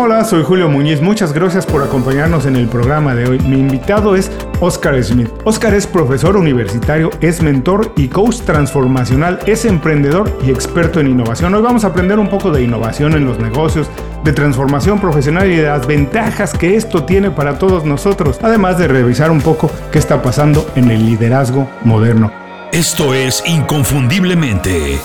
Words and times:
Hola, 0.00 0.24
soy 0.24 0.44
Julio 0.44 0.68
Muñiz. 0.68 1.00
Muchas 1.00 1.32
gracias 1.32 1.66
por 1.66 1.82
acompañarnos 1.82 2.46
en 2.46 2.54
el 2.54 2.68
programa 2.68 3.16
de 3.16 3.26
hoy. 3.28 3.40
Mi 3.40 3.58
invitado 3.58 4.14
es 4.14 4.30
Oscar 4.60 5.02
Smith. 5.02 5.28
Oscar 5.42 5.74
es 5.74 5.88
profesor 5.88 6.36
universitario, 6.36 7.10
es 7.20 7.42
mentor 7.42 7.92
y 7.96 8.06
coach 8.06 8.42
transformacional, 8.42 9.40
es 9.46 9.64
emprendedor 9.64 10.38
y 10.46 10.50
experto 10.50 11.00
en 11.00 11.08
innovación. 11.08 11.52
Hoy 11.52 11.62
vamos 11.62 11.82
a 11.82 11.88
aprender 11.88 12.20
un 12.20 12.28
poco 12.28 12.52
de 12.52 12.62
innovación 12.62 13.14
en 13.14 13.24
los 13.24 13.40
negocios, 13.40 13.90
de 14.22 14.32
transformación 14.32 15.00
profesional 15.00 15.50
y 15.50 15.56
de 15.56 15.66
las 15.66 15.84
ventajas 15.84 16.52
que 16.52 16.76
esto 16.76 17.02
tiene 17.02 17.32
para 17.32 17.58
todos 17.58 17.84
nosotros, 17.84 18.38
además 18.40 18.78
de 18.78 18.86
revisar 18.86 19.32
un 19.32 19.40
poco 19.40 19.68
qué 19.90 19.98
está 19.98 20.22
pasando 20.22 20.64
en 20.76 20.92
el 20.92 21.06
liderazgo 21.06 21.68
moderno. 21.82 22.30
Esto 22.70 23.14
es 23.14 23.42
Inconfundiblemente. 23.48 25.00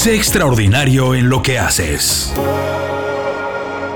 Sé 0.00 0.14
extraordinario 0.14 1.14
en 1.14 1.28
lo 1.28 1.42
que 1.42 1.58
haces. 1.58 2.32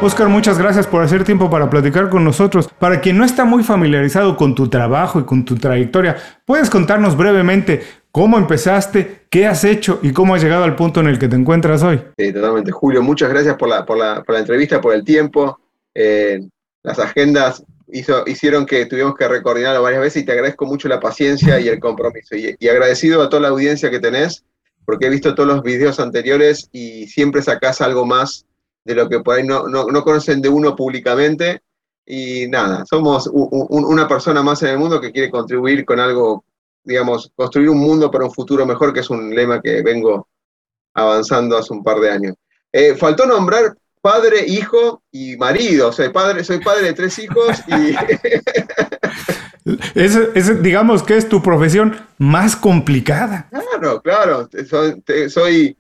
Oscar, 0.03 0.29
muchas 0.29 0.59
gracias 0.59 0.87
por 0.87 1.03
hacer 1.03 1.25
tiempo 1.25 1.49
para 1.49 1.71
platicar 1.71 2.11
con 2.11 2.23
nosotros. 2.23 2.69
Para 2.79 3.01
quien 3.01 3.17
no 3.17 3.25
está 3.25 3.47
muy 3.47 3.65
familiarizado 3.65 4.37
con 4.37 4.55
tu 4.55 4.69
trabajo 4.69 5.19
y 5.19 5.25
con 5.25 5.47
tu 5.47 5.57
trayectoria, 5.57 6.19
¿puedes 6.45 6.69
contarnos 6.69 7.17
brevemente 7.17 7.83
cómo 8.13 8.37
empezaste, 8.37 9.23
qué 9.31 9.47
has 9.47 9.65
hecho 9.65 9.99
y 10.03 10.13
cómo 10.13 10.35
has 10.35 10.43
llegado 10.43 10.65
al 10.65 10.77
punto 10.77 11.01
en 11.01 11.07
el 11.07 11.19
que 11.19 11.27
te 11.27 11.37
encuentras 11.37 11.83
hoy? 11.83 12.03
Sí, 12.19 12.35
totalmente. 12.35 12.71
Julio, 12.71 13.03
muchas 13.03 13.31
gracias 13.31 13.57
por 13.57 13.71
la, 13.71 13.87
por 13.87 13.97
la, 13.97 14.39
entrevista, 14.39 14.83
por 14.83 14.93
el 14.93 15.05
tiempo. 15.05 15.59
Eh, 15.95 16.39
las 16.83 16.99
agendas 16.99 17.65
hizo, 17.91 18.25
hicieron 18.27 18.67
que 18.67 18.85
tuvimos 18.85 19.15
que 19.15 19.27
recoordinarlo 19.27 19.81
varias 19.81 20.03
veces 20.03 20.23
y 20.23 20.27
te 20.27 20.33
agradezco 20.33 20.67
mucho 20.67 20.87
la 20.87 21.01
paciencia 21.01 21.59
y 21.61 21.69
el 21.69 21.81
compromiso. 21.81 22.37
y 22.37 22.69
agradecido 22.69 23.23
a 23.23 23.31
toda 23.31 23.41
la 23.41 23.49
audiencia 23.49 23.91
que 23.91 24.01
tenés 24.01 24.45
porque 24.85 25.07
he 25.07 25.11
visto 25.11 25.35
todos 25.35 25.49
los 25.49 25.63
videos 25.63 26.01
anteriores 26.01 26.69
y 26.73 27.07
siempre 27.07 27.43
sacás 27.43 27.81
algo 27.81 28.05
más 28.05 28.47
de 28.85 28.95
lo 28.95 29.09
que 29.09 29.21
por 29.21 29.37
ahí 29.37 29.45
no, 29.45 29.67
no, 29.67 30.05
conocen 30.05 30.43
de 30.43 30.49
uno 30.49 30.77
públicamente. 30.77 31.63
Y 32.07 32.47
nada, 32.49 32.85
somos 32.85 33.31
una 33.33 34.07
persona 34.07 34.43
más 34.43 34.63
en 34.63 34.69
el 34.69 34.79
mundo 34.79 35.01
que 35.01 35.11
quiere 35.11 35.31
contribuir 35.31 35.87
con 35.87 35.99
algo, 35.99 36.45
digamos, 36.83 37.33
construir 37.35 37.71
un 37.71 37.79
mundo 37.79 38.11
para 38.11 38.27
un 38.27 38.33
futuro 38.33 38.67
mejor, 38.67 38.93
que 38.93 39.01
es 39.01 39.09
un 39.09 39.35
lema 39.35 39.61
que 39.63 39.83
vengo 39.83 40.29
avanzando 40.93 41.57
hace 41.57 41.73
un 41.73 41.83
par 41.83 42.01
de 42.01 42.11
años. 42.11 42.35
Eh, 42.71 42.95
faltó 42.95 43.25
nombrar 43.25 43.75
padre, 44.05 44.45
hijo 44.47 45.03
y 45.11 45.35
marido. 45.39 45.91
Soy 45.91 46.11
padre, 46.11 46.45
soy 46.45 46.59
padre 46.61 46.89
de 46.89 46.93
tres 46.93 47.19
hijos 47.19 47.59
y 47.69 47.95
Es, 49.95 50.63
digamos 50.63 51.03
que 51.03 51.17
es 51.17 51.27
tu 51.27 51.43
profesión 51.43 51.97
más 52.19 52.55
complicada. 52.55 53.49
Claro, 53.49 54.03
claro. 54.03 54.49
Soy, 55.31 55.75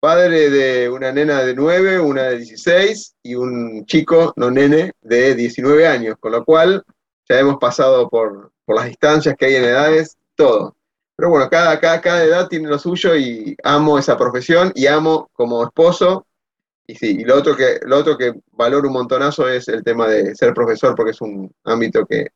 padre 0.00 0.50
de 0.50 0.88
una 0.88 1.12
nena 1.12 1.44
de 1.44 1.54
9, 1.54 2.00
una 2.00 2.22
de 2.24 2.38
16 2.38 3.14
y 3.22 3.36
un 3.36 3.86
chico, 3.86 4.32
no 4.34 4.50
nene, 4.50 4.92
de 5.02 5.36
19 5.36 5.86
años, 5.86 6.16
con 6.18 6.32
lo 6.32 6.44
cual 6.44 6.82
ya 7.28 7.38
hemos 7.38 7.58
pasado 7.58 8.08
por, 8.08 8.50
las 8.66 8.86
distancias 8.86 9.36
que 9.38 9.46
hay 9.46 9.54
en 9.56 9.64
edades, 9.64 10.16
todo. 10.34 10.74
Pero 11.14 11.30
bueno, 11.30 11.48
cada, 11.48 11.78
cada, 11.78 12.00
cada 12.00 12.24
edad 12.24 12.48
tiene 12.48 12.68
lo 12.68 12.80
suyo 12.80 13.14
y 13.14 13.56
amo 13.62 13.96
esa 13.96 14.18
profesión 14.18 14.72
y 14.74 14.88
amo 14.88 15.30
como 15.34 15.62
esposo. 15.62 16.26
Y 16.90 16.96
sí, 16.96 17.18
y 17.20 17.24
lo 17.24 17.36
otro 17.36 17.56
que, 17.56 17.78
lo 17.86 17.98
otro 17.98 18.18
que 18.18 18.32
valoro 18.50 18.88
un 18.88 18.94
montonazo 18.94 19.48
es 19.48 19.68
el 19.68 19.84
tema 19.84 20.08
de 20.08 20.34
ser 20.34 20.52
profesor, 20.52 20.96
porque 20.96 21.12
es 21.12 21.20
un 21.20 21.48
ámbito 21.64 22.04
que 22.04 22.26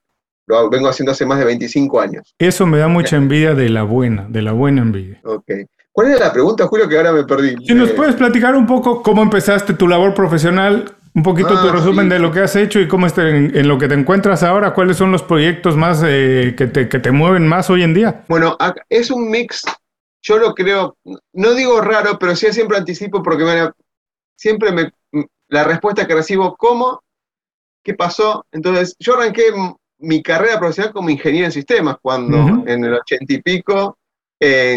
lo 0.47 0.71
vengo 0.71 0.89
haciendo 0.89 1.11
hace 1.11 1.27
más 1.27 1.41
de 1.41 1.45
25 1.45 2.01
años. 2.01 2.35
Eso 2.39 2.65
me 2.65 2.79
da 2.79 2.87
mucha 2.87 3.17
envidia 3.17 3.55
de 3.55 3.69
la 3.69 3.83
buena, 3.83 4.27
de 4.29 4.43
la 4.43 4.53
buena 4.53 4.83
envidia. 4.83 5.21
Ok. 5.25 5.51
¿Cuál 5.91 6.13
era 6.13 6.27
la 6.27 6.33
pregunta, 6.33 6.69
Julio, 6.69 6.89
que 6.89 6.97
ahora 6.97 7.13
me 7.13 7.25
perdí? 7.25 7.57
Si 7.67 7.75
nos 7.75 7.91
eh, 7.91 7.95
puedes 7.95 8.15
platicar 8.15 8.55
un 8.55 8.67
poco 8.67 9.03
cómo 9.03 9.23
empezaste 9.23 9.75
tu 9.75 9.89
labor 9.89 10.15
profesional, 10.15 10.95
un 11.15 11.23
poquito 11.25 11.49
tu 11.49 11.69
ah, 11.69 11.73
resumen 11.73 12.09
de 12.09 12.21
lo 12.21 12.31
que 12.31 12.41
has 12.41 12.55
hecho 12.55 12.79
y 12.79 12.87
cómo 12.87 13.07
está 13.07 13.29
en, 13.29 13.67
lo 13.67 13.77
que 13.79 13.89
te 13.89 13.95
encuentras 13.95 14.45
ahora, 14.45 14.73
cuáles 14.73 14.97
son 14.97 15.11
los 15.11 15.23
proyectos 15.25 15.77
más 15.77 16.01
eh, 16.07 16.55
que, 16.57 16.69
te, 16.69 16.89
que, 16.89 17.01
te, 17.01 17.11
mueven 17.11 17.49
más 17.49 17.71
hoy 17.71 17.83
en 17.83 17.95
día. 17.95 18.25
Bueno, 18.29 18.57
es 18.89 19.11
un 19.11 19.31
mix, 19.31 19.63
yo 20.23 20.39
lo 20.39 20.55
creo, 20.55 20.97
no 21.33 21.55
digo 21.55 21.81
raro, 21.81 22.19
pero 22.19 22.35
sí 22.35 22.53
siempre 22.53 22.77
anticipo 22.77 23.23
porque 23.23 23.45
siempre 24.37 24.73
me, 24.73 24.93
la 25.49 25.65
respuesta 25.65 26.07
que 26.07 26.15
recibo, 26.15 26.57
¿cómo? 26.57 27.03
¿Qué 27.83 27.95
pasó? 27.95 28.47
Entonces, 28.53 28.97
yo 28.99 29.15
arranqué 29.15 29.45
mi 29.99 30.23
carrera 30.23 30.59
profesional 30.59 30.93
como 30.93 31.11
ingeniero 31.11 31.47
en 31.47 31.53
sistemas, 31.53 31.97
cuando 32.01 32.65
en 32.67 32.85
el 32.85 32.95
ochenta 32.95 33.33
y 33.33 33.43
pico 33.43 33.99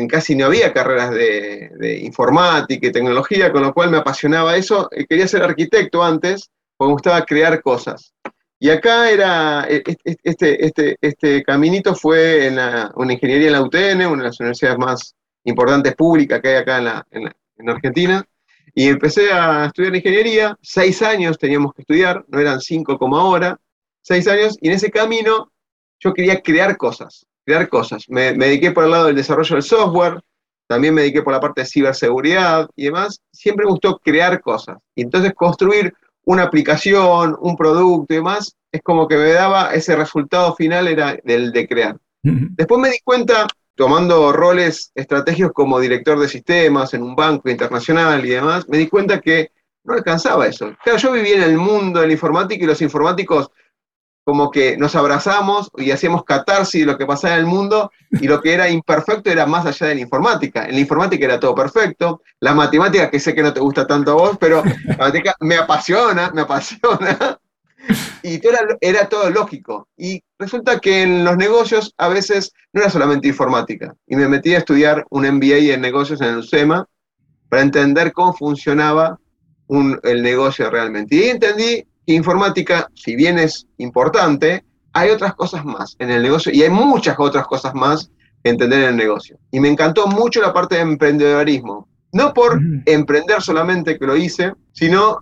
casi 0.09 0.35
no 0.35 0.45
había 0.45 0.73
carreras 0.73 1.11
de, 1.11 1.99
informática 2.03 2.87
y 2.87 2.91
tecnología, 2.91 3.51
con 3.51 3.63
lo 3.63 3.73
cual 3.73 3.91
me 3.91 3.97
apasionaba 3.97 4.55
eso. 4.55 4.89
Eh, 4.91 5.05
quería 5.07 5.27
ser 5.27 5.43
arquitecto 5.43 6.03
antes, 6.03 6.49
porque 6.75 6.89
me 6.89 6.93
gustaba 6.93 7.25
crear 7.25 7.61
cosas. 7.61 8.13
Y 8.59 8.69
acá 8.69 9.11
era, 9.11 9.67
e, 9.69 9.83
e, 9.85 9.97
e, 10.03 10.17
este, 10.23 10.65
este, 10.65 10.97
este 11.01 11.43
caminito 11.43 11.93
fue 11.95 12.47
en 12.47 12.57
una 12.95 13.13
ingeniería 13.13 13.47
en 13.47 13.53
la 13.53 13.61
UTN, 13.61 14.07
una 14.07 14.23
de 14.23 14.29
las 14.29 14.39
universidades 14.39 14.79
más 14.79 15.15
importantes 15.43 15.95
públicas 15.95 16.41
que 16.41 16.49
hay 16.49 16.55
acá 16.55 16.77
en, 16.77 16.85
la, 16.85 17.05
en 17.11 17.69
Argentina. 17.69 18.25
Y 18.77 18.89
empecé 18.89 19.33
a 19.33 19.65
estudiar 19.65 19.95
ingeniería, 19.95 20.55
seis 20.61 21.01
años 21.01 21.39
teníamos 21.39 21.73
que 21.73 21.81
estudiar, 21.81 22.23
no 22.27 22.39
eran 22.39 22.61
cinco 22.61 22.99
como 22.99 23.17
ahora 23.17 23.59
seis 24.03 24.27
años, 24.27 24.55
y 24.61 24.67
en 24.67 24.75
ese 24.75 24.91
camino 24.91 25.51
yo 25.99 26.13
quería 26.13 26.39
crear 26.43 26.77
cosas, 26.77 27.25
crear 27.43 27.67
cosas. 27.69 28.03
Me, 28.07 28.33
dediqué 28.33 28.69
por 28.71 28.83
el 28.83 28.91
lado 28.91 29.07
del 29.07 29.15
desarrollo 29.15 29.55
del 29.55 29.63
software, 29.63 30.21
también 30.67 30.93
me 30.93 31.01
dediqué 31.01 31.23
por 31.23 31.33
la 31.33 31.39
parte 31.39 31.61
de 31.61 31.67
ciberseguridad 31.67 32.69
y 32.75 32.85
demás. 32.85 33.19
Siempre 33.31 33.65
me 33.65 33.71
gustó 33.71 33.97
crear 33.97 34.39
cosas. 34.41 34.77
Y 34.93 35.01
entonces 35.01 35.33
construir 35.33 35.91
una 36.25 36.43
aplicación, 36.43 37.35
un 37.41 37.57
producto 37.57 38.13
y 38.13 38.17
demás, 38.17 38.55
es 38.71 38.83
como 38.83 39.07
que 39.07 39.17
me 39.17 39.31
daba 39.31 39.73
ese 39.73 39.95
resultado 39.95 40.53
final, 40.53 40.87
era 40.87 41.17
el 41.25 41.51
de 41.51 41.67
crear. 41.67 41.97
Después 42.21 42.79
me 42.79 42.91
di 42.91 42.99
cuenta, 43.03 43.47
tomando 43.77 44.33
roles 44.33 44.91
estratégicos 44.95 45.53
como 45.53 45.79
director 45.79 46.19
de 46.19 46.27
sistemas 46.27 46.95
en 46.95 47.03
un 47.03 47.15
banco 47.15 47.47
internacional 47.47 48.25
y 48.25 48.29
demás, 48.29 48.67
me 48.67 48.79
di 48.79 48.87
cuenta 48.87 49.21
que 49.21 49.51
no 49.83 49.93
alcanzaba 49.93 50.47
eso. 50.47 50.75
Claro, 50.83 50.97
yo 50.97 51.11
vivía 51.11 51.35
en 51.35 51.43
el 51.43 51.57
mundo 51.57 52.01
de 52.01 52.07
la 52.07 52.13
informática 52.13 52.63
y 52.63 52.67
los 52.67 52.81
informáticos 52.81 53.51
como 54.23 54.49
que 54.49 54.75
nos 54.77 54.95
abrazamos 54.95 55.69
y 55.77 55.91
hacíamos 55.91 56.25
catarsis 56.25 56.81
de 56.81 56.91
lo 56.91 56.97
que 56.97 57.05
pasaba 57.05 57.35
en 57.35 57.41
el 57.41 57.45
mundo 57.45 57.91
y 58.11 58.27
lo 58.27 58.41
que 58.41 58.53
era 58.53 58.67
imperfecto 58.67 59.29
era 59.29 59.45
más 59.45 59.65
allá 59.67 59.87
de 59.87 59.95
la 59.95 60.01
informática. 60.01 60.65
En 60.65 60.73
la 60.73 60.81
informática 60.81 61.23
era 61.23 61.39
todo 61.39 61.53
perfecto, 61.53 62.23
la 62.39 62.55
matemática, 62.55 63.11
que 63.11 63.19
sé 63.19 63.35
que 63.35 63.43
no 63.43 63.53
te 63.53 63.61
gusta 63.61 63.85
tanto 63.85 64.11
a 64.11 64.15
vos, 64.15 64.37
pero 64.39 64.63
la 64.65 64.97
matemática 64.97 65.35
me 65.39 65.55
apasiona, 65.55 66.31
me 66.31 66.41
apasiona. 66.41 67.39
Y 68.21 68.39
todo 68.39 68.51
era, 68.51 68.77
era, 68.81 69.07
todo 69.07 69.29
lógico. 69.29 69.87
Y 69.95 70.21
resulta 70.39 70.79
que 70.79 71.03
en 71.03 71.23
los 71.23 71.37
negocios 71.37 71.93
a 71.97 72.07
veces 72.07 72.53
no 72.73 72.81
era 72.81 72.89
solamente 72.89 73.27
informática. 73.27 73.95
Y 74.07 74.15
me 74.15 74.27
metí 74.27 74.53
a 74.53 74.59
estudiar 74.59 75.05
un 75.09 75.27
MBA 75.27 75.73
en 75.73 75.81
negocios 75.81 76.21
en 76.21 76.27
el 76.27 76.37
UCEMA 76.37 76.87
para 77.49 77.61
entender 77.61 78.11
cómo 78.11 78.33
funcionaba 78.33 79.19
un, 79.67 79.99
el 80.03 80.21
negocio 80.21 80.69
realmente. 80.69 81.15
Y 81.15 81.23
entendí 81.29 81.85
informática, 82.05 82.89
si 82.95 83.15
bien 83.15 83.37
es 83.37 83.67
importante, 83.77 84.63
hay 84.93 85.09
otras 85.09 85.35
cosas 85.35 85.63
más 85.65 85.95
en 85.99 86.09
el 86.09 86.23
negocio 86.23 86.51
y 86.51 86.63
hay 86.63 86.69
muchas 86.69 87.15
otras 87.19 87.45
cosas 87.45 87.73
más 87.73 88.09
que 88.43 88.49
entender 88.49 88.79
en 88.83 88.89
el 88.89 88.95
negocio. 88.95 89.37
Y 89.51 89.59
me 89.59 89.69
encantó 89.69 90.07
mucho 90.07 90.41
la 90.41 90.53
parte 90.53 90.75
de 90.75 90.81
emprendedorismo. 90.81 91.87
No 92.13 92.33
por 92.33 92.59
emprender 92.85 93.41
solamente 93.41 93.99
que 93.99 94.05
lo 94.05 94.15
hice, 94.15 94.53
sino 94.71 95.19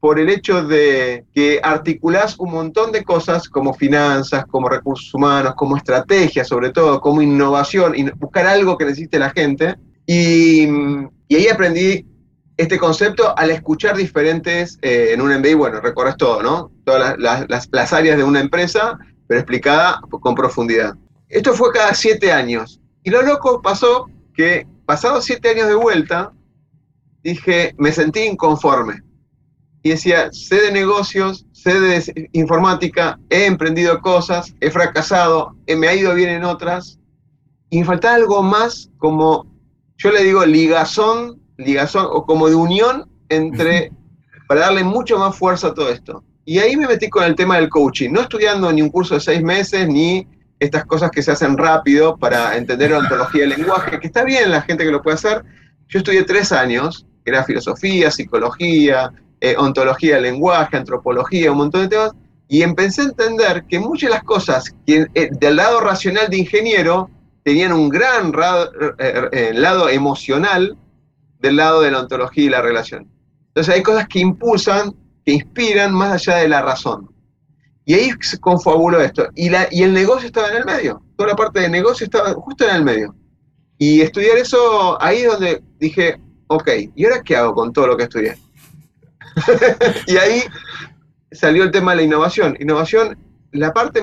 por 0.00 0.18
el 0.18 0.28
hecho 0.28 0.62
de 0.62 1.24
que 1.34 1.60
articulás 1.62 2.38
un 2.38 2.52
montón 2.52 2.92
de 2.92 3.02
cosas 3.02 3.48
como 3.48 3.74
finanzas, 3.74 4.44
como 4.46 4.68
recursos 4.68 5.12
humanos, 5.14 5.54
como 5.56 5.76
estrategia 5.76 6.44
sobre 6.44 6.70
todo, 6.70 7.00
como 7.00 7.22
innovación, 7.22 7.94
y 7.96 8.08
buscar 8.10 8.46
algo 8.46 8.76
que 8.76 8.84
necesite 8.84 9.18
la 9.18 9.30
gente. 9.30 9.76
Y, 10.06 10.68
y 11.28 11.36
ahí 11.36 11.48
aprendí 11.48 12.06
este 12.58 12.76
concepto 12.76 13.38
al 13.38 13.50
escuchar 13.50 13.96
diferentes, 13.96 14.78
eh, 14.82 15.10
en 15.12 15.22
un 15.22 15.32
MBA, 15.32 15.54
bueno, 15.56 15.80
recorres 15.80 16.16
todo, 16.16 16.42
¿no? 16.42 16.72
Todas 16.84 17.16
las, 17.18 17.92
áreas 17.92 18.16
de 18.16 18.24
una 18.24 18.40
empresa, 18.40 18.98
pero 19.28 19.40
explicada 19.40 20.00
con 20.10 20.34
profundidad. 20.34 20.94
Esto 21.28 21.54
fue 21.54 21.72
cada 21.72 21.94
siete 21.94 22.32
años. 22.32 22.80
Y 23.04 23.10
lo 23.10 23.22
loco 23.22 23.62
pasó 23.62 24.10
que, 24.34 24.66
pasados 24.88 25.26
siete 25.26 25.50
años 25.50 25.68
de 25.68 25.74
vuelta, 25.74 26.32
dije, 27.22 27.74
me 27.76 27.92
sentí 27.92 28.20
inconforme. 28.20 29.02
Y 29.82 29.90
decía, 29.90 30.32
sé 30.32 30.62
de 30.62 30.72
negocios, 30.72 31.44
sé 31.52 31.78
de 31.78 32.30
informática, 32.32 33.20
he 33.28 33.44
emprendido 33.44 34.00
cosas, 34.00 34.54
he 34.60 34.70
fracasado, 34.70 35.54
me 35.66 35.88
ha 35.88 35.94
ido 35.94 36.14
bien 36.14 36.30
en 36.30 36.44
otras. 36.44 36.98
Y 37.68 37.80
me 37.80 37.84
faltaba 37.84 38.14
algo 38.14 38.42
más 38.42 38.88
como, 38.96 39.46
yo 39.98 40.10
le 40.10 40.24
digo, 40.24 40.46
ligazón 40.46 41.38
ligazón 41.58 42.06
o 42.08 42.24
como 42.24 42.48
de 42.48 42.54
unión 42.54 43.10
entre, 43.28 43.92
para 44.46 44.62
darle 44.62 44.84
mucho 44.84 45.18
más 45.18 45.36
fuerza 45.36 45.68
a 45.68 45.74
todo 45.74 45.90
esto. 45.90 46.24
Y 46.46 46.60
ahí 46.60 46.76
me 46.76 46.86
metí 46.86 47.10
con 47.10 47.24
el 47.24 47.34
tema 47.34 47.56
del 47.56 47.68
coaching, 47.68 48.10
no 48.10 48.22
estudiando 48.22 48.72
ni 48.72 48.80
un 48.80 48.88
curso 48.88 49.16
de 49.16 49.20
seis 49.20 49.42
meses, 49.42 49.86
ni 49.86 50.26
estas 50.60 50.84
cosas 50.86 51.10
que 51.10 51.22
se 51.22 51.30
hacen 51.30 51.56
rápido 51.56 52.16
para 52.16 52.56
entender 52.56 52.90
la 52.90 52.98
ontología 52.98 53.42
del 53.42 53.50
lenguaje, 53.50 54.00
que 54.00 54.06
está 54.06 54.24
bien 54.24 54.50
la 54.50 54.62
gente 54.62 54.84
que 54.84 54.90
lo 54.90 55.02
puede 55.02 55.14
hacer. 55.14 55.44
Yo 55.88 55.98
estudié 55.98 56.24
tres 56.24 56.52
años, 56.52 57.06
que 57.24 57.30
era 57.30 57.44
filosofía, 57.44 58.10
psicología, 58.10 59.12
eh, 59.40 59.54
ontología 59.56 60.16
del 60.16 60.24
lenguaje, 60.24 60.76
antropología, 60.76 61.52
un 61.52 61.58
montón 61.58 61.82
de 61.82 61.88
temas, 61.88 62.12
y 62.48 62.62
empecé 62.62 63.02
a 63.02 63.04
entender 63.04 63.64
que 63.68 63.78
muchas 63.78 64.08
de 64.08 64.14
las 64.16 64.24
cosas 64.24 64.74
que 64.86 65.06
eh, 65.14 65.30
del 65.38 65.56
lado 65.56 65.80
racional 65.80 66.28
de 66.28 66.38
ingeniero 66.38 67.10
tenían 67.44 67.72
un 67.72 67.88
gran 67.88 68.32
eh, 68.98 69.52
lado 69.54 69.88
emocional 69.88 70.76
del 71.40 71.56
lado 71.56 71.82
de 71.82 71.90
la 71.90 72.00
ontología 72.00 72.44
y 72.44 72.48
la 72.48 72.62
relación. 72.62 73.08
Entonces 73.48 73.74
hay 73.74 73.82
cosas 73.82 74.08
que 74.08 74.18
impulsan, 74.18 74.94
que 75.24 75.32
inspiran 75.32 75.92
más 75.94 76.12
allá 76.12 76.38
de 76.38 76.48
la 76.48 76.62
razón. 76.62 77.10
Y 77.88 77.94
ahí 77.94 78.10
se 78.20 78.38
confabuló 78.38 79.00
esto. 79.00 79.30
Y, 79.34 79.48
la, 79.48 79.66
y 79.70 79.82
el 79.82 79.94
negocio 79.94 80.26
estaba 80.26 80.48
en 80.48 80.58
el 80.58 80.66
medio. 80.66 81.00
Toda 81.16 81.30
la 81.30 81.36
parte 81.36 81.60
de 81.60 81.70
negocio 81.70 82.04
estaba 82.04 82.34
justo 82.34 82.68
en 82.68 82.76
el 82.76 82.84
medio. 82.84 83.14
Y 83.78 84.02
estudiar 84.02 84.36
eso, 84.36 85.02
ahí 85.02 85.20
es 85.20 85.32
donde 85.32 85.62
dije, 85.80 86.20
ok, 86.48 86.68
¿y 86.94 87.06
ahora 87.06 87.22
qué 87.22 87.34
hago 87.34 87.54
con 87.54 87.72
todo 87.72 87.86
lo 87.86 87.96
que 87.96 88.02
estudié? 88.02 88.36
y 90.06 90.18
ahí 90.18 90.42
salió 91.32 91.64
el 91.64 91.70
tema 91.70 91.92
de 91.92 91.96
la 91.96 92.02
innovación. 92.02 92.58
Innovación, 92.60 93.16
la 93.52 93.72
parte, 93.72 94.02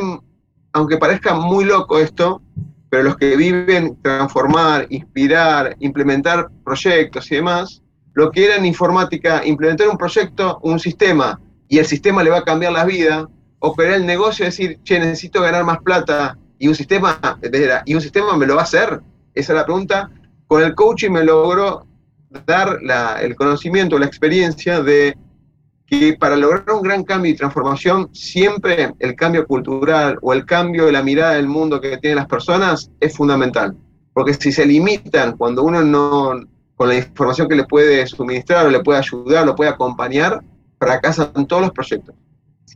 aunque 0.74 0.98
parezca 0.98 1.36
muy 1.36 1.64
loco 1.66 2.00
esto, 2.00 2.42
pero 2.90 3.04
los 3.04 3.18
que 3.18 3.38
viven 3.38 4.02
transformar, 4.02 4.88
inspirar, 4.90 5.76
implementar 5.78 6.50
proyectos 6.64 7.32
y 7.32 7.36
demás, 7.36 7.84
lo 8.16 8.32
que 8.32 8.46
era 8.46 8.56
en 8.56 8.66
informática, 8.66 9.46
implementar 9.46 9.90
un 9.90 9.98
proyecto, 9.98 10.58
un 10.64 10.80
sistema, 10.80 11.40
y 11.68 11.78
el 11.78 11.86
sistema 11.86 12.24
le 12.24 12.32
va 12.32 12.40
a 12.40 12.44
cambiar 12.44 12.74
la 12.74 12.84
vida, 12.84 13.30
operar 13.66 13.96
el 13.96 14.06
negocio, 14.06 14.46
decir, 14.46 14.80
che, 14.84 15.00
necesito 15.00 15.42
ganar 15.42 15.64
más 15.64 15.80
plata, 15.80 16.38
y 16.58 16.68
un 16.68 16.76
sistema, 16.76 17.20
y 17.86 17.96
un 17.96 18.02
sistema 18.02 18.38
me 18.38 18.46
lo 18.46 18.56
va 18.56 18.62
a 18.62 18.64
hacer, 18.64 19.02
esa 19.34 19.54
es 19.54 19.58
la 19.58 19.66
pregunta. 19.66 20.10
Con 20.48 20.64
el 20.64 20.74
coaching 20.76 21.12
me 21.12 21.24
logró 21.24 21.86
dar 22.46 22.80
el 23.22 23.36
conocimiento, 23.36 24.00
la 24.00 24.06
experiencia 24.06 24.82
de 24.82 25.18
que 25.86 26.16
para 26.20 26.36
lograr 26.36 26.72
un 26.72 26.82
gran 26.82 27.04
cambio 27.04 27.32
y 27.32 27.36
transformación, 27.36 28.10
siempre 28.14 28.94
el 29.00 29.16
cambio 29.16 29.46
cultural 29.46 30.18
o 30.22 30.34
el 30.34 30.46
cambio 30.46 30.86
de 30.86 30.92
la 30.92 31.04
mirada 31.04 31.34
del 31.34 31.48
mundo 31.48 31.80
que 31.80 31.98
tienen 31.98 32.18
las 32.18 32.28
personas 32.28 32.90
es 33.00 33.16
fundamental. 33.16 33.76
Porque 34.14 34.34
si 34.34 34.52
se 34.52 34.66
limitan 34.66 35.38
cuando 35.38 35.64
uno 35.64 35.84
no, 35.84 36.40
con 36.76 36.88
la 36.88 36.96
información 36.96 37.48
que 37.48 37.56
le 37.56 37.66
puede 37.66 38.08
suministrar 38.08 38.66
o 38.66 38.70
le 38.70 38.80
puede 38.80 39.00
ayudar, 39.00 39.44
o 39.44 39.46
lo 39.48 39.56
puede 39.56 39.70
acompañar, 39.70 40.42
fracasan 40.80 41.46
todos 41.48 41.64
los 41.64 41.72
proyectos. 41.72 42.16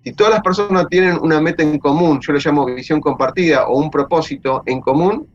Si 0.03 0.13
todas 0.13 0.33
las 0.33 0.41
personas 0.41 0.87
tienen 0.89 1.17
una 1.21 1.41
meta 1.41 1.63
en 1.63 1.79
común, 1.79 2.19
yo 2.21 2.33
le 2.33 2.39
llamo 2.39 2.65
visión 2.65 3.01
compartida 3.01 3.67
o 3.67 3.77
un 3.77 3.91
propósito 3.91 4.63
en 4.65 4.79
común, 4.81 5.27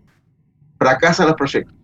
fracasan 0.78 1.26
los 1.26 1.36
proyectos. 1.36 1.76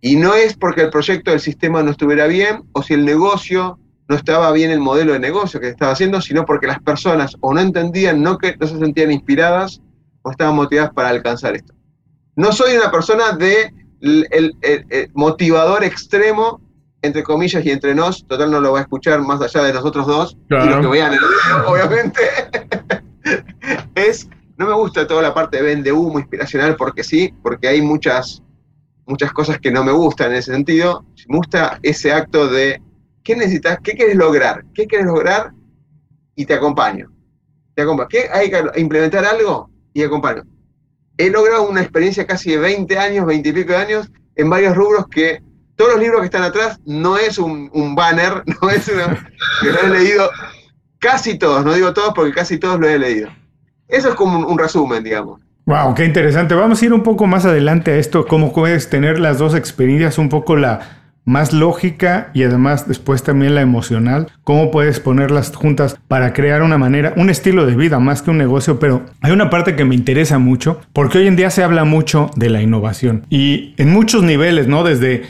Y 0.00 0.16
no 0.16 0.34
es 0.34 0.56
porque 0.56 0.82
el 0.82 0.90
proyecto 0.90 1.30
del 1.30 1.40
sistema 1.40 1.82
no 1.82 1.90
estuviera 1.90 2.26
bien 2.26 2.64
o 2.72 2.82
si 2.82 2.94
el 2.94 3.04
negocio 3.04 3.78
no 4.08 4.16
estaba 4.16 4.52
bien 4.52 4.70
el 4.70 4.80
modelo 4.80 5.12
de 5.12 5.18
negocio 5.18 5.58
que 5.60 5.68
estaba 5.68 5.92
haciendo, 5.92 6.20
sino 6.20 6.44
porque 6.44 6.66
las 6.66 6.80
personas 6.80 7.36
o 7.40 7.52
no 7.52 7.60
entendían, 7.60 8.22
no, 8.22 8.38
que, 8.38 8.56
no 8.56 8.66
se 8.66 8.78
sentían 8.78 9.10
inspiradas 9.10 9.82
o 10.22 10.30
estaban 10.30 10.54
motivadas 10.54 10.92
para 10.92 11.08
alcanzar 11.08 11.56
esto. 11.56 11.74
No 12.36 12.52
soy 12.52 12.76
una 12.76 12.90
persona 12.90 13.32
de 13.32 13.72
motivador 15.14 15.82
extremo, 15.82 16.60
entre 17.02 17.22
comillas 17.22 17.64
y 17.64 17.70
entre 17.70 17.94
nos, 17.94 18.26
total 18.26 18.50
no 18.50 18.60
lo 18.60 18.72
va 18.72 18.80
a 18.80 18.82
escuchar 18.82 19.20
más 19.20 19.40
allá 19.40 19.64
de 19.64 19.72
nosotros 19.72 20.06
dos, 20.06 20.36
y 20.50 20.54
los 20.54 20.80
que 20.80 20.86
vean 20.86 21.12
el 21.12 21.18
video, 21.18 21.66
obviamente, 21.70 22.20
es, 23.94 24.28
no 24.56 24.66
me 24.66 24.72
gusta 24.74 25.06
toda 25.06 25.22
la 25.22 25.34
parte 25.34 25.58
de 25.58 25.62
vende 25.62 25.92
humo 25.92 26.18
inspiracional 26.18 26.76
porque 26.76 27.04
sí, 27.04 27.32
porque 27.42 27.68
hay 27.68 27.82
muchas, 27.82 28.42
muchas 29.06 29.32
cosas 29.32 29.58
que 29.58 29.70
no 29.70 29.84
me 29.84 29.92
gustan 29.92 30.32
en 30.32 30.38
ese 30.38 30.52
sentido, 30.52 31.04
me 31.28 31.36
gusta 31.36 31.78
ese 31.82 32.12
acto 32.12 32.48
de 32.48 32.80
¿Qué 33.26 33.34
necesitas? 33.34 33.80
¿Qué 33.82 33.94
quieres 33.94 34.14
lograr? 34.14 34.64
¿Qué 34.72 34.86
quieres 34.86 35.08
lograr? 35.08 35.50
Y 36.36 36.46
te 36.46 36.54
acompaño. 36.54 37.10
Te 37.74 37.82
acompaño. 37.82 38.08
¿Qué 38.08 38.28
hay 38.32 38.48
que 38.48 38.62
implementar 38.76 39.24
algo? 39.24 39.68
Y 39.92 40.04
acompaño. 40.04 40.44
He 41.18 41.28
logrado 41.28 41.68
una 41.68 41.82
experiencia 41.82 42.24
casi 42.24 42.52
de 42.52 42.58
20 42.58 42.96
años, 42.96 43.26
20 43.26 43.48
y 43.48 43.52
pico 43.52 43.72
de 43.72 43.78
años, 43.78 44.12
en 44.36 44.48
varios 44.48 44.76
rubros 44.76 45.08
que 45.08 45.42
todos 45.76 45.92
los 45.92 46.00
libros 46.00 46.20
que 46.20 46.26
están 46.26 46.42
atrás 46.42 46.80
no 46.84 47.16
es 47.16 47.38
un, 47.38 47.70
banner, 47.94 48.42
no 48.62 48.70
es 48.70 48.88
una, 48.88 49.30
que 49.60 49.70
lo 49.70 49.80
he 49.80 50.00
leído 50.00 50.30
casi 50.98 51.38
todos, 51.38 51.64
no 51.64 51.74
digo 51.74 51.92
todos 51.92 52.12
porque 52.14 52.32
casi 52.32 52.58
todos 52.58 52.80
lo 52.80 52.88
he 52.88 52.98
leído. 52.98 53.30
Eso 53.88 54.08
es 54.08 54.14
como 54.14 54.38
un, 54.38 54.44
un 54.44 54.58
resumen, 54.58 55.04
digamos. 55.04 55.40
Wow, 55.66 55.94
qué 55.94 56.04
interesante. 56.04 56.54
Vamos 56.54 56.80
a 56.80 56.84
ir 56.84 56.92
un 56.92 57.02
poco 57.02 57.26
más 57.26 57.44
adelante 57.44 57.92
a 57.92 57.96
esto, 57.96 58.26
cómo 58.26 58.52
puedes 58.52 58.88
tener 58.88 59.18
las 59.18 59.38
dos 59.38 59.54
experiencias, 59.54 60.18
un 60.18 60.28
poco 60.28 60.56
la, 60.56 61.06
más 61.26 61.52
lógica 61.52 62.30
y 62.32 62.44
además 62.44 62.88
después 62.88 63.22
también 63.22 63.54
la 63.54 63.60
emocional, 63.60 64.28
cómo 64.44 64.70
puedes 64.70 65.00
ponerlas 65.00 65.54
juntas 65.54 65.98
para 66.08 66.32
crear 66.32 66.62
una 66.62 66.78
manera, 66.78 67.12
un 67.16 67.28
estilo 67.28 67.66
de 67.66 67.74
vida 67.74 67.98
más 67.98 68.22
que 68.22 68.30
un 68.30 68.38
negocio, 68.38 68.78
pero 68.78 69.04
hay 69.20 69.32
una 69.32 69.50
parte 69.50 69.74
que 69.74 69.84
me 69.84 69.96
interesa 69.96 70.38
mucho 70.38 70.80
porque 70.92 71.18
hoy 71.18 71.26
en 71.26 71.36
día 71.36 71.50
se 71.50 71.64
habla 71.64 71.84
mucho 71.84 72.30
de 72.36 72.48
la 72.48 72.62
innovación 72.62 73.26
y 73.28 73.74
en 73.76 73.92
muchos 73.92 74.22
niveles, 74.22 74.68
¿no? 74.68 74.84
Desde 74.84 75.24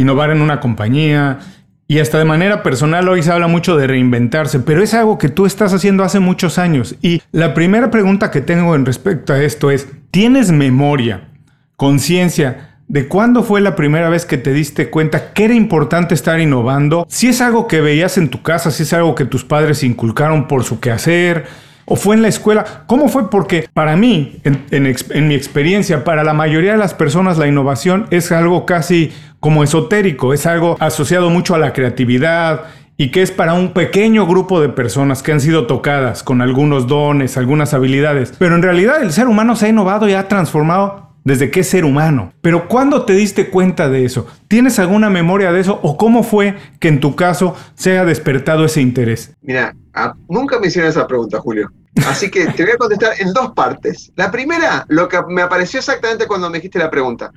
innovar 0.00 0.30
en 0.30 0.40
una 0.40 0.60
compañía, 0.60 1.38
y 1.86 1.98
hasta 1.98 2.18
de 2.18 2.24
manera 2.24 2.62
personal 2.62 3.08
hoy 3.08 3.22
se 3.22 3.32
habla 3.32 3.48
mucho 3.48 3.76
de 3.76 3.88
reinventarse, 3.88 4.60
pero 4.60 4.80
es 4.80 4.94
algo 4.94 5.18
que 5.18 5.28
tú 5.28 5.44
estás 5.44 5.74
haciendo 5.74 6.04
hace 6.04 6.20
muchos 6.20 6.56
años. 6.56 6.94
Y 7.02 7.20
la 7.32 7.52
primera 7.52 7.90
pregunta 7.90 8.30
que 8.30 8.40
tengo 8.40 8.76
en 8.76 8.86
respecto 8.86 9.32
a 9.32 9.42
esto 9.42 9.72
es, 9.72 9.88
¿tienes 10.12 10.52
memoria, 10.52 11.30
conciencia 11.74 12.78
de 12.86 13.08
cuándo 13.08 13.42
fue 13.42 13.60
la 13.60 13.76
primera 13.76 14.08
vez 14.08 14.24
que 14.24 14.36
te 14.36 14.52
diste 14.52 14.90
cuenta 14.90 15.32
que 15.32 15.44
era 15.44 15.54
importante 15.54 16.14
estar 16.14 16.40
innovando, 16.40 17.06
si 17.08 17.28
es 17.28 17.40
algo 17.40 17.68
que 17.68 17.80
veías 17.80 18.18
en 18.18 18.30
tu 18.30 18.42
casa, 18.42 18.72
si 18.72 18.82
es 18.82 18.92
algo 18.92 19.14
que 19.14 19.24
tus 19.24 19.44
padres 19.44 19.84
inculcaron 19.84 20.48
por 20.48 20.64
su 20.64 20.80
quehacer, 20.80 21.46
o 21.84 21.96
fue 21.96 22.16
en 22.16 22.22
la 22.22 22.28
escuela. 22.28 22.84
¿Cómo 22.86 23.08
fue? 23.08 23.30
Porque 23.30 23.68
para 23.72 23.96
mí, 23.96 24.40
en, 24.44 25.28
mi 25.28 25.34
experiencia, 25.34 26.04
para 26.04 26.24
la 26.24 26.34
mayoría 26.34 26.72
de 26.72 26.78
las 26.78 26.94
personas 26.94 27.38
la 27.38 27.46
innovación 27.46 28.06
es 28.10 28.32
algo 28.32 28.66
casi 28.66 29.12
como 29.40 29.64
esotérico, 29.64 30.32
es 30.34 30.46
algo 30.46 30.76
asociado 30.80 31.30
mucho 31.30 31.54
a 31.54 31.58
la 31.58 31.72
creatividad 31.72 32.64
y 32.96 33.10
que 33.10 33.22
es 33.22 33.30
para 33.30 33.54
un 33.54 33.72
pequeño 33.72 34.26
grupo 34.26 34.60
de 34.60 34.68
personas 34.68 35.22
que 35.22 35.32
han 35.32 35.40
sido 35.40 35.66
tocadas 35.66 36.22
con 36.22 36.42
algunos 36.42 36.86
dones, 36.86 37.38
algunas 37.38 37.72
habilidades. 37.72 38.34
Pero 38.38 38.54
en 38.54 38.62
realidad 38.62 39.02
el 39.02 39.12
ser 39.12 39.26
humano 39.26 39.56
se 39.56 39.66
ha 39.66 39.68
innovado 39.70 40.08
y 40.08 40.12
ha 40.12 40.28
transformado 40.28 41.10
desde 41.24 41.50
qué 41.50 41.64
ser 41.64 41.84
humano. 41.84 42.32
Pero 42.40 42.68
¿cuándo 42.68 43.04
te 43.04 43.14
diste 43.14 43.48
cuenta 43.48 43.88
de 43.88 44.04
eso? 44.04 44.26
¿Tienes 44.48 44.78
alguna 44.78 45.10
memoria 45.10 45.52
de 45.52 45.60
eso 45.60 45.80
o 45.82 45.96
cómo 45.96 46.22
fue 46.22 46.56
que 46.78 46.88
en 46.88 47.00
tu 47.00 47.16
caso 47.16 47.56
se 47.74 47.92
haya 47.92 48.04
despertado 48.04 48.64
ese 48.64 48.80
interés? 48.80 49.34
Mira, 49.42 49.74
ah, 49.94 50.14
nunca 50.28 50.58
me 50.58 50.68
hicieron 50.68 50.90
esa 50.90 51.06
pregunta, 51.06 51.40
Julio. 51.40 51.70
Así 52.06 52.30
que 52.30 52.46
te 52.46 52.62
voy 52.64 52.72
a 52.72 52.78
contestar 52.78 53.12
en 53.18 53.32
dos 53.32 53.52
partes. 53.52 54.12
La 54.16 54.30
primera, 54.30 54.84
lo 54.88 55.08
que 55.08 55.20
me 55.28 55.42
apareció 55.42 55.80
exactamente 55.80 56.26
cuando 56.26 56.48
me 56.48 56.58
dijiste 56.58 56.78
la 56.78 56.90
pregunta. 56.90 57.32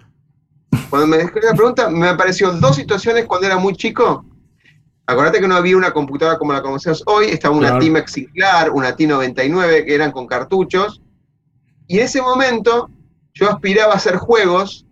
Cuando 0.90 1.08
me 1.08 1.18
dijiste 1.18 1.42
la 1.42 1.54
pregunta, 1.54 1.90
me 1.90 2.08
apareció 2.08 2.52
dos 2.52 2.76
situaciones 2.76 3.26
cuando 3.26 3.48
era 3.48 3.58
muy 3.58 3.76
chico. 3.76 4.26
Acordate 5.06 5.42
que 5.42 5.48
no 5.48 5.56
había 5.56 5.76
una 5.76 5.92
computadora 5.92 6.38
como 6.38 6.54
la 6.54 6.62
conocemos 6.62 7.04
hoy, 7.08 7.26
estaba 7.26 7.56
una 7.56 7.78
Timex 7.78 8.16
una 8.74 8.96
T99 8.96 9.86
que 9.86 9.96
eran 9.96 10.12
con 10.12 10.28
cartuchos. 10.28 11.02
Y 11.88 12.00
en 12.00 12.06
ese 12.06 12.22
momento 12.22 12.90
yo 13.34 13.50
aspiraba 13.50 13.94
a 13.94 13.98
hacer 13.98 14.16
juegos 14.16 14.86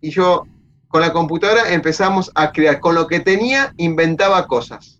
y 0.00 0.10
yo 0.10 0.44
con 0.86 1.00
la 1.00 1.12
computadora 1.12 1.72
empezamos 1.72 2.30
a 2.34 2.52
crear. 2.52 2.80
Con 2.80 2.94
lo 2.94 3.06
que 3.06 3.20
tenía, 3.20 3.74
inventaba 3.76 4.46
cosas. 4.46 4.97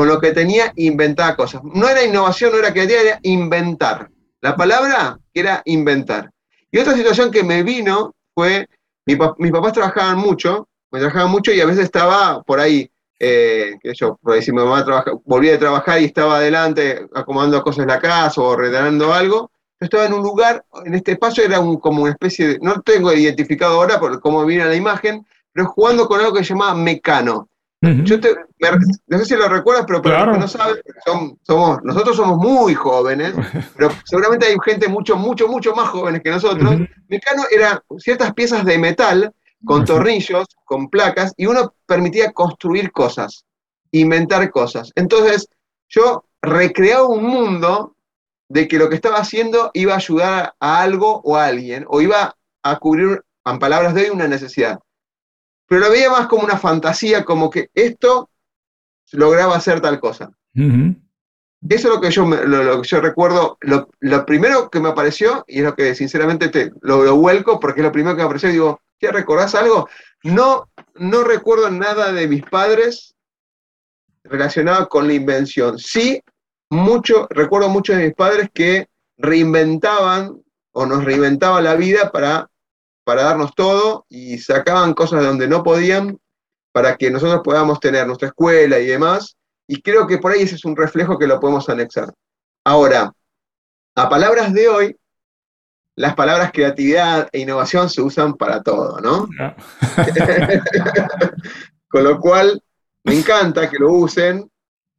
Con 0.00 0.08
lo 0.08 0.18
que 0.18 0.32
tenía, 0.32 0.72
inventaba 0.76 1.36
cosas. 1.36 1.60
No 1.62 1.86
era 1.86 2.02
innovación, 2.02 2.52
no 2.52 2.58
era 2.58 2.72
creatividad, 2.72 3.04
era 3.04 3.20
inventar. 3.22 4.08
La 4.40 4.56
palabra 4.56 5.18
era 5.34 5.60
inventar. 5.66 6.30
Y 6.72 6.78
otra 6.78 6.94
situación 6.94 7.30
que 7.30 7.42
me 7.42 7.62
vino 7.62 8.14
fue, 8.34 8.66
mis 9.04 9.18
papás 9.18 9.74
trabajaban 9.74 10.16
mucho, 10.16 10.68
me 10.90 11.00
trabajaban 11.00 11.30
mucho 11.30 11.52
y 11.52 11.60
a 11.60 11.66
veces 11.66 11.84
estaba 11.84 12.42
por 12.44 12.60
ahí, 12.60 12.90
eh, 13.18 13.74
que 13.82 13.92
yo, 13.92 14.18
por 14.22 14.32
ahí 14.32 14.40
mi 14.46 14.54
mamá 14.54 15.04
volvía 15.26 15.52
de 15.52 15.58
trabajar 15.58 16.00
y 16.00 16.06
estaba 16.06 16.38
adelante 16.38 17.06
acomodando 17.14 17.62
cosas 17.62 17.82
en 17.82 17.88
la 17.88 17.98
casa 17.98 18.40
o 18.40 18.44
ordenando 18.44 19.12
algo, 19.12 19.50
yo 19.78 19.84
estaba 19.84 20.06
en 20.06 20.14
un 20.14 20.22
lugar, 20.22 20.64
en 20.86 20.94
este 20.94 21.12
espacio 21.12 21.44
era 21.44 21.60
un, 21.60 21.76
como 21.76 22.04
una 22.04 22.12
especie 22.12 22.48
de, 22.48 22.58
no 22.62 22.80
tengo 22.80 23.12
identificado 23.12 23.74
ahora 23.74 24.00
por 24.00 24.18
cómo 24.22 24.46
viene 24.46 24.64
la 24.64 24.76
imagen, 24.76 25.26
pero 25.52 25.66
jugando 25.66 26.08
con 26.08 26.20
algo 26.20 26.32
que 26.32 26.42
se 26.42 26.54
llamaba 26.54 26.74
Mecano. 26.74 27.49
Yo 27.82 28.20
te, 28.20 28.36
no 29.06 29.18
sé 29.18 29.24
si 29.24 29.34
lo 29.34 29.48
recuerdas, 29.48 29.86
pero 29.86 30.02
para 30.02 30.26
los 30.26 30.34
que 30.34 30.40
no 30.40 30.48
saben, 30.48 30.82
somos, 31.46 31.82
nosotros 31.82 32.14
somos 32.14 32.36
muy 32.36 32.74
jóvenes, 32.74 33.32
pero 33.76 33.90
seguramente 34.04 34.46
hay 34.46 34.56
gente 34.62 34.86
mucho, 34.86 35.16
mucho, 35.16 35.48
mucho 35.48 35.74
más 35.74 35.88
jóvenes 35.88 36.20
que 36.22 36.30
nosotros. 36.30 36.78
Mecano 37.08 37.44
era 37.50 37.82
ciertas 37.98 38.34
piezas 38.34 38.66
de 38.66 38.76
metal 38.76 39.32
con 39.64 39.84
tornillos, 39.86 40.46
con 40.64 40.88
placas, 40.90 41.32
y 41.38 41.46
uno 41.46 41.74
permitía 41.86 42.32
construir 42.32 42.92
cosas, 42.92 43.44
inventar 43.92 44.50
cosas. 44.50 44.92
Entonces, 44.94 45.48
yo 45.88 46.24
recreaba 46.42 47.08
un 47.08 47.24
mundo 47.24 47.96
de 48.48 48.68
que 48.68 48.78
lo 48.78 48.88
que 48.88 48.96
estaba 48.96 49.18
haciendo 49.18 49.70
iba 49.74 49.94
a 49.94 49.98
ayudar 49.98 50.54
a 50.60 50.82
algo 50.82 51.20
o 51.24 51.36
a 51.36 51.46
alguien, 51.46 51.86
o 51.88 52.00
iba 52.02 52.34
a 52.62 52.78
cubrir, 52.78 53.22
en 53.46 53.58
palabras 53.58 53.94
de 53.94 54.02
hoy, 54.02 54.10
una 54.10 54.28
necesidad. 54.28 54.78
Pero 55.70 55.82
lo 55.82 55.90
veía 55.92 56.10
más 56.10 56.26
como 56.26 56.42
una 56.42 56.58
fantasía, 56.58 57.24
como 57.24 57.48
que 57.48 57.70
esto 57.74 58.28
lograba 59.12 59.54
hacer 59.54 59.80
tal 59.80 60.00
cosa. 60.00 60.28
Eso 60.52 60.98
es 61.68 61.84
lo 61.84 62.00
que 62.00 62.10
yo, 62.10 62.26
lo, 62.26 62.82
yo 62.82 63.00
recuerdo, 63.00 63.56
lo, 63.60 64.26
primero 64.26 64.68
que 64.68 64.80
me 64.80 64.88
apareció, 64.88 65.44
y 65.46 65.58
es 65.58 65.64
lo 65.64 65.76
que 65.76 65.94
sinceramente 65.94 66.48
te, 66.48 66.72
lo, 66.80 67.14
vuelco, 67.14 67.60
porque 67.60 67.82
es 67.82 67.84
lo 67.84 67.92
primero 67.92 68.16
que 68.16 68.22
me 68.22 68.24
apareció, 68.24 68.48
y 68.48 68.54
digo, 68.54 68.80
¿qué 68.98 69.12
recordás 69.12 69.54
algo? 69.54 69.88
No, 70.24 70.68
no 70.96 71.22
recuerdo 71.22 71.70
nada 71.70 72.12
de 72.12 72.26
mis 72.26 72.42
padres 72.42 73.14
relacionado 74.24 74.88
con 74.88 75.06
la 75.06 75.14
invención. 75.14 75.78
Sí, 75.78 76.20
mucho, 76.68 77.28
recuerdo 77.30 77.68
mucho 77.68 77.94
de 77.94 78.06
mis 78.06 78.14
padres 78.16 78.50
que 78.52 78.88
reinventaban 79.18 80.42
o 80.72 80.84
nos 80.84 81.04
reinventaban 81.04 81.62
la 81.62 81.76
vida 81.76 82.10
para, 82.10 82.49
para 83.10 83.24
darnos 83.24 83.56
todo 83.56 84.06
y 84.08 84.38
sacaban 84.38 84.94
cosas 84.94 85.18
de 85.18 85.26
donde 85.26 85.48
no 85.48 85.64
podían 85.64 86.16
para 86.70 86.96
que 86.96 87.10
nosotros 87.10 87.40
podamos 87.42 87.80
tener 87.80 88.06
nuestra 88.06 88.28
escuela 88.28 88.78
y 88.78 88.86
demás. 88.86 89.36
Y 89.66 89.82
creo 89.82 90.06
que 90.06 90.18
por 90.18 90.30
ahí 90.30 90.42
ese 90.42 90.54
es 90.54 90.64
un 90.64 90.76
reflejo 90.76 91.18
que 91.18 91.26
lo 91.26 91.40
podemos 91.40 91.68
anexar. 91.68 92.14
Ahora, 92.64 93.12
a 93.96 94.08
palabras 94.08 94.54
de 94.54 94.68
hoy, 94.68 94.96
las 95.96 96.14
palabras 96.14 96.52
creatividad 96.52 97.28
e 97.32 97.40
innovación 97.40 97.90
se 97.90 98.00
usan 98.00 98.34
para 98.34 98.62
todo, 98.62 99.00
¿no? 99.00 99.28
Con 101.88 102.04
lo 102.04 102.20
cual, 102.20 102.62
me 103.02 103.18
encanta 103.18 103.68
que 103.68 103.80
lo 103.80 103.92
usen. 103.92 104.48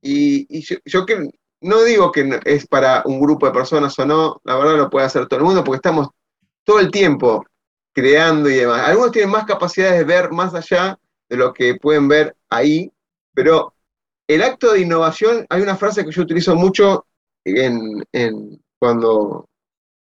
Y, 0.01 0.61
yo, 0.63 0.75
yo, 0.83 1.05
que 1.05 1.29
no 1.61 1.83
digo 1.83 2.11
que 2.11 2.41
es 2.43 2.67
para 2.67 3.03
un 3.05 3.21
grupo 3.21 3.45
de 3.45 3.53
personas 3.53 3.97
o 3.99 4.05
no, 4.05 4.41
la 4.43 4.57
verdad 4.57 4.75
lo 4.75 4.89
puede 4.89 5.05
hacer 5.05 5.27
todo 5.27 5.39
el 5.39 5.45
mundo 5.45 5.63
porque 5.63 5.77
estamos 5.77 6.09
todo 6.65 6.81
el 6.81 6.91
tiempo 6.91 7.45
creando 7.93 8.49
y 8.49 8.55
demás. 8.55 8.87
Algunos 8.87 9.11
tienen 9.11 9.31
más 9.31 9.45
capacidades 9.45 9.99
de 9.99 10.03
ver 10.03 10.31
más 10.31 10.53
allá 10.53 10.97
de 11.29 11.37
lo 11.37 11.53
que 11.53 11.75
pueden 11.75 12.07
ver 12.07 12.35
ahí, 12.49 12.91
pero 13.33 13.73
el 14.27 14.43
acto 14.43 14.73
de 14.73 14.81
innovación, 14.81 15.45
hay 15.49 15.61
una 15.61 15.75
frase 15.75 16.05
que 16.05 16.11
yo 16.11 16.21
utilizo 16.21 16.55
mucho 16.55 17.05
en, 17.43 18.03
cuando 18.79 19.47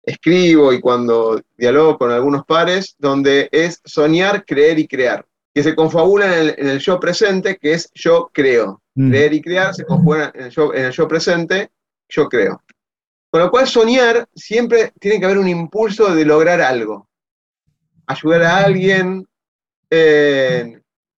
escribo 0.03 0.71
y 0.71 0.79
cuando 0.79 1.41
dialogo 1.57 1.97
con 1.97 2.11
algunos 2.11 2.45
pares, 2.45 2.95
donde 2.97 3.49
es 3.51 3.81
soñar, 3.83 4.45
creer 4.45 4.79
y 4.79 4.87
crear, 4.87 5.25
que 5.53 5.63
se 5.63 5.75
confabula 5.75 6.41
en 6.41 6.67
el 6.67 6.79
yo 6.79 6.99
presente, 6.99 7.57
que 7.57 7.73
es 7.73 7.89
yo 7.93 8.29
creo. 8.33 8.81
Mm. 8.95 9.11
Leer 9.11 9.33
y 9.33 9.41
crear 9.41 9.73
se 9.73 9.85
conjugan 9.85 10.31
en 10.33 10.45
el, 10.45 10.91
yo, 10.91 11.07
presente, 11.07 11.71
yo 12.07 12.29
creo. 12.29 12.61
Con 13.29 13.41
lo 13.41 13.51
cual, 13.51 13.67
soñar 13.67 14.27
siempre 14.33 14.93
tiene 14.99 15.19
que 15.19 15.25
haber 15.25 15.37
un 15.37 15.49
impulso 15.49 16.13
de 16.15 16.23
lograr 16.23 16.61
algo. 16.61 17.09
Ayudar 18.07 18.43
a 18.43 18.57
alguien, 18.65 19.27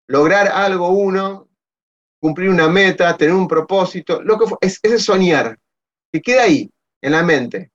lograr 0.08 0.48
algo 0.48 0.90
uno, 0.90 1.48
cumplir 2.20 2.50
una 2.50 2.68
meta, 2.68 3.16
tener 3.18 3.34
un 3.34 3.48
propósito, 3.48 4.22
lo 4.22 4.38
que 4.38 4.46
es, 4.62 4.80
ese 4.82 5.00
soñar, 5.00 5.58
que 6.12 6.22
queda 6.22 6.44
ahí, 6.44 6.70
en 7.02 7.12
la 7.12 7.24
mente. 7.24 7.72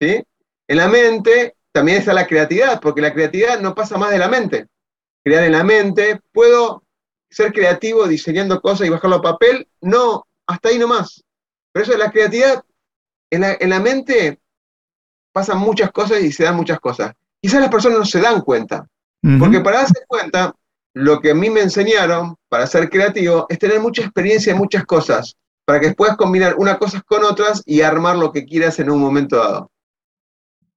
¿sí? 0.00 0.22
En 0.68 0.76
la 0.76 0.88
mente 0.88 1.56
también 1.72 1.98
está 1.98 2.12
la 2.12 2.26
creatividad, 2.26 2.80
porque 2.80 3.00
la 3.00 3.12
creatividad 3.12 3.60
no 3.60 3.74
pasa 3.74 3.98
más 3.98 4.10
de 4.10 4.18
la 4.18 4.28
mente. 4.28 4.66
Crear 5.24 5.44
en 5.44 5.52
la 5.52 5.64
mente, 5.64 6.20
puedo 6.32 6.84
ser 7.30 7.52
creativo 7.52 8.06
diseñando 8.06 8.60
cosas 8.60 8.86
y 8.86 8.90
bajarlo 8.90 9.16
a 9.16 9.22
papel, 9.22 9.68
no, 9.80 10.26
hasta 10.46 10.68
ahí 10.68 10.78
nomás. 10.78 11.24
Pero 11.72 11.84
eso 11.84 11.92
de 11.92 11.98
la 11.98 12.10
creatividad, 12.10 12.62
en 13.30 13.70
la, 13.70 13.80
mente 13.80 14.38
pasan 15.32 15.58
muchas 15.58 15.90
cosas 15.90 16.20
y 16.20 16.30
se 16.30 16.44
dan 16.44 16.56
muchas 16.56 16.78
cosas. 16.78 17.14
Quizás 17.42 17.60
las 17.60 17.70
personas 17.70 17.98
no 17.98 18.04
se 18.04 18.20
dan 18.20 18.40
cuenta, 18.40 18.86
porque 19.38 19.60
para 19.60 19.78
darse 19.78 20.04
cuenta, 20.06 20.54
lo 20.94 21.20
que 21.20 21.32
a 21.32 21.34
mí 21.34 21.50
me 21.50 21.60
enseñaron 21.60 22.36
para 22.48 22.66
ser 22.66 22.88
creativo 22.88 23.46
es 23.48 23.58
tener 23.58 23.80
mucha 23.80 24.02
experiencia 24.02 24.52
en 24.52 24.58
muchas 24.58 24.84
cosas, 24.84 25.36
para 25.64 25.80
que 25.80 25.92
puedas 25.92 26.16
combinar 26.16 26.54
unas 26.56 26.78
cosas 26.78 27.02
con 27.02 27.24
otras 27.24 27.62
y 27.66 27.82
armar 27.82 28.16
lo 28.16 28.32
que 28.32 28.44
quieras 28.44 28.78
en 28.78 28.90
un 28.90 29.00
momento 29.00 29.36
dado. 29.36 29.70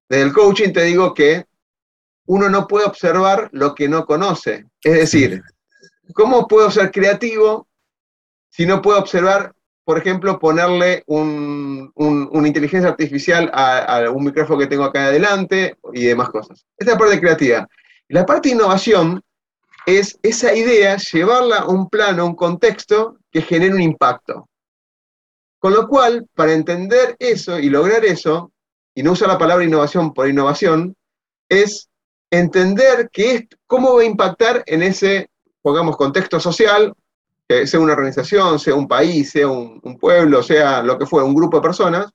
Desde 0.10 0.24
el 0.24 0.34
coaching 0.34 0.74
te 0.74 0.84
digo 0.84 1.13
que 1.13 1.45
uno 2.25 2.50
no 2.50 2.67
puede 2.67 2.86
observar 2.86 3.50
lo 3.51 3.75
que 3.75 3.88
no 3.88 4.05
conoce. 4.05 4.65
Es 4.84 4.93
decir, 4.93 5.43
¿Cómo 6.13 6.48
puedo 6.48 6.69
ser 6.69 6.91
creativo 6.91 7.67
si 8.50 8.65
no 8.65 8.81
puedo 8.81 9.00
observar, 9.00 9.53
por 9.85 9.99
ejemplo, 9.99 10.39
ponerle 10.39 11.03
una 11.05 12.47
inteligencia 12.47 12.89
artificial 12.89 13.49
a, 13.53 14.09
un 14.11 14.25
micrófono 14.25 14.59
que 14.59 14.67
tengo 14.67 14.83
acá 14.83 15.05
adelante 15.05 15.77
y 15.93 16.05
demás 16.05 16.29
cosas? 16.29 16.65
Esta 16.77 16.91
es 16.91 16.97
la 16.97 16.97
parte 16.97 17.19
creativa. 17.19 17.67
La 18.09 18.25
parte 18.25 18.49
innovación 18.49 19.21
es 19.85 20.17
esa 20.23 20.55
idea, 20.55 20.97
llevarla 20.97 21.59
a 21.59 21.67
un 21.67 21.87
plano, 21.87 22.23
a 22.23 22.25
un 22.25 22.35
contexto 22.35 23.19
que 23.31 23.43
genere 23.43 23.75
un 23.75 23.81
impacto. 23.81 24.49
Con 25.59 25.73
lo 25.73 25.87
cual, 25.87 26.27
para 26.33 26.53
entender 26.53 27.15
eso 27.19 27.59
y 27.59 27.69
lograr 27.69 28.03
eso, 28.05 28.51
y 28.95 29.03
no 29.03 29.11
usar 29.11 29.27
la 29.27 29.37
palabra 29.37 29.65
innovación 29.65 30.13
por 30.13 30.27
innovación, 30.27 30.95
es 31.47 31.89
entender 32.31 33.09
que 33.11 33.47
cómo 33.67 33.95
va 33.95 34.01
a 34.01 34.05
impactar 34.05 34.63
en 34.65 34.81
ese 34.81 35.29
pongamos 35.61 35.97
contexto 35.97 36.39
social, 36.39 36.93
sea 37.47 37.79
una 37.79 37.93
organización, 37.93 38.59
sea 38.59 38.75
un 38.75 38.87
país, 38.87 39.29
sea 39.31 39.47
un, 39.47 39.79
pueblo, 39.99 40.41
sea 40.41 40.81
lo 40.81 40.97
que 40.97 41.05
fue, 41.05 41.23
un 41.23 41.35
grupo 41.35 41.57
de 41.57 41.63
personas, 41.63 42.11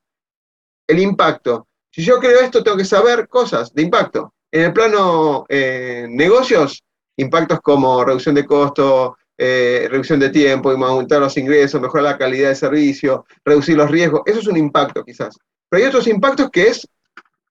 el 0.86 0.98
impacto. 0.98 1.68
Si 1.90 2.02
yo 2.02 2.18
creo 2.18 2.40
esto, 2.40 2.62
tengo 2.62 2.76
que 2.76 2.84
saber 2.84 3.28
cosas 3.28 3.72
de 3.72 3.82
impacto. 3.82 4.34
En 4.50 4.62
el 4.62 4.72
plano 4.72 5.46
eh, 5.48 6.06
negocios, 6.08 6.82
impactos 7.16 7.60
como 7.60 8.04
reducción 8.04 8.34
de 8.34 8.44
costo, 8.44 9.16
eh, 9.38 9.86
reducción 9.90 10.18
de 10.20 10.30
tiempo, 10.30 10.70
aumentar 10.70 11.20
los 11.20 11.36
ingresos, 11.36 11.80
mejorar 11.80 12.04
la 12.04 12.18
calidad 12.18 12.48
de 12.48 12.54
servicio, 12.54 13.24
reducir 13.44 13.76
los 13.76 13.90
riesgos, 13.90 14.22
eso 14.26 14.40
es 14.40 14.46
un 14.46 14.56
impacto 14.56 15.04
quizás. 15.04 15.36
Pero 15.68 15.82
hay 15.82 15.88
otros 15.88 16.06
impactos 16.08 16.50
que 16.50 16.68
es 16.68 16.86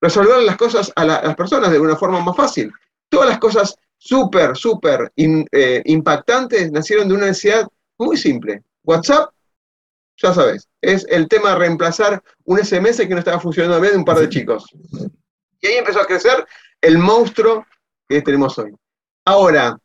resolver 0.02 0.44
las 0.44 0.58
cosas 0.58 0.92
a, 0.96 1.02
a 1.02 1.06
las 1.06 1.36
personas 1.36 1.72
de 1.72 1.80
una 1.80 1.96
forma 1.96 2.22
más 2.22 2.36
fácil. 2.36 2.72
Todas 3.10 3.30
las 3.30 3.40
cosas 3.40 3.76
súper, 4.00 4.56
súper 4.56 5.12
eh, 5.16 5.82
impactantes 5.86 6.72
nacieron 6.72 7.08
de 7.08 7.14
una 7.14 7.28
necesidad 7.28 7.68
muy 7.98 8.18
simple. 8.18 8.64
WhatsApp, 8.84 9.30
ya 10.18 10.34
sabes, 10.34 10.68
es 10.82 11.06
el 11.10 11.28
tema 11.28 11.52
de 11.52 11.58
reemplazar 11.58 12.24
un 12.46 12.58
SMS 12.58 12.98
que 12.98 13.10
no 13.10 13.20
estaba 13.20 13.40
funcionando 13.40 13.80
bien 13.80 13.94
de 13.94 14.00
un 14.00 14.06
par 14.06 14.20
de 14.20 14.30
chicos. 14.30 14.66
Y 15.62 15.68
ahí 15.68 15.76
empezó 15.76 16.00
a 16.00 16.08
crecer 16.08 16.46
el 16.82 16.98
monstruo 16.98 17.66
que 18.08 18.22
tenemos 18.22 18.58
hoy. 18.58 18.74
Ahora, 19.26 19.78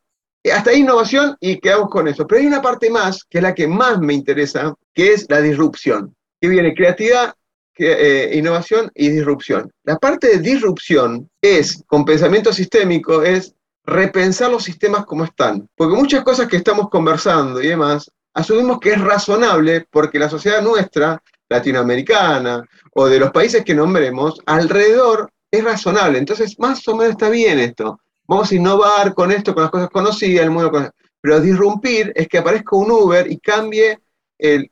hasta 0.52 0.70
ahí 0.70 0.80
innovación 0.80 1.36
y 1.40 1.58
quedamos 1.58 1.90
con 1.90 2.06
eso. 2.06 2.26
Pero 2.26 2.40
hay 2.40 2.46
una 2.46 2.62
parte 2.62 2.88
más, 2.90 3.24
que 3.24 3.38
es 3.38 3.42
la 3.42 3.54
que 3.54 3.66
más 3.66 3.98
me 3.98 4.14
interesa, 4.14 4.74
que 4.94 5.12
es 5.12 5.26
la 5.28 5.40
disrupción. 5.40 6.14
Que 6.40 6.48
viene 6.48 6.74
creatividad, 6.74 7.34
eh, 7.76 8.30
innovación 8.34 8.90
y 8.94 9.08
disrupción. 9.10 9.72
La 9.82 9.96
parte 9.96 10.28
de 10.28 10.38
disrupción 10.38 11.28
es, 11.42 11.82
con 11.86 12.04
pensamiento 12.04 12.52
sistémico, 12.52 13.22
es 13.22 13.53
repensar 13.84 14.50
los 14.50 14.64
sistemas 14.64 15.04
como 15.04 15.24
están. 15.24 15.68
Porque 15.76 15.96
muchas 15.96 16.24
cosas 16.24 16.48
que 16.48 16.56
estamos 16.56 16.88
conversando 16.88 17.62
y 17.62 17.68
demás, 17.68 18.10
asumimos 18.32 18.80
que 18.80 18.92
es 18.92 19.00
razonable 19.00 19.86
porque 19.90 20.18
la 20.18 20.28
sociedad 20.28 20.62
nuestra, 20.62 21.22
latinoamericana, 21.48 22.64
o 22.94 23.06
de 23.06 23.18
los 23.18 23.30
países 23.30 23.64
que 23.64 23.74
nombremos, 23.74 24.40
alrededor 24.46 25.30
es 25.50 25.62
razonable. 25.62 26.18
Entonces, 26.18 26.58
más 26.58 26.86
o 26.88 26.96
menos 26.96 27.12
está 27.12 27.28
bien 27.28 27.58
esto. 27.58 28.00
Vamos 28.26 28.50
a 28.50 28.54
innovar 28.54 29.14
con 29.14 29.30
esto, 29.30 29.54
con 29.54 29.64
las 29.64 29.70
cosas 29.70 29.90
conocidas, 29.90 30.44
el 30.44 30.50
mundo 30.50 30.90
Pero 31.20 31.40
disrumpir 31.40 32.12
es 32.14 32.26
que 32.26 32.38
aparezca 32.38 32.76
un 32.76 32.90
Uber 32.90 33.30
y 33.30 33.38
cambie 33.38 34.00
el, 34.38 34.68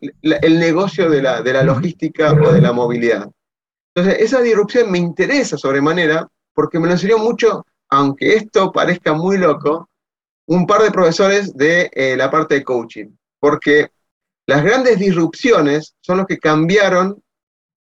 negocio 0.59 1.09
de 1.09 1.23
la, 1.23 1.42
de 1.42 1.52
la 1.52 1.62
logística 1.62 2.33
o 2.33 2.52
de 2.52 2.61
la 2.61 2.73
movilidad. 2.73 3.31
Entonces, 3.95 4.23
esa 4.23 4.40
disrupción 4.40 4.90
me 4.90 4.99
interesa 4.99 5.59
sobremanera 5.59 6.26
porque 6.54 6.78
me 6.78 6.87
lo 6.87 6.95
enseñó 6.95 7.19
mucho 7.19 7.66
aunque 7.93 8.37
esto 8.37 8.73
parezca 8.73 9.13
muy 9.13 9.37
loco, 9.37 9.91
un 10.47 10.67
par 10.67 10.81
de 10.81 10.91
profesores 10.91 11.55
de 11.55 11.91
eh, 11.93 12.17
la 12.17 12.31
parte 12.31 12.55
de 12.55 12.65
coaching, 12.65 13.11
porque 13.39 13.91
las 14.47 14.65
grandes 14.65 14.99
disrupciones 14.99 15.95
son 16.01 16.17
los 16.17 16.27
que 16.27 16.39
cambiaron 16.39 17.23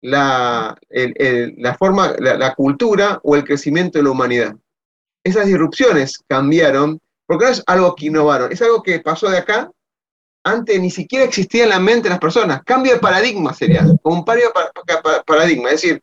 la, 0.01 0.77
la 0.89 1.75
forma, 1.75 2.15
la, 2.17 2.55
cultura 2.55 3.19
o 3.23 3.35
el 3.35 3.43
crecimiento 3.43 3.99
de 3.99 4.05
la 4.05 4.11
humanidad. 4.11 4.55
Esas 5.21 5.45
disrupciones 5.45 6.23
cambiaron, 6.29 7.01
porque 7.27 7.45
no 7.45 7.51
es 7.51 7.63
algo 7.67 7.93
que 7.93 8.05
innovaron, 8.05 8.53
es 8.53 8.61
algo 8.61 8.81
que 8.81 9.01
pasó 9.01 9.29
de 9.29 9.39
acá, 9.39 9.69
antes 10.45 10.79
ni 10.79 10.91
siquiera 10.91 11.25
existía 11.25 11.63
en 11.63 11.71
la 11.71 11.79
mente 11.81 12.03
de 12.03 12.11
las 12.11 12.19
personas. 12.19 12.63
Cambio 12.63 12.93
de 12.93 12.99
paradigma 12.99 13.53
sería, 13.53 13.85
un 14.03 14.23
paradigma, 14.23 15.71
es 15.71 15.81
decir, 15.81 16.01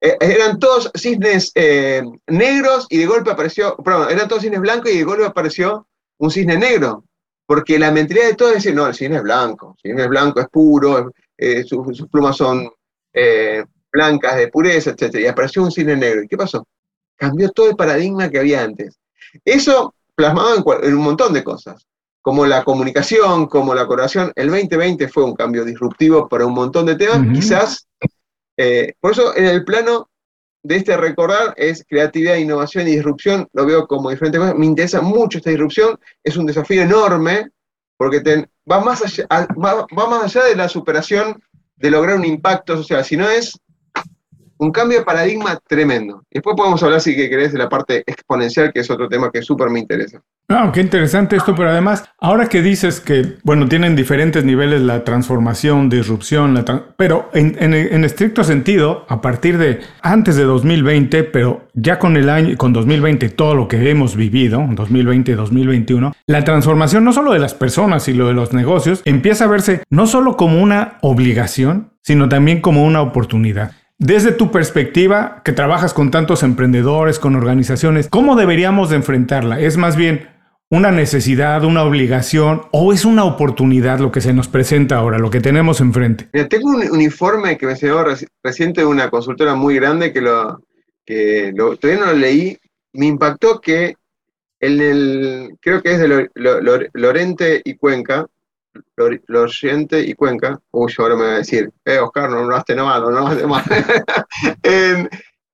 eh, 0.00 0.16
eran 0.20 0.58
todos 0.58 0.90
cisnes 0.94 1.50
eh, 1.54 2.02
negros 2.26 2.86
y 2.88 2.98
de 2.98 3.06
golpe 3.06 3.30
apareció, 3.30 3.76
perdón, 3.76 4.08
eran 4.10 4.28
todos 4.28 4.42
cisnes 4.42 4.60
blancos 4.60 4.90
y 4.90 4.98
de 4.98 5.04
golpe 5.04 5.24
apareció 5.24 5.86
un 6.18 6.30
cisne 6.30 6.56
negro. 6.56 7.04
Porque 7.46 7.78
la 7.78 7.90
mentalidad 7.90 8.26
de 8.26 8.34
todos 8.34 8.50
es 8.52 8.56
decir, 8.58 8.74
no, 8.74 8.86
el 8.86 8.94
cisne 8.94 9.16
es 9.16 9.22
blanco, 9.22 9.74
el 9.76 9.90
cisne 9.90 10.02
es 10.02 10.08
blanco, 10.08 10.40
es 10.40 10.48
puro, 10.48 11.12
eh, 11.36 11.64
sus, 11.64 12.06
plumas 12.10 12.36
son 12.36 12.70
blancas 13.90 14.36
de 14.36 14.48
pureza, 14.48 14.90
etc. 14.90 15.16
Y 15.18 15.26
apareció 15.26 15.62
un 15.62 15.72
cine 15.72 15.96
negro. 15.96 16.22
¿Y 16.22 16.28
qué 16.28 16.36
pasó? 16.36 16.66
Cambió 17.16 17.50
todo 17.50 17.70
el 17.70 17.76
paradigma 17.76 18.28
que 18.28 18.38
había 18.38 18.62
antes. 18.62 18.98
Eso 19.44 19.94
plasmado 20.14 20.56
en, 20.82 20.94
un 20.94 21.02
montón 21.02 21.32
de 21.32 21.44
cosas, 21.44 21.86
como 22.20 22.46
la 22.46 22.64
comunicación, 22.64 23.46
como 23.46 23.74
la 23.74 23.86
colaboración. 23.86 24.32
El 24.34 24.50
2020 24.50 25.08
fue 25.08 25.24
un 25.24 25.34
cambio 25.34 25.64
disruptivo 25.64 26.28
para 26.28 26.46
un 26.46 26.54
montón 26.54 26.86
de 26.86 26.96
temas. 26.96 27.20
Quizás, 27.32 27.88
eh, 28.58 28.94
por 29.00 29.12
eso 29.12 29.34
en 29.36 29.46
el 29.46 29.64
plano 29.64 30.10
de 30.64 30.76
este 30.76 30.96
recordar 30.96 31.54
es 31.56 31.84
creatividad, 31.88 32.36
innovación 32.36 32.88
y 32.88 32.90
disrupción. 32.90 33.48
Lo 33.52 33.64
veo 33.64 33.86
como 33.86 34.10
diferentes 34.10 34.40
cosas. 34.40 34.56
Me 34.56 34.66
interesa 34.66 35.00
mucho 35.00 35.38
esta 35.38 35.50
disrupción. 35.50 35.98
Es 36.24 36.36
un 36.36 36.44
desafío 36.44 36.82
enorme 36.82 37.50
porque 37.96 38.20
va, 38.70 38.80
más 38.80 39.02
allá, 39.02 39.26
va, 39.30 39.86
más 39.92 40.24
allá 40.24 40.44
de 40.44 40.56
la 40.56 40.68
superación 40.68 41.40
de 41.76 41.90
lograr 41.90 42.16
un 42.16 42.24
impacto 42.24 42.76
social, 42.76 43.04
sino 43.04 43.28
es 43.28 43.58
un 44.58 44.72
cambio 44.72 44.98
de 44.98 45.04
paradigma 45.04 45.58
tremendo. 45.66 46.22
Después 46.30 46.56
podemos 46.56 46.82
hablar, 46.82 47.00
si 47.00 47.16
querés, 47.16 47.52
de 47.52 47.58
la 47.58 47.68
parte 47.68 48.02
exponencial, 48.06 48.72
que 48.72 48.80
es 48.80 48.90
otro 48.90 49.08
tema 49.08 49.30
que 49.30 49.42
súper 49.42 49.70
me 49.70 49.80
interesa. 49.80 50.20
Ah, 50.50 50.70
qué 50.72 50.80
interesante 50.80 51.36
esto, 51.36 51.54
pero 51.54 51.68
además, 51.68 52.04
ahora 52.18 52.46
que 52.46 52.62
dices 52.62 53.00
que, 53.00 53.36
bueno, 53.44 53.68
tienen 53.68 53.94
diferentes 53.94 54.44
niveles 54.44 54.80
la 54.80 55.04
transformación, 55.04 55.90
disrupción, 55.90 56.64
pero 56.96 57.28
en, 57.34 58.04
estricto 58.04 58.42
sentido, 58.42 59.04
a 59.08 59.20
partir 59.20 59.58
de 59.58 59.80
antes 60.00 60.36
de 60.36 60.44
2020, 60.44 61.24
pero 61.24 61.68
ya 61.74 61.98
con 61.98 62.16
el 62.16 62.30
año, 62.30 62.56
con 62.56 62.72
2020, 62.72 63.28
todo 63.28 63.54
lo 63.54 63.68
que 63.68 63.90
hemos 63.90 64.16
vivido, 64.16 64.66
2020 64.70 65.34
2021, 65.34 66.14
la 66.26 66.44
transformación 66.44 67.04
no 67.04 67.12
solo 67.12 67.32
de 67.32 67.38
las 67.38 67.52
personas 67.52 68.08
y 68.08 68.14
lo 68.14 68.26
de 68.26 68.34
los 68.34 68.54
negocios, 68.54 69.02
empieza 69.04 69.44
a 69.44 69.48
verse 69.48 69.82
no 69.90 70.06
solo 70.06 70.38
como 70.38 70.62
una 70.62 70.96
obligación, 71.02 71.92
sino 72.02 72.28
también 72.30 72.62
como 72.62 72.84
una 72.84 73.02
oportunidad. 73.02 73.72
Desde 74.00 74.30
tu 74.30 74.52
perspectiva, 74.52 75.42
que 75.44 75.50
trabajas 75.50 75.92
con 75.92 76.12
tantos 76.12 76.44
emprendedores, 76.44 77.18
con 77.18 77.34
organizaciones, 77.34 78.08
¿cómo 78.08 78.36
deberíamos 78.36 78.90
de 78.90 78.96
enfrentarla? 78.96 79.58
¿Es 79.58 79.76
más 79.76 79.96
bien 79.96 80.28
una 80.70 80.92
necesidad, 80.92 81.64
una 81.64 81.82
obligación 81.82 82.62
o 82.70 82.92
es 82.92 83.04
una 83.04 83.24
oportunidad 83.24 83.98
lo 83.98 84.12
que 84.12 84.20
se 84.20 84.32
nos 84.32 84.46
presenta 84.46 84.98
ahora, 84.98 85.18
lo 85.18 85.30
que 85.30 85.40
tenemos 85.40 85.80
enfrente? 85.80 86.28
Mira, 86.32 86.46
tengo 86.46 86.68
un 86.68 87.00
informe 87.00 87.58
que 87.58 87.66
me 87.66 87.74
llegó 87.74 88.04
reciente 88.44 88.82
de 88.82 88.86
una 88.86 89.10
consultora 89.10 89.56
muy 89.56 89.74
grande 89.74 90.12
que, 90.12 90.20
lo, 90.20 90.62
que 91.04 91.52
todavía 91.56 91.98
no 92.04 92.12
lo 92.12 92.18
leí. 92.18 92.56
Me 92.92 93.06
impactó 93.06 93.60
que 93.60 93.96
el, 94.60 95.56
creo 95.60 95.82
que 95.82 95.94
es 95.94 95.98
de 95.98 96.30
Lorente 96.92 97.62
y 97.64 97.74
Cuenca, 97.74 98.26
Lorente 99.26 100.00
y 100.00 100.14
Cuenca, 100.14 100.60
uy, 100.70 100.92
ahora 100.98 101.16
me 101.16 101.24
va 101.24 101.32
a 101.32 101.38
decir, 101.38 101.70
eh, 101.84 101.98
Oscar, 101.98 102.30
no, 102.30 102.44
no 102.44 102.54
has 102.54 102.64
mal, 102.68 103.02
no 103.02 103.26
has 103.26 103.46
mal. 103.46 103.64
Em, 104.62 105.08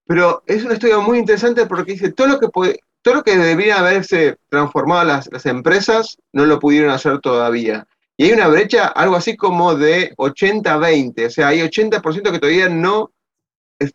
pero 0.06 0.42
es 0.46 0.64
un 0.64 0.72
estudio 0.72 1.00
muy 1.02 1.18
interesante 1.18 1.66
porque 1.66 1.92
dice, 1.92 2.12
todo 2.12 2.28
lo 2.28 2.40
que 2.40 2.48
puede, 2.48 2.78
todo 3.02 3.16
lo 3.16 3.22
que 3.22 3.36
debería 3.36 3.78
haberse 3.78 4.36
transformado 4.48 5.04
las, 5.04 5.28
las 5.32 5.46
empresas, 5.46 6.18
no 6.32 6.46
lo 6.46 6.58
pudieron 6.58 6.90
hacer 6.90 7.18
todavía. 7.20 7.86
Y 8.16 8.26
hay 8.26 8.32
una 8.32 8.48
brecha, 8.48 8.86
algo 8.86 9.16
así 9.16 9.36
como 9.36 9.74
de 9.74 10.14
80-20, 10.16 11.26
o 11.26 11.30
sea, 11.30 11.48
hay 11.48 11.60
80% 11.60 12.30
que 12.30 12.38
todavía 12.38 12.68
no 12.68 13.10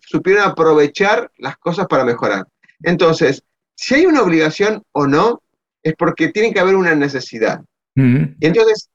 supieron 0.01 0.43
aprovechar 0.43 1.31
las 1.37 1.57
cosas 1.57 1.87
para 1.87 2.03
mejorar. 2.03 2.45
Entonces, 2.83 3.43
si 3.75 3.95
hay 3.95 4.05
una 4.05 4.21
obligación 4.21 4.83
o 4.91 5.07
no, 5.07 5.41
es 5.83 5.93
porque 5.97 6.29
tiene 6.29 6.53
que 6.53 6.59
haber 6.59 6.75
una 6.75 6.95
necesidad. 6.95 7.61
Y 7.95 8.45
entonces, 8.45 8.89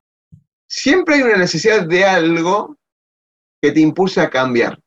siempre 0.74 1.14
hay 1.14 1.22
una 1.22 1.36
necesidad 1.36 1.86
de 1.86 2.04
algo 2.04 2.76
que 3.62 3.70
te 3.70 3.80
impulse 3.80 4.20
a 4.20 4.28
cambiar. 4.28 4.78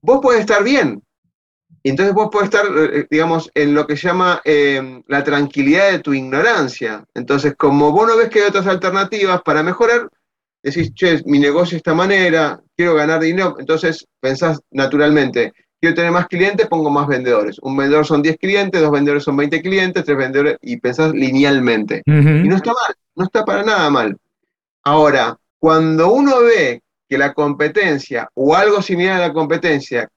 Vos 0.00 0.18
podés 0.20 0.40
estar 0.40 0.64
bien, 0.64 1.00
y 1.84 1.90
entonces 1.90 2.14
vos 2.14 2.28
podés 2.30 2.46
estar, 2.46 2.66
eh, 2.66 3.06
digamos, 3.08 3.50
en 3.54 3.74
lo 3.74 3.86
que 3.86 3.96
se 3.96 4.08
llama 4.08 4.40
em, 4.44 5.02
la 5.06 5.22
tranquilidad 5.22 5.92
de 5.92 6.00
tu 6.00 6.12
ignorancia. 6.12 7.04
Entonces, 7.14 7.54
como 7.56 7.92
vos 7.92 8.08
no 8.08 8.16
ves 8.16 8.28
que 8.28 8.40
hay 8.40 8.48
otras 8.48 8.66
alternativas 8.66 9.40
para 9.42 9.62
mejorar, 9.62 10.08
decís, 10.62 10.92
che, 10.94 11.22
mi 11.26 11.38
negocio 11.38 11.72
de 11.72 11.78
esta 11.78 11.94
manera, 11.94 12.60
quiero 12.76 12.94
ganar 12.94 13.20
dinero, 13.20 13.56
entonces 13.58 14.06
pensás 14.20 14.60
naturalmente, 14.72 15.52
quiero 15.80 15.94
tener 15.94 16.10
más 16.10 16.26
clientes, 16.26 16.66
pongo 16.66 16.90
más 16.90 17.06
vendedores. 17.06 17.58
Un 17.62 17.76
vendedor 17.76 18.04
son 18.04 18.20
10 18.20 18.36
clientes, 18.36 18.80
dos 18.80 18.90
vendedores 18.90 19.22
son 19.22 19.36
20 19.36 19.62
clientes, 19.62 20.04
tres 20.04 20.16
vendedores, 20.16 20.56
y 20.60 20.76
pensás 20.78 21.12
linealmente. 21.12 22.02
Y 22.04 22.48
no 22.48 22.56
está 22.56 22.72
mal, 22.72 22.94
no 23.14 23.24
está 23.24 23.44
para 23.44 23.62
nada 23.62 23.88
mal. 23.90 24.16
Ahora, 24.84 25.38
cuando 25.58 26.12
uno 26.12 26.40
ve 26.40 26.82
que 27.08 27.18
la 27.18 27.32
competencia 27.32 28.28
o 28.34 28.54
algo 28.54 28.82
similar 28.82 29.20
a 29.20 29.28
la 29.28 29.32
competencia 29.32 30.08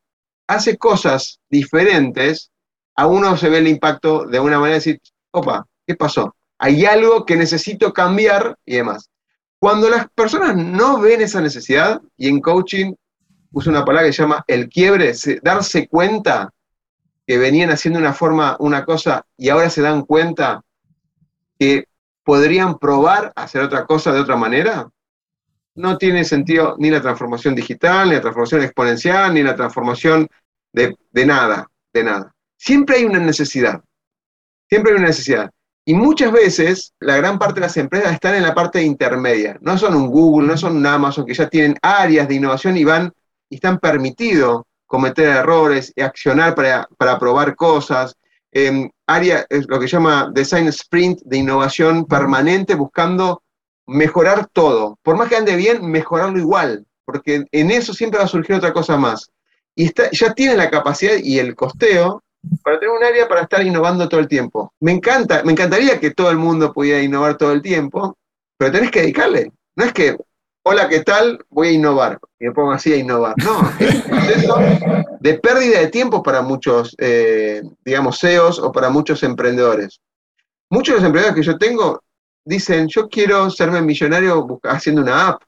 hace 0.47 0.78
cosas 0.78 1.39
diferentes, 1.49 2.51
a 2.95 3.08
uno 3.08 3.36
se 3.38 3.49
ve 3.49 3.60
el 3.60 3.67
impacto 3.67 4.25
de 4.25 4.39
una 4.39 4.58
manera 4.58 4.80
de 4.80 4.80
decir, 4.80 5.01
opa, 5.32 5.67
¿qué 5.86 5.95
pasó? 5.95 6.36
Hay 6.58 6.86
algo 6.86 7.25
que 7.25 7.36
necesito 7.36 7.91
cambiar 7.93 8.58
y 8.65 8.78
demás. 8.78 9.10
Cuando 9.60 9.89
las 9.89 10.10
personas 10.10 10.56
no 10.56 10.99
ven 10.99 11.21
esa 11.21 11.41
necesidad, 11.41 12.01
y 12.17 12.30
en 12.30 12.39
coaching 12.39 12.93
uso 13.51 13.69
una 13.69 13.86
palabra 13.86 14.08
que 14.08 14.13
se 14.13 14.21
llama 14.21 14.43
el 14.47 14.69
quiebre, 14.69 15.13
darse 15.41 15.88
cuenta 15.88 16.54
que 17.28 17.38
venían 17.38 17.71
haciendo 17.71 17.99
una 17.99 18.13
forma, 18.13 18.56
una 18.60 18.86
cosa, 18.86 19.25
y 19.38 19.49
ahora 19.49 19.69
se 19.69 19.82
dan 19.82 20.04
cuenta 20.04 20.62
que 21.58 21.86
podrían 22.26 22.80
probar 22.80 23.32
hacer 23.36 23.62
otra 23.62 23.86
cosa 23.86 24.12
de 24.12 24.20
otra 24.20 24.36
manera, 24.36 24.90
no 25.76 25.98
tiene 25.98 26.26
sentido 26.26 26.76
ni 26.80 26.90
la 26.90 27.02
transformación 27.02 27.54
digital, 27.54 28.10
ni 28.10 28.16
la 28.16 28.22
transformación 28.22 28.64
exponencial, 28.64 29.34
ni 29.34 29.44
la 29.44 29.56
transformación 29.56 30.28
de, 30.74 30.98
nada, 31.26 31.70
de 31.94 32.04
nada. 32.04 32.34
Siempre 32.58 32.98
hay 32.98 33.06
una 33.06 33.20
necesidad, 33.20 33.82
siempre 34.68 34.92
hay 34.92 34.98
una 34.98 35.08
necesidad. 35.08 35.52
Y 35.88 35.94
muchas 35.94 36.32
veces 36.32 36.94
la 37.00 37.16
gran 37.18 37.38
parte 37.38 37.56
de 37.60 37.68
las 37.68 37.78
empresas 37.78 38.14
están 38.14 38.34
en 38.34 38.42
la 38.42 38.56
parte 38.56 38.82
intermedia. 38.82 39.60
No 39.62 39.78
son 39.78 39.94
un 39.94 40.08
Google, 40.08 40.48
no 40.48 40.58
son 40.58 40.78
un 40.78 40.86
Amazon, 40.86 41.28
que 41.28 41.36
ya 41.36 41.48
tienen 41.48 41.78
áreas 41.82 42.28
de 42.28 42.36
innovación 42.36 42.76
y 42.76 42.84
van 42.84 43.14
y 43.50 43.56
están 43.56 43.78
permitidos 43.78 44.64
cometer 44.88 45.28
errores 45.28 45.94
y 45.96 46.02
accionar 46.02 46.56
para, 46.56 46.88
para 46.98 47.20
probar 47.20 47.56
cosas 47.56 48.16
área, 49.06 49.46
es 49.50 49.68
lo 49.68 49.80
que 49.80 49.88
llama 49.88 50.32
design 50.34 50.68
sprint 50.68 51.22
de 51.24 51.38
innovación 51.38 52.06
permanente, 52.06 52.76
buscando 52.76 53.44
mejorar 53.86 54.48
todo. 54.48 54.98
Por 55.04 55.18
más 55.18 55.30
que 55.30 55.36
ande 55.36 55.56
bien, 55.56 55.89
mejorarlo 55.89 56.39
igual, 56.39 56.86
porque 57.06 57.46
en 57.52 57.72
eso 57.72 57.94
siempre 57.94 58.20
va 58.20 58.26
a 58.26 58.30
surgir 58.30 58.56
otra 58.56 58.74
cosa 58.74 58.98
más. 58.98 59.30
Y 59.76 59.91
ya 60.12 60.34
tiene 60.34 60.56
la 60.56 60.70
capacidad 60.70 61.18
y 61.18 61.39
el 61.39 61.56
costeo 61.56 62.24
para 62.63 62.80
tener 62.80 62.96
un 62.96 63.04
área 63.04 63.28
para 63.28 63.41
estar 63.41 63.65
innovando 63.65 64.08
todo 64.08 64.20
el 64.20 64.28
tiempo. 64.28 64.74
Me 64.80 64.91
encanta, 64.91 65.44
me 65.44 65.52
encantaría 65.52 66.00
que 66.00 66.12
todo 66.12 66.32
el 66.32 66.38
mundo 66.38 66.74
pudiera 66.74 67.02
innovar 67.02 67.38
todo 67.38 67.52
el 67.52 67.62
tiempo, 67.62 68.18
pero 68.58 68.72
tenés 68.72 68.91
que 68.91 69.02
dedicarle. 69.02 69.52
No 69.76 69.86
es 69.86 69.94
que 69.94 70.15
hola, 70.67 70.89
¿qué 70.89 71.01
tal? 71.01 71.45
Voy 71.49 71.67
a 71.67 71.71
innovar. 71.71 72.19
Y 72.39 72.45
me 72.45 72.51
pongo 72.51 72.71
así 72.71 72.91
a 72.91 72.97
innovar. 72.97 73.36
No, 73.43 73.62
es 73.80 73.95
un 73.95 74.01
proceso 74.01 74.58
de 75.19 75.34
pérdida 75.36 75.80
de 75.80 75.88
tiempo 75.88 76.23
para 76.23 76.41
muchos, 76.41 76.95
eh, 76.97 77.62
digamos, 77.84 78.19
CEOs 78.19 78.60
o 78.60 78.71
para 78.71 78.89
muchos 78.89 79.21
emprendedores. 79.23 80.01
Muchos 80.69 80.95
de 80.95 81.01
los 81.01 81.06
emprendedores 81.06 81.39
que 81.39 81.51
yo 81.51 81.58
tengo 81.58 82.01
dicen, 82.43 82.88
yo 82.88 83.08
quiero 83.10 83.49
serme 83.51 83.82
millonario 83.82 84.60
haciendo 84.63 85.01
una 85.01 85.30
app, 85.30 85.43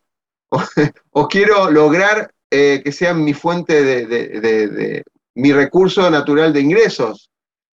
o, 1.11 1.27
quiero 1.27 1.69
lograr 1.71 2.31
eh, 2.51 2.81
que 2.83 2.91
sea 2.91 3.13
mi 3.13 3.33
fuente 3.33 3.83
de, 3.83 4.05
de, 4.05 5.03
mi 5.35 5.51
recurso 5.51 6.09
natural 6.09 6.53
de 6.53 6.61
ingresos. 6.61 7.29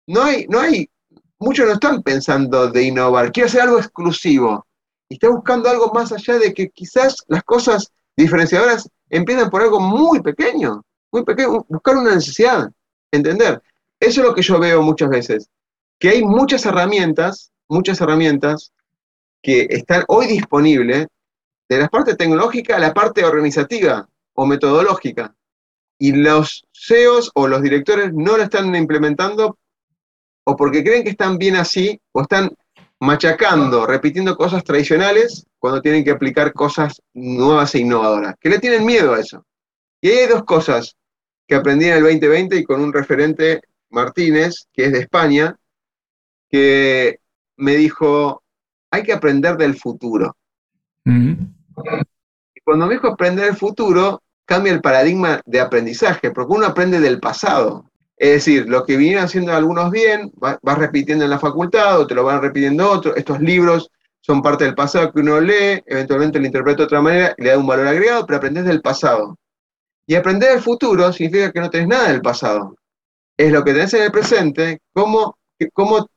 No 0.06 0.22
hay, 0.22 0.46
no 0.48 0.60
hay, 0.60 0.88
muchos 1.38 1.66
no 1.66 1.74
están 1.74 2.02
pensando 2.02 2.68
de 2.68 2.82
innovar, 2.84 3.32
quiero 3.32 3.48
hacer 3.48 3.60
algo 3.62 3.78
exclusivo 3.78 4.66
y 5.14 5.16
está 5.16 5.28
buscando 5.28 5.70
algo 5.70 5.92
más 5.94 6.10
allá 6.10 6.40
de 6.40 6.52
que 6.52 6.70
quizás 6.70 7.18
las 7.28 7.44
cosas 7.44 7.92
diferenciadoras 8.16 8.90
empiezan 9.08 9.48
por 9.48 9.62
algo 9.62 9.78
muy 9.78 10.20
pequeño, 10.20 10.84
muy 11.12 11.22
pequeño, 11.22 11.64
buscar 11.68 11.96
una 11.96 12.16
necesidad, 12.16 12.68
entender. 13.12 13.62
Eso 14.00 14.20
es 14.20 14.26
lo 14.26 14.34
que 14.34 14.42
yo 14.42 14.58
veo 14.58 14.82
muchas 14.82 15.08
veces, 15.08 15.48
que 16.00 16.08
hay 16.08 16.24
muchas 16.24 16.66
herramientas, 16.66 17.52
muchas 17.68 18.00
herramientas 18.00 18.72
que 19.40 19.68
están 19.70 20.02
hoy 20.08 20.26
disponibles 20.26 21.06
de 21.68 21.78
la 21.78 21.88
parte 21.88 22.16
tecnológica 22.16 22.74
a 22.74 22.80
la 22.80 22.92
parte 22.92 23.24
organizativa 23.24 24.08
o 24.32 24.46
metodológica. 24.46 25.32
Y 25.96 26.10
los 26.10 26.66
CEOs 26.72 27.30
o 27.36 27.46
los 27.46 27.62
directores 27.62 28.12
no 28.12 28.36
la 28.36 28.44
están 28.44 28.74
implementando 28.74 29.58
o 30.42 30.56
porque 30.56 30.82
creen 30.82 31.04
que 31.04 31.10
están 31.10 31.38
bien 31.38 31.54
así 31.54 32.00
o 32.10 32.22
están 32.22 32.50
machacando, 33.04 33.86
repitiendo 33.86 34.36
cosas 34.36 34.64
tradicionales 34.64 35.46
cuando 35.58 35.80
tienen 35.80 36.04
que 36.04 36.10
aplicar 36.10 36.52
cosas 36.52 37.00
nuevas 37.12 37.74
e 37.74 37.80
innovadoras, 37.80 38.34
que 38.40 38.50
le 38.50 38.58
tienen 38.58 38.84
miedo 38.84 39.14
a 39.14 39.20
eso. 39.20 39.44
Y 40.00 40.08
hay 40.08 40.26
dos 40.26 40.44
cosas 40.44 40.96
que 41.46 41.54
aprendí 41.54 41.86
en 41.86 41.94
el 41.94 42.02
2020 42.02 42.56
y 42.56 42.64
con 42.64 42.80
un 42.80 42.92
referente, 42.92 43.62
Martínez, 43.90 44.66
que 44.72 44.86
es 44.86 44.92
de 44.92 45.00
España, 45.00 45.56
que 46.50 47.20
me 47.56 47.76
dijo, 47.76 48.42
hay 48.90 49.02
que 49.02 49.12
aprender 49.12 49.56
del 49.56 49.76
futuro. 49.76 50.36
Y 51.04 52.60
cuando 52.64 52.86
me 52.86 52.94
dijo 52.94 53.08
aprender 53.08 53.46
del 53.46 53.56
futuro, 53.56 54.22
cambia 54.44 54.72
el 54.72 54.80
paradigma 54.80 55.40
de 55.44 55.60
aprendizaje, 55.60 56.30
porque 56.30 56.52
uno 56.52 56.66
aprende 56.66 57.00
del 57.00 57.20
pasado. 57.20 57.90
Es 58.16 58.30
decir, 58.30 58.68
lo 58.68 58.84
que 58.84 58.96
vinieron 58.96 59.24
haciendo 59.24 59.52
algunos 59.52 59.90
bien, 59.90 60.32
vas 60.36 60.78
repitiendo 60.78 61.24
en 61.24 61.30
la 61.30 61.38
facultad 61.38 62.00
o 62.00 62.06
te 62.06 62.14
lo 62.14 62.24
van 62.24 62.40
repitiendo 62.40 62.90
otros. 62.90 63.16
Estos 63.16 63.40
libros 63.40 63.90
son 64.20 64.40
parte 64.40 64.64
del 64.64 64.74
pasado 64.74 65.12
que 65.12 65.20
uno 65.20 65.40
lee, 65.40 65.82
eventualmente 65.86 66.38
lo 66.38 66.46
interpreta 66.46 66.78
de 66.78 66.84
otra 66.84 67.02
manera 67.02 67.34
le 67.36 67.50
da 67.50 67.58
un 67.58 67.66
valor 67.66 67.88
agregado, 67.88 68.24
pero 68.24 68.38
aprendes 68.38 68.64
del 68.64 68.80
pasado. 68.80 69.36
Y 70.06 70.14
aprender 70.14 70.50
del 70.52 70.62
futuro 70.62 71.12
significa 71.12 71.50
que 71.50 71.60
no 71.60 71.70
tenés 71.70 71.88
nada 71.88 72.08
del 72.08 72.22
pasado. 72.22 72.76
Es 73.36 73.50
lo 73.50 73.64
que 73.64 73.72
tenés 73.72 73.92
en 73.94 74.02
el 74.02 74.12
presente, 74.12 74.80
cómo, 74.92 75.36
cómo 75.72 76.08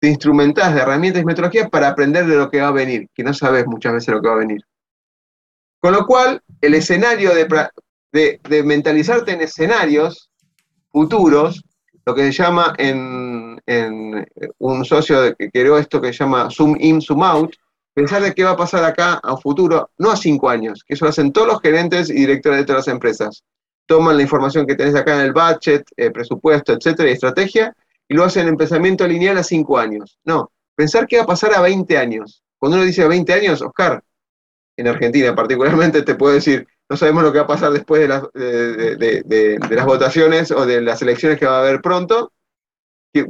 te 0.00 0.08
instrumentás 0.08 0.74
de 0.74 0.80
herramientas 0.80 1.22
y 1.22 1.26
metodologías 1.26 1.68
para 1.68 1.88
aprender 1.88 2.26
de 2.26 2.36
lo 2.36 2.50
que 2.50 2.60
va 2.60 2.68
a 2.68 2.72
venir, 2.72 3.08
que 3.14 3.22
no 3.22 3.34
sabes 3.34 3.66
muchas 3.66 3.92
veces 3.92 4.14
lo 4.14 4.22
que 4.22 4.28
va 4.28 4.34
a 4.34 4.38
venir. 4.38 4.62
Con 5.78 5.92
lo 5.92 6.06
cual, 6.06 6.42
el 6.60 6.74
escenario 6.74 7.34
de, 7.34 7.46
de, 8.12 8.62
mentalizarte 8.62 9.32
en 9.32 9.42
escenarios 9.42 10.29
futuros, 10.90 11.64
lo 12.06 12.14
que 12.14 12.32
se 12.32 12.42
llama 12.42 12.74
en, 12.78 13.60
un 14.58 14.84
socio 14.84 15.36
que 15.36 15.50
creó 15.50 15.78
esto 15.78 16.00
que 16.00 16.12
se 16.12 16.24
llama 16.24 16.48
zoom 16.50 16.76
in, 16.80 17.00
zoom 17.00 17.22
out, 17.22 17.54
pensar 17.94 18.22
de 18.22 18.34
qué 18.34 18.44
va 18.44 18.50
a 18.50 18.56
pasar 18.56 18.84
acá 18.84 19.20
a 19.22 19.36
futuro, 19.36 19.90
no 19.98 20.10
a 20.10 20.16
cinco 20.16 20.48
años, 20.48 20.82
que 20.84 20.94
eso 20.94 21.04
lo 21.04 21.10
hacen 21.10 21.32
todos 21.32 21.46
los 21.46 21.60
gerentes 21.60 22.10
y 22.10 22.14
directores 22.14 22.60
de 22.60 22.64
todas 22.64 22.86
las 22.86 22.92
empresas. 22.94 23.44
Toman 23.86 24.16
la 24.16 24.22
información 24.22 24.66
que 24.66 24.74
tenés 24.74 24.94
acá 24.94 25.14
en 25.14 25.26
el 25.26 25.32
budget, 25.32 25.84
eh, 25.96 26.10
presupuesto, 26.10 26.72
etcétera, 26.72 27.08
y 27.08 27.12
estrategia, 27.12 27.74
y 28.08 28.14
lo 28.14 28.24
hacen 28.24 28.48
en 28.48 28.56
pensamiento 28.56 29.06
lineal 29.06 29.38
a 29.38 29.44
cinco 29.44 29.78
años. 29.78 30.18
No, 30.24 30.50
pensar 30.74 31.06
qué 31.06 31.18
va 31.18 31.24
a 31.24 31.26
pasar 31.26 31.54
a 31.54 31.60
20 31.60 31.96
años. 31.96 32.42
Cuando 32.58 32.76
uno 32.76 32.86
dice 32.86 33.02
a 33.02 33.08
20 33.08 33.32
años, 33.32 33.62
Oscar, 33.62 34.02
en 34.80 34.88
Argentina 34.88 35.34
particularmente, 35.34 36.02
te 36.02 36.14
puedo 36.14 36.34
decir, 36.34 36.66
no 36.88 36.96
sabemos 36.96 37.22
lo 37.22 37.32
que 37.32 37.38
va 37.38 37.44
a 37.44 37.48
pasar 37.48 37.72
después 37.72 38.00
de 38.00 38.08
las, 38.08 39.86
votaciones 39.86 40.50
o 40.50 40.66
de 40.66 40.80
las 40.80 41.02
elecciones 41.02 41.38
que 41.38 41.46
va 41.46 41.58
a 41.58 41.60
haber 41.60 41.80
pronto. 41.80 42.32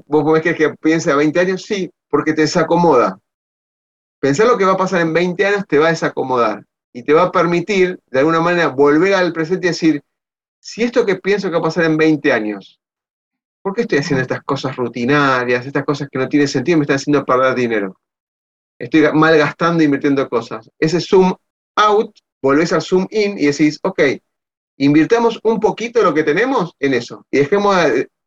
¿Vos 0.06 0.24
podés 0.24 0.42
que 0.42 0.74
piense 0.80 1.10
a 1.10 1.16
20 1.16 1.40
años? 1.40 1.62
Sí, 1.62 1.90
porque 2.08 2.32
te 2.32 2.42
desacomoda. 2.42 3.18
Pensar 4.20 4.46
lo 4.46 4.56
que 4.56 4.64
va 4.64 4.72
a 4.72 4.76
pasar 4.76 5.00
en 5.00 5.12
20 5.12 5.46
años 5.46 5.64
te 5.66 5.78
va 5.78 5.86
a 5.86 5.90
desacomodar 5.90 6.64
y 6.92 7.02
te 7.02 7.12
va 7.12 7.24
a 7.24 7.32
permitir, 7.32 7.98
de 8.10 8.18
alguna 8.18 8.40
manera, 8.40 8.68
volver 8.68 9.14
al 9.14 9.32
presente 9.32 9.66
y 9.66 9.70
decir, 9.70 10.02
si 10.60 10.82
esto 10.82 11.04
que 11.04 11.16
pienso 11.16 11.48
que 11.48 11.54
va 11.54 11.60
a 11.60 11.64
pasar 11.64 11.84
en 11.84 11.96
20 11.96 12.32
años, 12.32 12.80
¿por 13.62 13.74
qué 13.74 13.82
estoy 13.82 13.98
haciendo 13.98 14.22
estas 14.22 14.42
cosas 14.42 14.76
rutinarias, 14.76 15.66
estas 15.66 15.84
cosas 15.84 16.08
que 16.10 16.18
no 16.18 16.28
tienen 16.28 16.48
sentido 16.48 16.76
y 16.76 16.78
me 16.78 16.84
están 16.84 16.96
haciendo 16.96 17.24
perder 17.24 17.54
dinero? 17.54 17.98
Estoy 18.80 19.06
malgastando 19.12 19.82
e 19.82 19.84
invirtiendo 19.84 20.28
cosas. 20.28 20.70
Ese 20.78 21.00
zoom 21.00 21.34
out, 21.76 22.16
volvés 22.42 22.72
al 22.72 22.80
zoom 22.80 23.06
in 23.10 23.38
y 23.38 23.46
decís, 23.46 23.78
ok, 23.82 24.00
invirtamos 24.78 25.38
un 25.42 25.60
poquito 25.60 26.02
lo 26.02 26.14
que 26.14 26.24
tenemos 26.24 26.74
en 26.80 26.94
eso 26.94 27.26
y 27.30 27.38
dejemos 27.38 27.76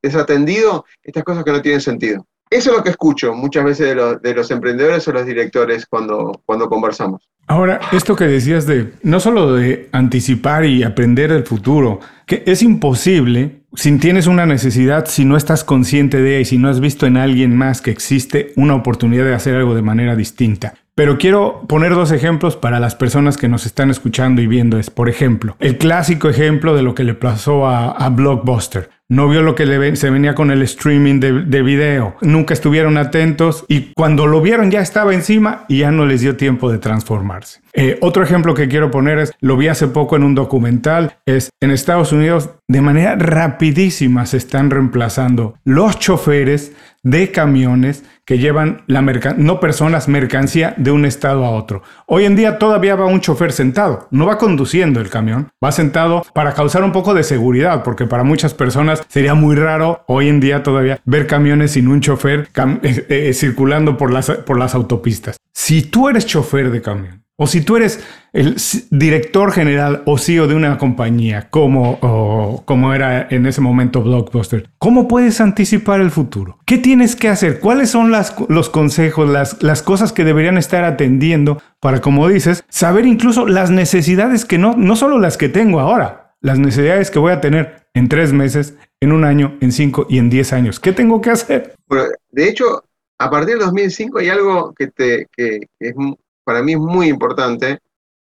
desatendido 0.01 0.85
estas 1.01 1.23
cosas 1.23 1.43
que 1.43 1.51
no 1.51 1.61
tienen 1.61 1.81
sentido. 1.81 2.27
Eso 2.53 2.69
es 2.69 2.77
lo 2.77 2.83
que 2.83 2.91
escucho 2.91 3.33
muchas 3.33 3.65
veces 3.65 3.95
de, 4.21 4.33
los 4.35 4.51
emprendedores 4.51 5.07
o 5.07 5.11
los 5.11 5.25
directores 5.25 5.87
cuando, 5.87 6.39
conversamos. 6.69 7.27
Ahora, 7.47 7.79
esto 7.91 8.15
que 8.15 8.25
decías 8.25 8.67
de 8.67 8.93
no 9.01 9.19
solo 9.19 9.53
de 9.53 9.89
anticipar 9.91 10.63
y 10.63 10.83
aprender 10.83 11.31
el 11.31 11.45
futuro, 11.45 11.99
que 12.27 12.43
es 12.45 12.61
imposible 12.61 13.63
si 13.73 13.97
tienes 13.97 14.27
una 14.27 14.45
necesidad, 14.45 15.07
si 15.07 15.25
no 15.25 15.35
estás 15.35 15.63
consciente 15.63 16.21
de 16.21 16.35
ella 16.35 16.41
y 16.41 16.45
si 16.45 16.59
no 16.59 16.69
has 16.69 16.79
visto 16.79 17.07
en 17.07 17.17
alguien 17.17 17.57
más 17.57 17.81
que 17.81 17.89
existe 17.89 18.53
una 18.55 18.75
oportunidad 18.75 19.25
de 19.25 19.33
hacer 19.33 19.55
algo 19.55 19.73
de 19.73 19.81
manera 19.81 20.15
distinta. 20.15 20.75
Pero 20.93 21.17
quiero 21.17 21.63
poner 21.67 21.95
dos 21.95 22.11
ejemplos 22.11 22.55
para 22.55 22.79
las 22.79 22.93
personas 22.93 23.35
que 23.35 23.47
nos 23.47 23.65
están 23.65 23.89
escuchando 23.89 24.43
y 24.43 24.47
viendo. 24.47 24.77
Es, 24.77 24.91
por 24.91 25.09
ejemplo, 25.09 25.57
el 25.59 25.79
clásico 25.79 26.29
ejemplo 26.29 26.75
de 26.75 26.83
lo 26.83 26.93
que 26.93 27.03
le 27.03 27.15
pasó 27.15 27.67
a 27.67 28.09
Blockbuster 28.09 28.91
no 29.09 29.29
vio 29.29 29.41
lo 29.41 29.55
que 29.55 29.95
se 29.95 30.09
venía 30.09 30.33
con 30.33 30.51
el 30.51 30.61
streaming 30.63 31.19
de, 31.19 31.61
video, 31.61 32.15
nunca 32.21 32.53
estuvieron 32.53 32.97
atentos 32.97 33.65
y 33.67 33.91
cuando 33.93 34.27
lo 34.27 34.41
vieron 34.41 34.71
ya 34.71 34.81
estaba 34.81 35.13
encima 35.13 35.65
y 35.67 35.79
ya 35.79 35.91
no 35.91 36.05
les 36.05 36.21
dio 36.21 36.35
tiempo 36.35 36.71
de 36.71 36.77
transformarse. 36.77 37.61
Eh, 37.73 37.97
otro 38.01 38.23
ejemplo 38.23 38.53
que 38.53 38.67
quiero 38.67 38.91
poner 38.91 39.19
es, 39.19 39.33
lo 39.39 39.57
vi 39.57 39.67
hace 39.67 39.87
poco 39.87 40.15
en 40.15 40.23
un 40.23 40.35
documental, 40.35 41.17
es 41.25 41.49
en 41.61 41.71
Estados 41.71 42.11
Unidos 42.11 42.49
de 42.67 42.81
manera 42.81 43.15
rapidísima 43.15 44.25
se 44.25 44.37
están 44.37 44.69
reemplazando 44.69 45.55
los 45.63 45.99
choferes 45.99 46.71
de 47.03 47.31
camiones 47.31 48.03
que 48.25 48.37
llevan 48.37 48.83
la 48.87 49.01
no 49.01 49.59
personas, 49.59 50.07
mercancía 50.07 50.73
de 50.77 50.91
un 50.91 51.03
estado 51.03 51.43
a 51.43 51.49
otro. 51.49 51.83
Hoy 52.07 52.23
en 52.23 52.37
día 52.37 52.57
todavía 52.57 52.95
va 52.95 53.05
un 53.05 53.19
chofer 53.19 53.51
sentado, 53.51 54.07
no 54.11 54.25
va 54.25 54.37
conduciendo 54.37 55.01
el 55.01 55.09
camión, 55.09 55.49
va 55.63 55.73
sentado 55.73 56.23
para 56.33 56.53
causar 56.53 56.83
un 56.85 56.93
poco 56.93 57.13
de 57.13 57.23
seguridad, 57.23 57.83
porque 57.83 58.05
para 58.05 58.23
muchas 58.23 58.53
personas 58.53 58.92
sería 59.07 59.33
muy 59.33 59.55
raro 59.55 60.03
hoy 60.07 60.27
en 60.29 60.39
día 60.39 60.63
todavía 60.63 60.99
ver 61.05 61.27
camiones 61.27 61.71
sin 61.71 61.87
un 61.87 62.01
chofer 62.01 62.49
eh, 62.83 63.05
eh, 63.09 63.33
circulando 63.33 63.97
por 63.97 64.11
las, 64.11 64.29
por 64.29 64.57
las 64.57 64.75
autopistas. 64.75 65.37
Si 65.53 65.83
tú 65.83 66.09
eres 66.09 66.25
chofer 66.25 66.71
de 66.71 66.81
camión, 66.81 67.23
o 67.35 67.47
si 67.47 67.61
tú 67.61 67.77
eres 67.77 67.99
el 68.31 68.57
director 68.91 69.51
general 69.51 70.03
o 70.05 70.19
CEO 70.19 70.47
de 70.47 70.53
una 70.53 70.77
compañía, 70.77 71.49
como, 71.49 72.61
como 72.65 72.93
era 72.93 73.27
en 73.29 73.47
ese 73.47 73.59
momento 73.59 74.03
Blockbuster, 74.03 74.69
¿cómo 74.77 75.07
puedes 75.07 75.41
anticipar 75.41 75.99
el 75.99 76.11
futuro? 76.11 76.59
¿Qué 76.65 76.77
tienes 76.77 77.15
que 77.15 77.29
hacer? 77.29 77.59
¿Cuáles 77.59 77.89
son 77.89 78.11
los 78.49 78.69
consejos, 78.69 79.27
las, 79.27 79.61
las 79.63 79.81
cosas 79.81 80.13
que 80.13 80.23
deberían 80.23 80.59
estar 80.59 80.83
atendiendo 80.83 81.61
para, 81.79 82.01
como 82.01 82.27
dices, 82.27 82.63
saber 82.69 83.07
incluso 83.07 83.47
las 83.47 83.71
necesidades 83.71 84.45
que 84.45 84.59
no, 84.59 84.75
no 84.77 84.95
solo 84.95 85.19
las 85.19 85.37
que 85.37 85.49
tengo 85.49 85.79
ahora, 85.79 86.22
las 86.43 86.59
necesidades 86.59 87.09
que 87.09 87.19
voy 87.19 87.31
a 87.31 87.41
tener 87.41 87.87
en 87.93 88.09
tres 88.09 88.33
meses, 88.33 88.75
en 89.01 89.13
un 89.13 89.23
año, 89.23 89.57
en 89.61 89.71
cinco 89.71 90.05
y 90.09 90.19
en 90.19 90.29
diez 90.29 90.53
años? 90.53 90.79
¿Qué 90.79 90.91
tengo 90.91 91.21
que 91.21 91.31
hacer? 91.31 91.73
Bueno, 91.87 92.09
de 92.31 92.49
hecho, 92.49 92.83
a 93.17 93.29
partir 93.29 93.55
del 93.55 93.65
2005 93.65 94.19
hay 94.19 94.29
algo 94.29 94.73
que, 94.73 94.87
te, 94.87 95.27
que, 95.35 95.61
que 95.79 95.87
es 95.87 95.95
para 96.43 96.61
mí 96.61 96.73
es 96.73 96.79
muy 96.79 97.07
importante, 97.07 97.79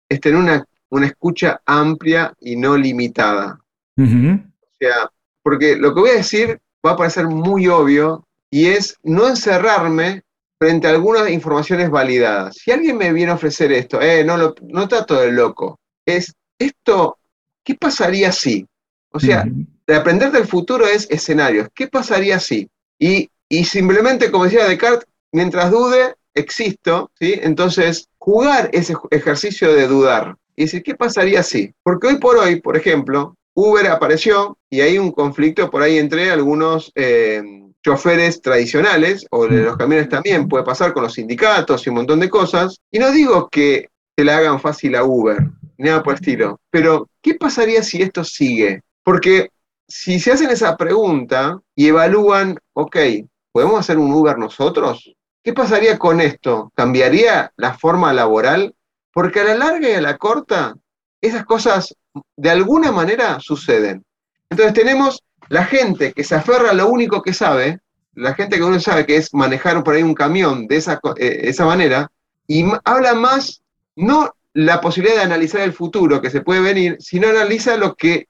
es 0.08 0.20
tener 0.20 0.38
una, 0.38 0.64
una 0.90 1.06
escucha 1.06 1.60
amplia 1.66 2.32
y 2.40 2.56
no 2.56 2.76
limitada. 2.76 3.58
O 3.96 4.76
sea, 4.78 5.10
porque 5.42 5.76
lo 5.76 5.92
que 5.92 6.00
voy 6.00 6.10
a 6.10 6.14
decir 6.14 6.60
va 6.86 6.92
a 6.92 6.96
parecer 6.96 7.26
muy 7.26 7.66
obvio 7.66 8.24
y 8.50 8.66
es 8.66 8.96
no 9.02 9.28
encerrarme 9.28 10.22
frente 10.58 10.86
a 10.86 10.90
algunas 10.90 11.28
informaciones 11.30 11.90
validadas. 11.90 12.56
Si 12.56 12.70
alguien 12.70 12.96
me 12.96 13.12
viene 13.12 13.32
a 13.32 13.36
ofrecer 13.36 13.72
esto, 13.72 14.00
eh, 14.00 14.24
no, 14.24 14.36
lo, 14.36 14.54
no 14.62 14.86
trato 14.86 15.20
de 15.20 15.32
loco, 15.32 15.80
es 16.06 16.32
esto, 16.58 17.18
¿qué 17.64 17.74
pasaría 17.74 18.30
si? 18.30 18.66
O 19.10 19.20
sea, 19.20 19.44
de 19.86 19.94
aprender 19.94 20.30
del 20.32 20.46
futuro 20.46 20.86
es 20.86 21.08
escenarios. 21.10 21.68
¿Qué 21.74 21.86
pasaría 21.86 22.38
si? 22.40 22.68
Y, 22.98 23.30
y 23.48 23.64
simplemente, 23.64 24.30
como 24.30 24.44
decía 24.44 24.66
Descartes, 24.66 25.08
mientras 25.32 25.70
dude, 25.70 26.14
existo, 26.34 27.10
¿sí? 27.18 27.38
Entonces, 27.42 28.08
jugar 28.18 28.70
ese 28.72 28.94
ejercicio 29.10 29.72
de 29.72 29.86
dudar 29.86 30.36
y 30.56 30.64
decir, 30.64 30.82
¿qué 30.82 30.94
pasaría 30.94 31.42
si? 31.42 31.72
Porque 31.82 32.08
hoy 32.08 32.18
por 32.18 32.36
hoy, 32.36 32.60
por 32.60 32.76
ejemplo, 32.76 33.36
Uber 33.54 33.86
apareció 33.88 34.58
y 34.68 34.80
hay 34.80 34.98
un 34.98 35.12
conflicto 35.12 35.70
por 35.70 35.82
ahí 35.82 35.98
entre 35.98 36.30
algunos 36.30 36.90
eh, 36.96 37.42
choferes 37.84 38.40
tradicionales, 38.40 39.26
o 39.30 39.46
de 39.46 39.62
los 39.62 39.76
camiones 39.76 40.08
también, 40.08 40.48
puede 40.48 40.64
pasar 40.64 40.92
con 40.92 41.02
los 41.02 41.14
sindicatos 41.14 41.86
y 41.86 41.90
un 41.90 41.96
montón 41.96 42.18
de 42.18 42.30
cosas. 42.30 42.80
Y 42.90 42.98
no 42.98 43.12
digo 43.12 43.48
que 43.48 43.90
se 44.16 44.24
le 44.24 44.32
hagan 44.32 44.58
fácil 44.58 44.96
a 44.96 45.04
Uber, 45.04 45.38
nada 45.78 46.02
por 46.02 46.14
estilo, 46.14 46.60
pero 46.70 47.08
¿qué 47.20 47.34
pasaría 47.34 47.82
si 47.82 48.02
esto 48.02 48.24
sigue? 48.24 48.82
Porque 49.02 49.50
si 49.88 50.18
se 50.18 50.32
hacen 50.32 50.50
esa 50.50 50.76
pregunta 50.76 51.60
y 51.74 51.88
evalúan, 51.88 52.58
ok, 52.72 52.96
¿podemos 53.52 53.80
hacer 53.80 53.98
un 53.98 54.12
Uber 54.12 54.38
nosotros? 54.38 55.14
¿Qué 55.42 55.52
pasaría 55.52 55.98
con 55.98 56.20
esto? 56.20 56.72
¿Cambiaría 56.74 57.52
la 57.56 57.74
forma 57.74 58.12
laboral? 58.12 58.74
Porque 59.12 59.40
a 59.40 59.44
la 59.44 59.54
larga 59.54 59.90
y 59.90 59.92
a 59.92 60.00
la 60.00 60.16
corta, 60.16 60.74
esas 61.20 61.44
cosas 61.44 61.94
de 62.36 62.50
alguna 62.50 62.92
manera 62.92 63.38
suceden. 63.40 64.04
Entonces 64.50 64.74
tenemos 64.74 65.22
la 65.48 65.64
gente 65.64 66.12
que 66.12 66.24
se 66.24 66.34
aferra 66.34 66.70
a 66.70 66.74
lo 66.74 66.88
único 66.88 67.22
que 67.22 67.34
sabe, 67.34 67.80
la 68.14 68.34
gente 68.34 68.56
que 68.56 68.64
uno 68.64 68.80
sabe 68.80 69.06
que 69.06 69.16
es 69.16 69.34
manejar 69.34 69.82
por 69.82 69.94
ahí 69.94 70.02
un 70.02 70.14
camión 70.14 70.66
de 70.66 70.76
esa, 70.76 71.00
eh, 71.16 71.40
esa 71.44 71.66
manera, 71.66 72.10
y 72.46 72.64
habla 72.84 73.14
más, 73.14 73.62
no 73.96 74.32
la 74.54 74.80
posibilidad 74.80 75.16
de 75.16 75.24
analizar 75.24 75.60
el 75.60 75.72
futuro 75.72 76.22
que 76.22 76.30
se 76.30 76.40
puede 76.40 76.60
venir, 76.60 76.96
sino 77.00 77.28
analiza 77.28 77.76
lo 77.76 77.94
que 77.94 78.28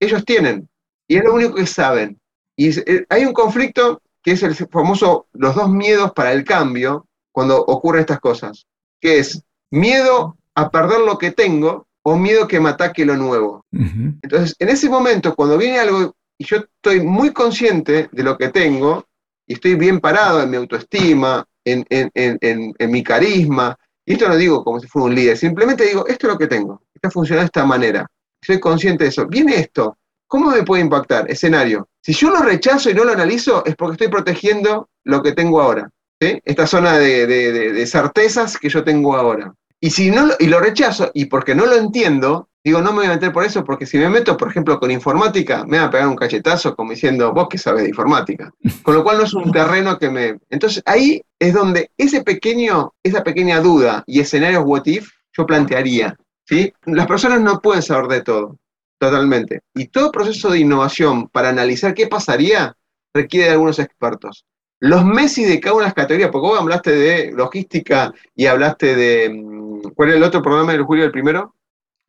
ellos 0.00 0.24
tienen. 0.24 0.68
Y 1.06 1.16
es 1.16 1.24
lo 1.24 1.34
único 1.34 1.54
que 1.54 1.66
saben. 1.66 2.18
Y 2.56 2.68
eh, 2.68 3.06
hay 3.08 3.24
un 3.26 3.34
conflicto 3.34 4.00
que 4.22 4.32
es 4.32 4.42
el 4.42 4.54
famoso 4.54 5.26
los 5.32 5.54
dos 5.54 5.70
miedos 5.70 6.12
para 6.12 6.32
el 6.32 6.44
cambio 6.44 7.06
cuando 7.30 7.58
ocurren 7.58 8.00
estas 8.00 8.18
cosas, 8.18 8.66
que 9.00 9.18
es 9.18 9.42
miedo 9.70 10.36
a 10.54 10.70
perder 10.70 11.00
lo 11.00 11.18
que 11.18 11.30
tengo 11.30 11.86
o 12.02 12.16
miedo 12.16 12.48
que 12.48 12.58
me 12.58 12.70
ataque 12.70 13.04
lo 13.04 13.16
nuevo. 13.16 13.64
Entonces, 13.70 14.56
en 14.58 14.70
ese 14.70 14.88
momento, 14.88 15.36
cuando 15.36 15.58
viene 15.58 15.78
algo 15.78 16.16
y 16.38 16.44
yo 16.44 16.56
estoy 16.56 17.00
muy 17.00 17.32
consciente 17.32 18.08
de 18.10 18.22
lo 18.22 18.38
que 18.38 18.48
tengo 18.48 19.06
y 19.46 19.54
estoy 19.54 19.74
bien 19.74 20.00
parado 20.00 20.42
en 20.42 20.50
mi 20.50 20.56
autoestima, 20.56 21.44
en, 21.64 21.84
en 21.90 22.90
mi 22.90 23.02
carisma, 23.02 23.78
y 24.08 24.14
esto 24.14 24.26
no 24.26 24.36
digo 24.36 24.64
como 24.64 24.80
si 24.80 24.86
fuera 24.86 25.04
un 25.04 25.14
líder, 25.14 25.36
simplemente 25.36 25.84
digo, 25.84 26.06
esto 26.06 26.26
es 26.26 26.32
lo 26.32 26.38
que 26.38 26.46
tengo, 26.46 26.80
está 26.94 27.10
funcionando 27.10 27.42
de 27.42 27.46
esta 27.46 27.66
manera. 27.66 28.06
soy 28.40 28.58
consciente 28.58 29.04
de 29.04 29.10
eso. 29.10 29.26
Viene 29.26 29.56
esto, 29.56 29.98
¿cómo 30.26 30.50
me 30.50 30.62
puede 30.62 30.82
impactar? 30.82 31.30
Escenario. 31.30 31.88
Si 32.00 32.14
yo 32.14 32.30
lo 32.30 32.38
rechazo 32.38 32.88
y 32.88 32.94
no 32.94 33.04
lo 33.04 33.12
analizo, 33.12 33.62
es 33.66 33.76
porque 33.76 33.92
estoy 33.92 34.08
protegiendo 34.08 34.88
lo 35.04 35.22
que 35.22 35.32
tengo 35.32 35.60
ahora. 35.60 35.90
Esta 36.20 36.66
zona 36.66 36.96
de, 36.96 37.86
certezas 37.86 38.56
que 38.56 38.70
yo 38.70 38.82
tengo 38.82 39.14
ahora. 39.14 39.52
Y 39.78 39.90
si 39.90 40.10
no 40.10 40.28
y 40.38 40.46
lo 40.46 40.58
rechazo, 40.58 41.10
y 41.12 41.26
porque 41.26 41.54
no 41.54 41.66
lo 41.66 41.76
entiendo, 41.76 42.48
digo, 42.68 42.80
no 42.80 42.92
me 42.92 42.98
voy 42.98 43.06
a 43.06 43.10
meter 43.10 43.32
por 43.32 43.44
eso, 43.44 43.64
porque 43.64 43.86
si 43.86 43.98
me 43.98 44.08
meto, 44.08 44.36
por 44.36 44.48
ejemplo, 44.48 44.78
con 44.78 44.90
informática, 44.90 45.64
me 45.66 45.78
va 45.78 45.84
a 45.84 45.90
pegar 45.90 46.08
un 46.08 46.16
cachetazo 46.16 46.74
como 46.74 46.92
diciendo, 46.92 47.32
vos 47.32 47.48
que 47.48 47.58
sabes 47.58 47.82
de 47.82 47.90
informática. 47.90 48.52
Con 48.82 48.94
lo 48.94 49.02
cual 49.02 49.18
no 49.18 49.24
es 49.24 49.34
un 49.34 49.50
terreno 49.52 49.98
que 49.98 50.10
me. 50.10 50.38
Entonces 50.50 50.82
ahí 50.86 51.22
es 51.38 51.54
donde 51.54 51.90
ese 51.96 52.22
pequeño, 52.22 52.94
esa 53.02 53.22
pequeña 53.22 53.60
duda 53.60 54.04
y 54.06 54.20
escenarios 54.20 54.64
what 54.64 54.86
if, 54.86 55.10
yo 55.36 55.46
plantearía. 55.46 56.16
¿sí? 56.44 56.72
Las 56.86 57.06
personas 57.06 57.40
no 57.40 57.60
pueden 57.60 57.82
saber 57.82 58.08
de 58.08 58.22
todo, 58.22 58.56
totalmente. 58.98 59.60
Y 59.74 59.88
todo 59.88 60.12
proceso 60.12 60.50
de 60.50 60.60
innovación 60.60 61.28
para 61.28 61.50
analizar 61.50 61.94
qué 61.94 62.06
pasaría 62.06 62.76
requiere 63.14 63.46
de 63.46 63.52
algunos 63.52 63.78
expertos. 63.78 64.44
Los 64.80 65.04
Messi 65.04 65.44
de 65.44 65.58
cada 65.58 65.74
una 65.74 65.84
de 65.84 65.88
las 65.88 65.94
categorías, 65.94 66.30
porque 66.30 66.48
vos 66.48 66.60
hablaste 66.60 66.92
de 66.92 67.32
logística 67.32 68.12
y 68.36 68.46
hablaste 68.46 68.94
de. 68.94 69.28
Mm, 69.30 69.90
¿Cuál 69.94 70.10
es 70.10 70.16
el 70.16 70.22
otro 70.22 70.40
programa 70.40 70.72
del 70.72 70.84
Julio, 70.84 71.04
el 71.04 71.10
primero? 71.10 71.54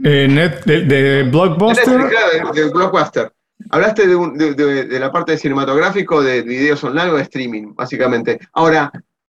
Eh, 0.04 0.28
net, 0.30 0.64
de, 0.64 1.24
Blockbuster. 1.24 2.10
de, 2.54 2.70
Blockbuster. 2.70 3.32
Hablaste 3.70 4.08
de, 4.08 5.00
la 5.00 5.12
parte 5.12 5.34
de 5.34 5.38
cinematográfico, 5.38 6.24
de 6.24 6.42
videos 6.42 6.84
online 6.84 7.12
o 7.12 7.16
de 7.18 7.24
streaming, 7.24 7.74
básicamente. 7.76 8.40
Ahora, 8.54 8.92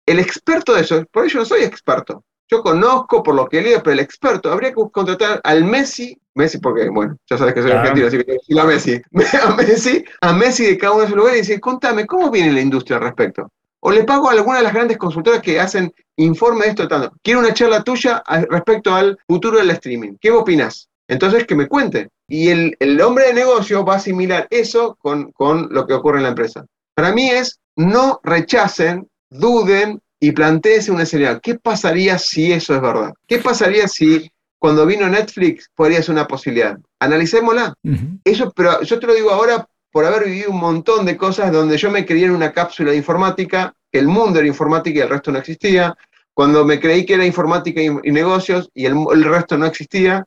el 0.05 0.19
experto 0.19 0.75
de 0.75 0.83
eso, 0.83 1.05
por 1.11 1.25
ello 1.25 1.41
no 1.41 1.47
soy 1.47 1.63
experto. 1.63 2.25
Yo 2.49 2.63
conozco 2.63 3.23
por 3.23 3.35
lo 3.35 3.49
que 3.49 3.63
leo, 3.63 3.81
pero 3.83 3.95
el 3.95 4.01
experto 4.01 4.53
habría 4.53 4.71
que 4.71 4.83
contratar 4.93 5.41
al 5.45 5.65
Messi, 5.65 6.21
Messi 6.35 6.59
porque, 6.59 6.89
bueno, 6.89 7.17
ya 7.29 7.39
sabes 7.39 7.55
que 7.55 7.63
soy 7.63 7.71
argentino, 7.71 8.09
así 8.09 8.19
que 8.25 8.61
a 8.61 8.65
Messi, 8.65 9.01
a 9.43 9.55
Messi, 9.55 10.05
a 10.21 10.33
Messi 10.33 10.67
de 10.67 10.79
cada 10.79 10.93
uno 10.93 11.03
de 11.03 11.09
sus 11.09 11.17
lugares 11.17 11.39
y 11.39 11.43
decir, 11.43 11.61
contame, 11.61 12.07
¿cómo 12.07 12.31
viene 12.31 12.53
la 12.53 12.61
industria 12.61 12.97
al 12.99 13.05
respecto? 13.05 13.51
O 13.81 13.91
le 13.91 14.05
pago 14.05 14.29
a 14.29 14.33
alguna 14.33 14.59
de 14.59 14.65
las 14.65 14.75
grandes 14.75 14.99
consultoras 14.99 15.43
que 15.43 15.59
hacen 15.59 15.93
informe 16.17 16.65
de 16.65 16.71
esto 16.71 16.89
tanto. 16.89 17.13
Quiero 17.23 17.41
una 17.41 17.55
charla 17.55 17.83
tuya 17.83 18.23
respecto 18.51 18.95
al 18.95 19.19
futuro 19.27 19.59
del 19.59 19.71
streaming. 19.71 20.17
¿Qué 20.21 20.31
opinas? 20.31 20.89
Entonces, 21.09 21.47
que 21.47 21.55
me 21.55 21.67
cuente. 21.67 22.09
Y 22.29 22.49
el, 22.49 22.77
el, 22.79 23.01
hombre 23.01 23.27
de 23.27 23.35
negocio 23.35 23.85
va 23.85 23.95
a 23.95 23.97
asimilar 23.97 24.47
eso 24.51 24.97
con, 25.01 25.33
con 25.33 25.69
lo 25.71 25.87
que 25.87 25.95
ocurre 25.95 26.19
en 26.19 26.25
la 26.25 26.29
empresa. 26.29 26.65
Para 26.95 27.13
mí 27.13 27.31
es, 27.31 27.59
no 27.75 28.21
rechacen, 28.23 29.09
duden, 29.31 30.01
y 30.21 30.33
planteese 30.33 30.93
un 30.93 31.01
escenario. 31.01 31.41
¿Qué 31.41 31.59
pasaría 31.59 32.19
si 32.19 32.53
eso 32.53 32.75
es 32.75 32.83
verdad? 32.83 33.15
¿Qué 33.27 33.39
pasaría 33.39 33.89
si 33.89 34.31
cuando 34.59 34.85
vino 34.85 35.09
Netflix 35.09 35.71
podría 35.75 36.03
ser 36.03 36.13
una 36.13 36.29
posibilidad? 36.29 36.79
Analicémosla. 37.01 37.75
Eso, 38.23 38.53
pero 38.55 38.83
yo 38.83 39.01
te 39.01 39.07
lo 39.07 39.15
digo 39.15 39.31
ahora 39.31 39.67
por 39.93 40.05
haber 40.05 40.25
vivido 40.25 40.51
un 40.51 40.61
montón 40.61 41.05
de 41.07 41.17
cosas 41.17 41.53
donde 41.53 41.77
yo 41.77 41.91
me 41.91 42.07
creía 42.07 42.27
en 42.27 42.33
una 42.33 42.53
cápsula 42.53 42.91
de 42.93 42.97
informática, 42.97 43.75
que 43.91 43.99
el 43.99 44.09
mundo 44.09 44.39
era 44.39 44.49
informática 44.49 44.99
y 44.99 45.03
el 45.03 45.09
resto 45.09 45.33
no 45.33 45.39
existía. 45.39 45.97
Cuando 46.33 46.65
me 46.65 46.79
creí 46.79 47.05
que 47.05 47.15
era 47.15 47.27
informática 47.27 47.81
y, 47.83 47.91
negocios 48.13 48.71
y 48.73 48.87
el, 48.87 49.25
resto 49.25 49.59
no 49.59 49.67
existía. 49.67 50.25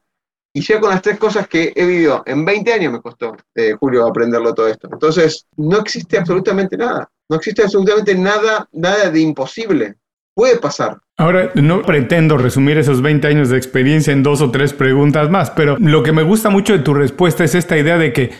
Y 0.55 0.61
ya 0.61 0.79
con 0.79 0.91
las 0.91 1.01
tres 1.01 1.17
cosas 1.17 1.47
que 1.47 1.73
he 1.75 1.85
vivido 1.85 2.21
en 2.27 2.45
20 2.45 2.73
años 2.73 2.93
me 2.93 3.01
costó, 3.01 3.35
eh, 3.55 3.73
Julio, 3.79 4.05
aprenderlo 4.05 4.53
todo 4.53 4.67
esto. 4.67 4.87
Entonces, 4.91 5.47
no 5.57 5.79
existe 5.79 6.17
absolutamente 6.17 6.77
nada. 6.77 7.09
No 7.29 7.37
existe 7.37 7.63
absolutamente 7.63 8.13
nada, 8.15 8.67
nada 8.71 9.09
de 9.09 9.19
imposible. 9.19 9.95
Puede 10.35 10.57
pasar. 10.57 10.99
Ahora, 11.17 11.51
no 11.55 11.81
pretendo 11.83 12.37
resumir 12.37 12.77
esos 12.77 13.01
20 13.01 13.27
años 13.27 13.49
de 13.49 13.57
experiencia 13.57 14.13
en 14.13 14.23
dos 14.23 14.41
o 14.41 14.51
tres 14.51 14.73
preguntas 14.73 15.29
más, 15.29 15.51
pero 15.51 15.77
lo 15.79 16.03
que 16.03 16.11
me 16.11 16.23
gusta 16.23 16.49
mucho 16.49 16.73
de 16.73 16.79
tu 16.79 16.93
respuesta 16.93 17.43
es 17.43 17.55
esta 17.55 17.77
idea 17.77 17.97
de 17.97 18.13
que 18.13 18.31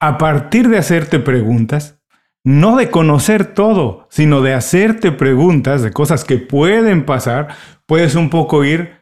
a 0.00 0.16
partir 0.16 0.68
de 0.68 0.78
hacerte 0.78 1.18
preguntas, 1.20 2.00
no 2.42 2.76
de 2.76 2.90
conocer 2.90 3.54
todo, 3.54 4.08
sino 4.10 4.40
de 4.40 4.54
hacerte 4.54 5.12
preguntas 5.12 5.82
de 5.82 5.92
cosas 5.92 6.24
que 6.24 6.38
pueden 6.38 7.04
pasar, 7.04 7.48
puedes 7.84 8.14
un 8.14 8.30
poco 8.30 8.64
ir 8.64 9.00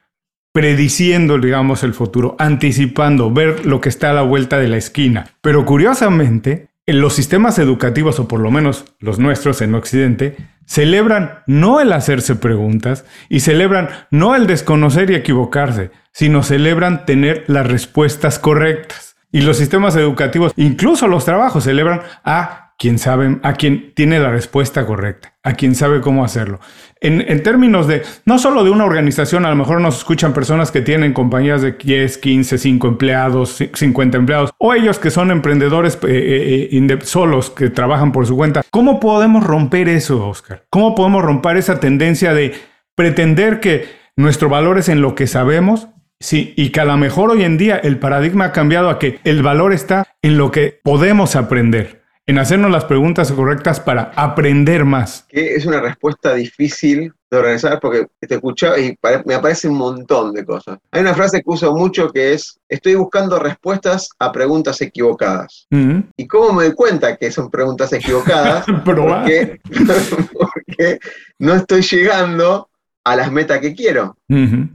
prediciendo, 0.53 1.39
digamos, 1.39 1.85
el 1.85 1.95
futuro, 1.95 2.35
anticipando, 2.41 3.31
ver 3.31 3.65
lo 3.65 3.81
que 3.81 3.89
está 3.89 4.11
a 4.11 4.15
la 4.15 4.23
vuelta 4.23 4.59
de 4.59 4.67
la 4.67 4.77
esquina. 4.77 5.27
Pero 5.41 5.65
curiosamente, 5.65 6.71
en 6.85 7.01
los 7.01 7.15
sistemas 7.15 7.61
educativos, 7.61 8.19
o 8.19 8.27
por 8.27 8.41
lo 8.41 8.51
menos 8.51 8.85
los 8.99 9.21
nuestros 9.21 9.63
en 9.63 9.77
Occidente, 9.77 10.37
celebran 10.67 11.45
no 11.47 11.81
el 11.81 11.93
hacerse 11.93 12.35
preguntas 12.35 13.05
y 13.29 13.41
celebran 13.41 13.89
no 14.11 14.35
el 14.35 14.49
desconocer 14.49 15.11
y 15.13 15.15
equivocarse, 15.15 15.93
sino 16.13 16.43
celebran 16.43 17.07
tener 17.07 17.45
las 17.47 17.69
respuestas 17.69 18.41
correctas. 18.41 19.08
Y 19.31 19.43
los 19.43 19.59
sistemas 19.59 19.95
educativos, 19.97 20.53
incluso 20.57 21.07
los 21.07 21.25
trabajos, 21.25 21.65
celebran 21.65 22.01
a 22.25 22.69
quien 22.79 22.99
sabe, 22.99 23.39
a 23.43 23.55
quien 23.55 23.93
tiene 23.95 24.21
la 24.21 24.31
respuesta 24.31 24.87
correcta, 24.87 25.35
a 25.43 25.55
quien 25.55 25.75
sabe 25.75 26.01
cómo 26.01 26.25
hacerlo. 26.25 26.61
En, 27.01 27.43
términos 27.43 27.87
de, 27.89 28.03
no 28.25 28.39
solo 28.39 28.65
de 28.65 28.71
una 28.71 28.85
organización, 28.85 29.45
a 29.45 29.51
lo 29.51 29.57
mejor 29.57 29.81
nos 29.81 29.99
escuchan 29.99 30.33
personas 30.33 30.71
que 30.71 30.81
tienen 30.81 31.13
compañías 31.13 31.61
de 31.61 31.73
10, 31.73 32.19
15, 32.19 32.57
5 32.57 32.89
empleados, 32.89 33.63
50 33.73 34.17
empleados, 34.17 34.51
o 34.59 34.75
ellos 34.75 34.99
que 34.99 35.11
son 35.11 35.31
emprendedores 35.31 35.97
eh, 35.97 36.09
eh, 36.09 36.69
eh, 36.73 36.99
solos, 37.03 37.51
que 37.51 37.69
trabajan 37.69 38.13
por 38.13 38.27
su 38.27 38.37
cuenta. 38.37 38.63
¿Cómo 38.71 39.01
podemos 39.01 39.45
romper 39.45 39.89
eso, 39.89 40.27
Oscar? 40.27 40.65
¿Cómo 40.71 40.95
podemos 40.95 41.23
romper 41.23 41.57
esa 41.57 41.81
tendencia 41.81 42.33
de 42.33 42.55
pretender 42.95 43.61
que 43.61 43.87
nuestro 44.17 44.49
valor 44.49 44.79
es 44.79 44.89
en 44.89 45.01
lo 45.01 45.15
que 45.15 45.27
sabemos 45.27 45.89
Sí, 46.21 46.53
y 46.57 46.71
que 46.71 46.81
a 46.81 46.85
lo 46.85 46.97
mejor 46.97 47.31
hoy 47.31 47.45
en 47.45 47.59
día 47.59 47.77
el 47.77 47.99
paradigma 47.99 48.47
ha 48.47 48.53
cambiado 48.53 48.91
a 48.91 48.99
que 48.99 49.21
el 49.25 49.43
valor 49.43 49.73
está 49.73 50.17
en 50.23 50.37
lo 50.37 50.51
que 50.51 50.81
podemos 50.83 51.37
aprender 51.37 51.99
en 52.29 52.39
hacernos 52.39 52.71
las 52.71 52.85
preguntas 52.85 53.33
correctas 53.33 53.81
para 53.81 54.13
aprender 54.15 54.85
más? 54.85 55.25
Que 55.29 55.55
es 55.55 55.65
una 55.65 55.81
respuesta 55.81 56.35
difícil 56.35 57.15
de 57.31 57.37
organizar 57.37 57.81
porque 57.81 58.07
te 58.21 58.35
escuchaba 58.35 58.79
y 58.79 58.97
me 59.25 59.35
aparece 59.35 59.67
un 59.67 59.79
montón 59.79 60.35
de 60.35 60.45
cosas. 60.45 60.79
Hay 60.91 61.01
una 61.01 61.15
frase 61.15 61.39
que 61.39 61.45
uso 61.47 61.75
mucho 61.75 62.11
que 62.11 62.35
es, 62.35 62.61
estoy 62.69 62.97
buscando 62.97 63.39
respuestas 63.39 64.11
a 64.19 64.31
preguntas 64.31 64.81
equivocadas. 64.83 65.67
¿Y 65.71 66.27
cómo 66.27 66.53
me 66.53 66.65
doy 66.65 66.75
cuenta 66.75 67.17
que 67.17 67.33
son 67.33 67.51
preguntas 67.51 67.95
equivocadas? 67.95 68.67
porque, 68.85 69.59
porque 70.35 70.99
no 71.39 71.55
estoy 71.55 71.81
llegando 71.81 72.69
a 73.05 73.17
las 73.17 73.33
metas 73.33 73.59
que 73.61 73.75
quiero. 73.75 74.19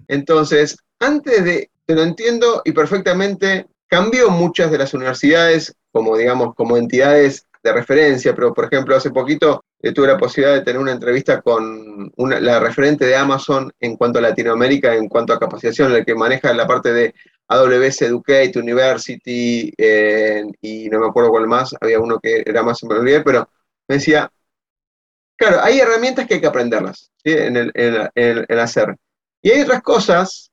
Entonces, 0.08 0.78
antes 1.06 1.44
de, 1.44 1.70
te 1.86 1.96
lo 1.96 2.04
entiendo 2.04 2.62
y 2.66 2.72
perfectamente, 2.72 3.68
cambió 3.88 4.30
muchas 4.30 4.72
de 4.72 4.78
las 4.78 4.94
universidades 4.94 5.76
como, 5.92 6.18
digamos, 6.18 6.56
como 6.56 6.78
entidades 6.78 7.46
de 7.64 7.72
referencia, 7.72 8.36
pero 8.36 8.54
por 8.54 8.66
ejemplo, 8.66 8.96
hace 8.96 9.12
poquito 9.12 9.64
eh, 9.82 9.94
tuve 9.94 10.08
la 10.08 10.18
posibilidad 10.18 10.56
de 10.56 10.64
tener 10.64 10.82
una 10.82 10.92
entrevista 10.92 11.42
con 11.42 12.12
la 12.18 12.60
referente 12.60 13.06
de 13.06 13.16
Amazon 13.16 13.72
en 13.80 13.96
cuanto 13.96 14.20
a 14.20 14.24
Latinoamérica, 14.24 14.96
en 14.96 15.08
cuanto 15.08 15.34
a 15.34 15.40
capacitación, 15.40 15.94
el 15.94 16.06
que 16.06 16.16
maneja 16.16 16.54
la 16.54 16.68
parte 16.68 16.92
de 16.92 17.14
AWS 17.48 18.02
Educate, 18.04 18.58
University, 18.58 19.74
y 20.62 20.90
no 20.90 21.00
me 21.00 21.08
acuerdo 21.08 21.30
cuál 21.30 21.48
más, 21.48 21.76
había 21.80 22.00
uno 22.00 22.20
que 22.20 22.44
era 22.46 22.64
más 22.64 22.82
en 22.84 23.24
pero 23.24 23.50
me 23.88 23.96
decía, 23.96 24.32
claro, 25.38 25.62
hay 25.62 25.80
herramientas 25.80 26.28
que 26.28 26.36
hay 26.36 26.42
que 26.42 26.48
aprenderlas 26.48 27.12
en, 27.24 27.72
el, 27.74 28.60
hacer. 28.60 28.96
Y 29.42 29.52
hay 29.52 29.62
otras 29.62 29.82
cosas 29.82 30.52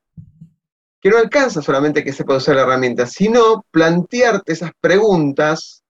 que 1.01 1.09
no 1.09 1.17
alcanza 1.17 1.63
solamente 1.63 2.05
que 2.05 2.13
se 2.13 2.25
pueda 2.25 2.39
usar 2.39 2.57
la 2.57 2.63
herramienta, 2.63 3.07
sino 3.07 3.65
plantearte 3.71 4.53
esas 4.53 4.71
preguntas 4.81 5.83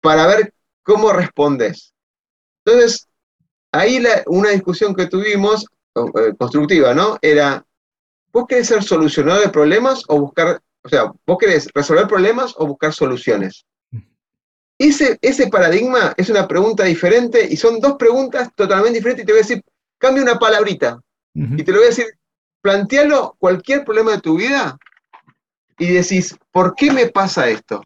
para 0.00 0.26
ver 0.26 0.54
cómo 0.82 1.12
respondes. 1.12 1.94
Entonces, 2.64 3.08
ahí 3.72 4.02
una 4.26 4.50
discusión 4.50 4.94
que 4.94 5.06
tuvimos, 5.06 5.66
eh, 5.94 6.34
constructiva, 6.38 6.94
¿no? 6.94 7.18
Era, 7.22 7.64
¿vos 8.32 8.46
querés 8.46 8.68
ser 8.68 8.82
solucionador 8.82 9.42
de 9.42 9.50
problemas 9.50 10.02
o 10.08 10.20
buscar, 10.20 10.60
o 10.82 10.88
sea, 10.88 11.12
vos 11.26 11.38
querés 11.38 11.68
resolver 11.74 12.06
problemas 12.06 12.54
o 12.58 12.66
buscar 12.66 12.92
soluciones? 12.92 13.64
Ese, 14.78 15.18
ese 15.22 15.48
paradigma 15.48 16.14
es 16.16 16.28
una 16.30 16.46
pregunta 16.46 16.84
diferente 16.84 17.44
y 17.50 17.56
son 17.56 17.80
dos 17.80 17.94
preguntas 17.94 18.50
totalmente 18.54 18.98
diferentes 18.98 19.24
y 19.24 19.26
te 19.26 19.32
voy 19.32 19.40
a 19.40 19.42
decir, 19.42 19.62
cambia 19.98 20.22
una 20.22 20.38
palabrita. 20.38 21.00
Y 21.34 21.62
te 21.62 21.70
lo 21.70 21.78
voy 21.78 21.86
a 21.86 21.90
decir 21.90 22.06
plantealo 22.60 23.36
cualquier 23.38 23.84
problema 23.84 24.12
de 24.12 24.20
tu 24.20 24.36
vida 24.36 24.78
y 25.78 25.92
decís, 25.92 26.36
¿por 26.50 26.74
qué 26.74 26.90
me 26.90 27.06
pasa 27.06 27.48
esto? 27.48 27.82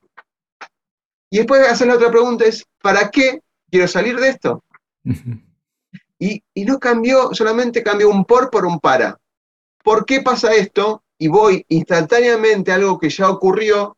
Y 1.31 1.39
después 1.39 1.67
hacer 1.69 1.89
la 1.89 1.95
otra 1.95 2.11
pregunta 2.11 2.45
es, 2.45 2.65
¿para 2.83 3.11
qué 3.11 3.41
quiero 3.71 3.89
salir 3.89 4.19
de 4.19 4.29
esto? 4.29 4.65
y, 6.19 6.43
y, 6.55 6.65
no 6.65 6.79
cambió, 6.79 7.35
solamente 7.35 7.83
cambió 7.83 8.09
un 8.09 8.25
por 8.25 8.51
por 8.51 8.67
un 8.67 8.81
para. 8.81 9.19
¿Por 9.83 10.05
qué 10.05 10.21
pasa 10.21 10.55
esto? 10.55 11.03
Y 11.19 11.29
voy 11.29 11.65
instantáneamente 11.69 12.73
a 12.73 12.77
algo 12.77 12.99
que 12.99 13.11
ya 13.11 13.29
ocurrió, 13.31 13.97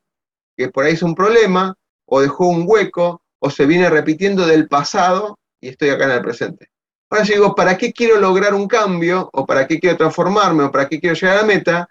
que 0.57 0.69
por 0.69 0.85
ahí 0.85 0.95
es 0.95 1.03
un 1.03 1.15
problema, 1.15 1.77
o 2.07 2.21
dejó 2.21 2.49
un 2.49 2.65
hueco, 2.67 3.23
o 3.39 3.51
se 3.51 3.67
viene 3.67 3.91
repitiendo 3.91 4.47
del 4.47 4.69
pasado, 4.69 5.39
y 5.61 5.69
estoy 5.69 5.91
acá 5.91 6.05
en 6.05 6.11
el 6.13 6.23
presente. 6.23 6.71
Ahora 7.11 7.25
yo 7.25 7.35
digo, 7.35 7.55
¿para 7.55 7.77
qué 7.77 7.93
quiero 7.93 8.19
lograr 8.19 8.55
un 8.55 8.67
cambio? 8.67 9.29
¿O 9.33 9.47
para 9.47 9.67
qué 9.67 9.79
quiero 9.79 9.97
transformarme? 9.97 10.65
¿O 10.65 10.73
para 10.73 10.89
qué 10.89 11.01
quiero 11.01 11.15
llegar 11.15 11.37
a 11.37 11.41
la 11.41 11.47
meta? 11.47 11.89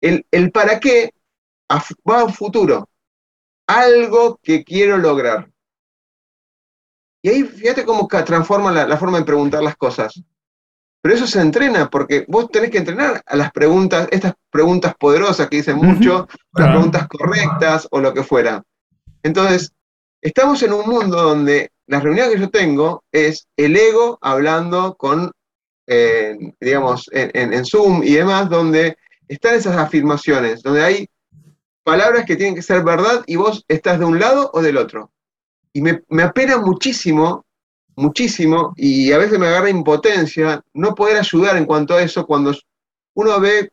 El, 0.00 0.52
para 0.52 0.78
qué 0.78 1.12
va 2.08 2.20
a 2.20 2.24
un 2.24 2.34
futuro, 2.34 2.88
algo 3.66 4.38
que 4.42 4.62
quiero 4.62 4.98
lograr. 4.98 5.48
Y 7.22 7.30
ahí 7.30 7.42
fíjate 7.44 7.86
cómo 7.86 8.06
transforma 8.06 8.70
la, 8.70 8.96
forma 8.98 9.18
de 9.18 9.24
preguntar 9.24 9.62
las 9.62 9.76
cosas. 9.76 10.22
Pero 11.00 11.14
eso 11.14 11.26
se 11.26 11.40
entrena, 11.40 11.88
porque 11.88 12.26
vos 12.28 12.50
tenés 12.50 12.70
que 12.70 12.78
entrenar 12.78 13.22
a 13.24 13.36
las 13.36 13.50
preguntas, 13.50 14.08
estas 14.10 14.34
preguntas 14.50 14.94
poderosas 14.98 15.48
que 15.48 15.56
dicen 15.56 15.76
mucho, 15.76 16.28
las 16.52 16.68
preguntas 16.68 17.08
correctas 17.08 17.88
o 17.90 18.00
lo 18.00 18.12
que 18.12 18.22
fuera. 18.22 18.62
Entonces, 19.22 19.72
estamos 20.20 20.62
en 20.62 20.74
un 20.74 20.86
mundo 20.86 21.22
donde 21.22 21.70
la 21.86 22.00
reunión 22.00 22.30
que 22.30 22.38
yo 22.38 22.50
tengo 22.50 23.04
es 23.12 23.46
el 23.56 23.76
ego 23.76 24.18
hablando 24.20 24.94
con, 24.96 25.30
digamos, 26.60 27.10
en, 27.12 27.64
Zoom 27.64 28.02
y 28.02 28.14
demás, 28.14 28.48
donde 28.48 28.96
están 29.28 29.54
esas 29.54 29.76
afirmaciones, 29.76 30.62
donde 30.62 30.82
hay 30.82 31.08
palabras 31.82 32.24
que 32.24 32.36
tienen 32.36 32.54
que 32.54 32.62
ser 32.62 32.82
verdad 32.82 33.22
y 33.26 33.36
vos 33.36 33.64
estás 33.68 33.98
de 33.98 34.04
un 34.04 34.18
lado 34.18 34.50
o 34.54 34.62
del 34.62 34.78
otro. 34.78 35.10
Y 35.72 35.82
me, 35.82 36.02
me 36.08 36.22
apena 36.22 36.58
muchísimo, 36.58 37.44
muchísimo, 37.96 38.72
y 38.76 39.12
a 39.12 39.18
veces 39.18 39.38
me 39.38 39.48
agarra 39.48 39.68
impotencia 39.68 40.62
no 40.72 40.94
poder 40.94 41.18
ayudar 41.18 41.56
en 41.56 41.66
cuanto 41.66 41.94
a 41.94 42.02
eso 42.02 42.26
cuando 42.26 42.54
uno 43.14 43.40
ve, 43.40 43.72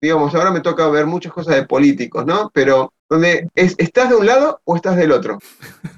digamos, 0.00 0.34
ahora 0.34 0.50
me 0.50 0.60
toca 0.60 0.88
ver 0.88 1.06
muchas 1.06 1.32
cosas 1.32 1.56
de 1.56 1.66
políticos, 1.66 2.26
¿no? 2.26 2.50
Pero 2.52 2.92
donde 3.08 3.48
es, 3.54 3.74
estás 3.78 4.10
de 4.10 4.16
un 4.16 4.26
lado 4.26 4.60
o 4.64 4.76
estás 4.76 4.96
del 4.96 5.12
otro. 5.12 5.38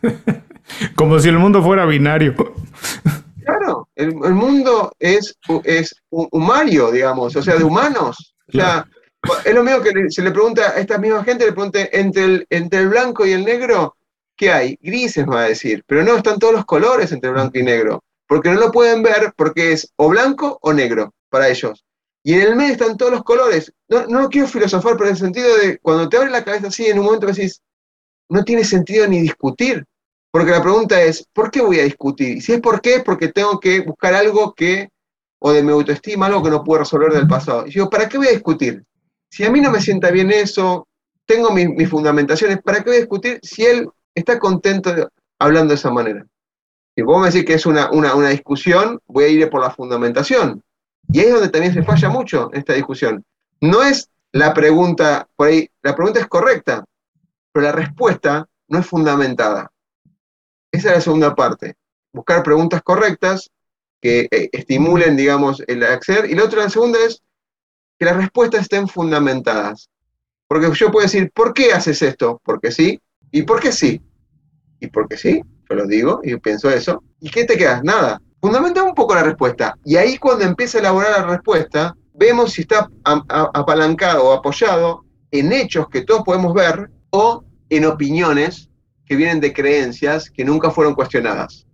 Como 0.94 1.18
si 1.18 1.28
el 1.28 1.38
mundo 1.38 1.62
fuera 1.62 1.86
binario. 1.86 2.34
Claro, 3.44 3.88
el, 3.96 4.14
mundo 4.14 4.92
es, 4.98 5.36
es 5.64 5.94
humario, 6.10 6.90
digamos, 6.90 7.34
o 7.36 7.42
sea, 7.42 7.56
de 7.56 7.64
humanos. 7.64 8.34
O 8.48 8.52
sea, 8.52 8.86
es 9.44 9.54
lo 9.54 9.62
mismo 9.62 9.82
que 9.82 9.92
se 10.10 10.22
le 10.22 10.30
pregunta 10.30 10.70
a 10.70 10.80
esta 10.80 10.98
misma 10.98 11.24
gente, 11.24 11.44
le 11.44 11.52
pregunte 11.52 11.98
entre 11.98 12.24
el, 12.24 12.46
entre 12.50 12.80
el 12.80 12.88
blanco 12.88 13.26
y 13.26 13.32
el 13.32 13.44
negro, 13.44 13.96
¿qué 14.36 14.50
hay? 14.50 14.78
Grises, 14.80 15.26
va 15.26 15.42
a 15.42 15.48
decir, 15.48 15.82
pero 15.86 16.02
no, 16.02 16.16
están 16.16 16.38
todos 16.38 16.54
los 16.54 16.64
colores 16.64 17.12
entre 17.12 17.30
blanco 17.30 17.58
y 17.58 17.62
negro, 17.62 18.02
porque 18.26 18.50
no 18.50 18.60
lo 18.60 18.70
pueden 18.70 19.02
ver 19.02 19.32
porque 19.36 19.72
es 19.72 19.92
o 19.96 20.08
blanco 20.08 20.58
o 20.62 20.72
negro 20.72 21.12
para 21.28 21.48
ellos. 21.48 21.84
Y 22.22 22.34
en 22.34 22.42
el 22.42 22.56
medio 22.56 22.72
están 22.72 22.96
todos 22.96 23.12
los 23.12 23.22
colores. 23.22 23.72
No, 23.88 24.06
no 24.06 24.28
quiero 24.28 24.46
filosofar, 24.46 24.94
pero 24.94 25.06
en 25.06 25.14
el 25.14 25.20
sentido 25.20 25.56
de 25.56 25.78
cuando 25.78 26.08
te 26.08 26.16
abre 26.16 26.30
la 26.30 26.44
cabeza 26.44 26.68
así, 26.68 26.86
en 26.86 26.98
un 26.98 27.06
momento 27.06 27.26
decís, 27.26 27.62
no 28.28 28.44
tiene 28.44 28.64
sentido 28.64 29.06
ni 29.06 29.20
discutir. 29.20 29.84
Porque 30.30 30.52
la 30.52 30.62
pregunta 30.62 31.00
es, 31.02 31.26
¿por 31.32 31.50
qué 31.50 31.60
voy 31.60 31.80
a 31.80 31.84
discutir? 31.84 32.36
Y 32.36 32.40
si 32.40 32.52
es 32.52 32.60
por 32.60 32.80
qué, 32.80 32.96
es 32.96 33.02
porque 33.02 33.28
tengo 33.28 33.58
que 33.58 33.80
buscar 33.80 34.14
algo 34.14 34.54
que, 34.54 34.88
o 35.40 35.52
de 35.52 35.62
mi 35.62 35.72
autoestima, 35.72 36.26
algo 36.26 36.42
que 36.42 36.50
no 36.50 36.62
puedo 36.62 36.80
resolver 36.80 37.12
del 37.12 37.26
pasado. 37.26 37.66
Y 37.66 37.70
digo, 37.70 37.90
¿para 37.90 38.08
qué 38.08 38.18
voy 38.18 38.28
a 38.28 38.32
discutir? 38.32 38.84
Si 39.28 39.44
a 39.44 39.50
mí 39.50 39.60
no 39.60 39.70
me 39.70 39.80
sienta 39.80 40.10
bien 40.10 40.30
eso, 40.30 40.86
tengo 41.26 41.50
mis, 41.50 41.88
fundamentaciones, 41.88 42.62
¿para 42.62 42.78
qué 42.78 42.90
voy 42.90 42.96
a 42.96 43.00
discutir 43.00 43.40
si 43.42 43.64
él 43.64 43.88
está 44.14 44.38
contento 44.38 44.92
hablando 45.38 45.70
de 45.70 45.76
esa 45.76 45.90
manera? 45.90 46.24
Si 46.94 47.02
vos 47.02 47.20
me 47.20 47.28
decís 47.28 47.44
que 47.44 47.54
es 47.54 47.66
una, 47.66 47.90
una 47.90 48.28
discusión, 48.28 49.00
voy 49.06 49.24
a 49.24 49.28
ir 49.28 49.50
por 49.50 49.60
la 49.60 49.70
fundamentación. 49.70 50.62
Y 51.12 51.20
ahí 51.20 51.26
es 51.26 51.32
donde 51.32 51.48
también 51.48 51.74
se 51.74 51.82
falla 51.82 52.08
mucho 52.08 52.50
en 52.52 52.58
esta 52.60 52.74
discusión. 52.74 53.24
No 53.60 53.82
es 53.82 54.08
la 54.32 54.54
pregunta, 54.54 55.28
por 55.34 55.48
ahí, 55.48 55.68
la 55.82 55.94
pregunta 55.94 56.20
es 56.20 56.26
correcta, 56.26 56.84
pero 57.52 57.64
la 57.64 57.72
respuesta 57.72 58.46
no 58.68 58.78
es 58.78 58.86
fundamentada. 58.86 59.69
Esa 60.72 60.88
es 60.90 60.94
la 60.94 61.00
segunda 61.00 61.34
parte. 61.34 61.74
Buscar 62.12 62.42
preguntas 62.42 62.82
correctas 62.82 63.50
que 64.00 64.28
eh, 64.30 64.48
estimulen, 64.52 65.16
digamos, 65.16 65.62
el 65.66 65.82
acceder. 65.84 66.30
Y 66.30 66.34
la 66.34 66.44
otra, 66.44 66.64
la 66.64 66.70
segunda 66.70 66.98
es 67.04 67.22
que 67.98 68.06
las 68.06 68.16
respuestas 68.16 68.62
estén 68.62 68.88
fundamentadas. 68.88 69.90
Porque 70.48 70.70
yo 70.74 70.90
puedo 70.90 71.04
decir, 71.04 71.30
¿por 71.32 71.52
qué 71.52 71.72
haces 71.72 72.02
esto? 72.02 72.40
Porque 72.44 72.70
sí. 72.70 73.00
¿Y 73.30 73.42
por 73.42 73.60
qué 73.60 73.70
sí? 73.70 74.00
¿Y 74.80 74.88
por 74.88 75.08
qué 75.08 75.16
sí? 75.16 75.42
Yo 75.68 75.76
lo 75.76 75.86
digo 75.86 76.20
y 76.24 76.36
pienso 76.38 76.70
eso. 76.70 77.02
¿Y 77.20 77.30
qué 77.30 77.44
te 77.44 77.56
quedas? 77.56 77.84
Nada. 77.84 78.20
Fundamenta 78.40 78.82
un 78.82 78.94
poco 78.94 79.14
la 79.14 79.22
respuesta. 79.22 79.76
Y 79.84 79.96
ahí 79.96 80.16
cuando 80.16 80.44
empieza 80.44 80.78
a 80.78 80.80
elaborar 80.80 81.20
la 81.20 81.26
respuesta, 81.26 81.94
vemos 82.14 82.52
si 82.52 82.62
está 82.62 82.88
apalancado 83.04 84.24
o 84.24 84.32
apoyado 84.32 85.04
en 85.30 85.52
hechos 85.52 85.88
que 85.88 86.02
todos 86.02 86.22
podemos 86.22 86.54
ver 86.54 86.90
o 87.10 87.44
en 87.68 87.84
opiniones 87.84 88.69
que 89.10 89.16
vienen 89.16 89.40
de 89.40 89.52
creencias 89.52 90.30
que 90.30 90.44
nunca 90.44 90.70
fueron 90.70 90.94
cuestionadas. 90.94 91.66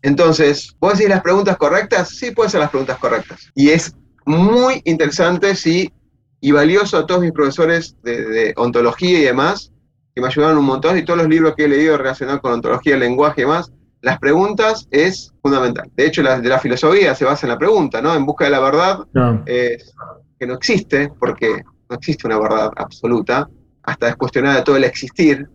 Entonces, 0.00 0.76
¿vos 0.78 0.92
decís 0.92 1.08
las 1.08 1.20
preguntas 1.20 1.56
correctas? 1.56 2.10
Sí, 2.10 2.30
pueden 2.30 2.52
ser 2.52 2.60
las 2.60 2.70
preguntas 2.70 2.98
correctas. 2.98 3.50
Y 3.56 3.70
es 3.70 3.96
muy 4.24 4.80
interesante, 4.84 5.56
sí, 5.56 5.92
y 6.40 6.52
valioso 6.52 6.98
a 6.98 7.04
todos 7.04 7.20
mis 7.20 7.32
profesores 7.32 7.96
de, 8.04 8.54
ontología 8.56 9.18
y 9.18 9.22
demás, 9.24 9.72
que 10.14 10.20
me 10.20 10.28
ayudaron 10.28 10.58
un 10.58 10.66
montón, 10.66 10.96
y 10.96 11.04
todos 11.04 11.18
los 11.18 11.28
libros 11.28 11.56
que 11.56 11.64
he 11.64 11.68
leído 11.68 11.98
relacionados 11.98 12.40
con 12.40 12.52
ontología, 12.52 12.96
lenguaje 12.96 13.40
y 13.40 13.44
demás, 13.44 13.72
las 14.00 14.20
preguntas 14.20 14.86
es 14.92 15.34
fundamental. 15.42 15.90
De 15.96 16.06
hecho, 16.06 16.22
la, 16.22 16.40
de 16.40 16.48
la 16.48 16.60
filosofía 16.60 17.16
se 17.16 17.24
basa 17.24 17.44
en 17.44 17.50
la 17.50 17.58
pregunta, 17.58 18.00
¿no? 18.00 18.14
En 18.14 18.24
busca 18.24 18.44
de 18.44 18.52
la 18.52 18.60
verdad, 18.60 19.00
que 19.44 20.46
no 20.46 20.54
existe, 20.54 21.10
porque 21.18 21.64
no 21.90 21.96
existe 21.96 22.28
una 22.28 22.38
verdad 22.38 22.70
absoluta, 22.76 23.50
hasta 23.82 24.10
es 24.10 24.14
cuestionada 24.14 24.62
todo 24.62 24.76
el 24.76 24.84
existir, 24.84 25.48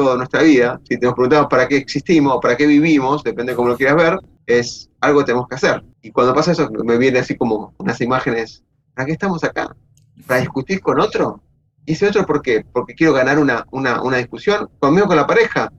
toda 0.00 0.16
nuestra 0.16 0.42
vida, 0.42 0.80
si 0.88 0.96
nos 0.96 1.12
preguntamos 1.12 1.48
para 1.48 1.68
qué 1.68 1.76
existimos 1.76 2.38
para 2.40 2.56
qué 2.56 2.66
vivimos, 2.66 3.22
depende 3.22 3.52
de 3.52 3.56
cómo 3.56 3.68
lo 3.68 3.76
quieras 3.76 3.96
ver, 3.96 4.18
es 4.46 4.88
algo 5.00 5.20
que 5.20 5.26
tenemos 5.26 5.46
que 5.46 5.56
hacer. 5.56 5.84
Y 6.00 6.10
cuando 6.10 6.34
pasa 6.34 6.52
eso, 6.52 6.70
me 6.84 6.96
viene 6.96 7.18
así 7.18 7.36
como 7.36 7.74
unas 7.76 8.00
imágenes, 8.00 8.64
¿para 8.94 9.04
qué 9.04 9.12
estamos 9.12 9.44
acá? 9.44 9.76
¿Para 10.26 10.40
discutir 10.40 10.80
con 10.80 11.00
otro? 11.00 11.42
¿Y 11.84 11.92
ese 11.92 12.08
otro 12.08 12.24
por 12.24 12.40
qué? 12.40 12.64
Porque 12.72 12.94
quiero 12.94 13.12
ganar 13.12 13.38
una, 13.38 13.66
una, 13.72 14.02
una 14.02 14.16
discusión 14.16 14.70
conmigo, 14.78 15.06
con 15.06 15.16
la 15.16 15.26
pareja. 15.26 15.70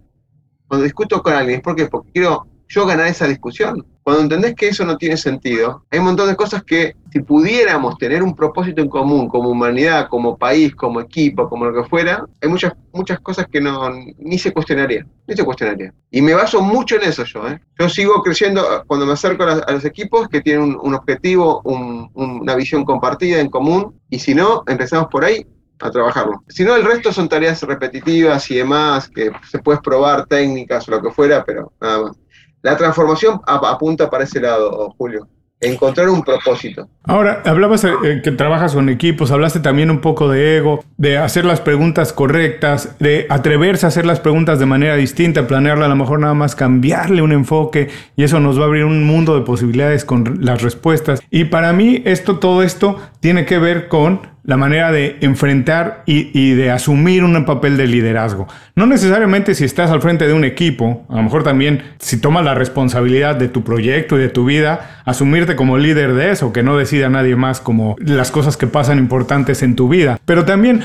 Cuando 0.67 0.83
discuto 0.83 1.23
con 1.23 1.33
alguien, 1.33 1.61
¿por 1.61 1.75
qué? 1.75 1.87
Porque 1.87 2.11
quiero 2.11 2.45
yo 2.67 2.85
ganar 2.85 3.07
esa 3.07 3.27
discusión. 3.27 3.85
Cuando 4.03 4.21
entendés 4.21 4.53
que 4.53 4.67
eso 4.67 4.85
no 4.85 4.97
tiene 4.97 5.17
sentido, 5.17 5.83
hay 5.89 5.97
un 5.97 6.05
montón 6.05 6.27
de 6.29 6.35
cosas 6.35 6.63
que 6.63 6.95
si 7.11 7.19
pudiéramos 7.19 7.97
tener 7.97 8.23
un 8.23 8.35
propósito 8.35 8.81
en 8.81 8.87
común 8.87 9.27
como 9.27 9.49
humanidad, 9.49 10.07
como 10.07 10.37
país, 10.37 10.73
como 10.73 11.01
equipo, 11.01 11.49
como 11.49 11.65
lo 11.65 11.83
que 11.83 11.89
fuera, 11.89 12.25
hay 12.41 12.47
muchas, 12.47 12.73
muchas 12.93 13.19
cosas 13.19 13.47
que 13.51 13.59
no, 13.59 13.89
ni 14.17 14.37
se 14.37 14.53
cuestionaría, 14.53 15.05
ni 15.27 15.35
se 15.35 15.43
cuestionaría. 15.43 15.93
Y 16.09 16.21
me 16.21 16.33
baso 16.33 16.61
mucho 16.61 16.95
en 16.95 17.03
eso 17.03 17.25
yo. 17.25 17.47
¿eh? 17.49 17.59
Yo 17.77 17.89
sigo 17.89 18.21
creciendo 18.23 18.65
cuando 18.87 19.05
me 19.05 19.13
acerco 19.13 19.43
a, 19.43 19.71
los 19.71 19.83
equipos 19.83 20.29
que 20.29 20.39
tienen 20.39 20.77
un, 20.81 20.95
objetivo, 20.95 21.61
una 21.63 22.55
visión 22.55 22.85
compartida 22.85 23.39
en 23.41 23.49
común, 23.49 23.99
y 24.09 24.19
si 24.19 24.33
no, 24.33 24.63
empezamos 24.67 25.07
por 25.11 25.25
ahí, 25.25 25.45
a 25.81 25.91
trabajarlo. 25.91 26.43
Si 26.47 26.63
no, 26.63 26.75
el 26.75 26.85
resto 26.85 27.11
son 27.11 27.27
tareas 27.27 27.61
repetitivas 27.63 28.49
y 28.51 28.55
demás, 28.55 29.09
que 29.09 29.31
se 29.49 29.59
puedes 29.59 29.81
probar 29.81 30.27
técnicas 30.27 30.87
o 30.87 30.91
lo 30.91 31.01
que 31.01 31.11
fuera, 31.11 31.43
pero 31.43 31.73
nada 31.81 32.03
más. 32.03 32.17
La 32.61 32.77
transformación 32.77 33.41
apunta 33.47 34.09
para 34.09 34.23
ese 34.23 34.39
lado, 34.39 34.93
Julio. 34.97 35.27
Encontrar 35.61 36.09
un 36.09 36.23
propósito. 36.23 36.89
Ahora, 37.03 37.43
hablabas 37.45 37.83
eh, 37.83 38.21
que 38.23 38.31
trabajas 38.31 38.73
con 38.73 38.89
equipos, 38.89 39.29
hablaste 39.29 39.59
también 39.59 39.91
un 39.91 39.99
poco 39.99 40.27
de 40.27 40.57
ego, 40.57 40.83
de 40.97 41.19
hacer 41.19 41.45
las 41.45 41.61
preguntas 41.61 42.13
correctas, 42.13 42.95
de 42.97 43.27
atreverse 43.29 43.85
a 43.85 43.89
hacer 43.89 44.07
las 44.07 44.19
preguntas 44.19 44.57
de 44.57 44.65
manera 44.65 44.95
distinta, 44.95 45.45
planearla 45.45 45.85
a 45.85 45.89
lo 45.89 45.95
mejor 45.95 46.19
nada 46.19 46.33
más 46.33 46.55
cambiarle 46.55 47.21
un 47.21 47.31
enfoque 47.31 47.89
y 48.15 48.23
eso 48.23 48.39
nos 48.39 48.57
va 48.57 48.63
a 48.63 48.65
abrir 48.65 48.85
un 48.85 49.03
mundo 49.03 49.35
de 49.35 49.45
posibilidades 49.45 50.03
con 50.03 50.39
las 50.41 50.63
respuestas. 50.63 51.21
Y 51.29 51.45
para 51.45 51.73
mí 51.73 52.01
esto, 52.05 52.39
todo 52.39 52.63
esto 52.63 52.97
tiene 53.19 53.45
que 53.45 53.59
ver 53.59 53.87
con 53.87 54.30
la 54.43 54.57
manera 54.57 54.91
de 54.91 55.17
enfrentar 55.21 56.03
y, 56.05 56.53
de 56.53 56.71
asumir 56.71 57.23
un 57.23 57.45
papel 57.45 57.77
de 57.77 57.87
liderazgo. 57.87 58.47
No 58.75 58.87
necesariamente 58.87 59.53
si 59.55 59.65
estás 59.65 59.91
al 59.91 60.01
frente 60.01 60.27
de 60.27 60.33
un 60.33 60.43
equipo, 60.43 61.05
a 61.09 61.17
lo 61.17 61.23
mejor 61.23 61.43
también 61.43 61.83
si 61.99 62.19
tomas 62.19 62.43
la 62.43 62.55
responsabilidad 62.55 63.35
de 63.35 63.49
tu 63.49 63.63
proyecto 63.63 64.17
y 64.17 64.21
de 64.21 64.29
tu 64.29 64.45
vida, 64.45 65.01
asumirte 65.05 65.55
como 65.55 65.77
líder 65.77 66.13
de 66.13 66.31
eso, 66.31 66.51
que 66.53 66.63
no 66.63 66.77
decida 66.77 67.09
nadie 67.09 67.35
más 67.35 67.61
como 67.61 67.95
las 67.99 68.31
cosas 68.31 68.57
que 68.57 68.67
pasan 68.67 68.97
importantes 68.97 69.61
en 69.61 69.75
tu 69.75 69.89
vida. 69.89 70.19
Pero 70.25 70.45
también 70.45 70.81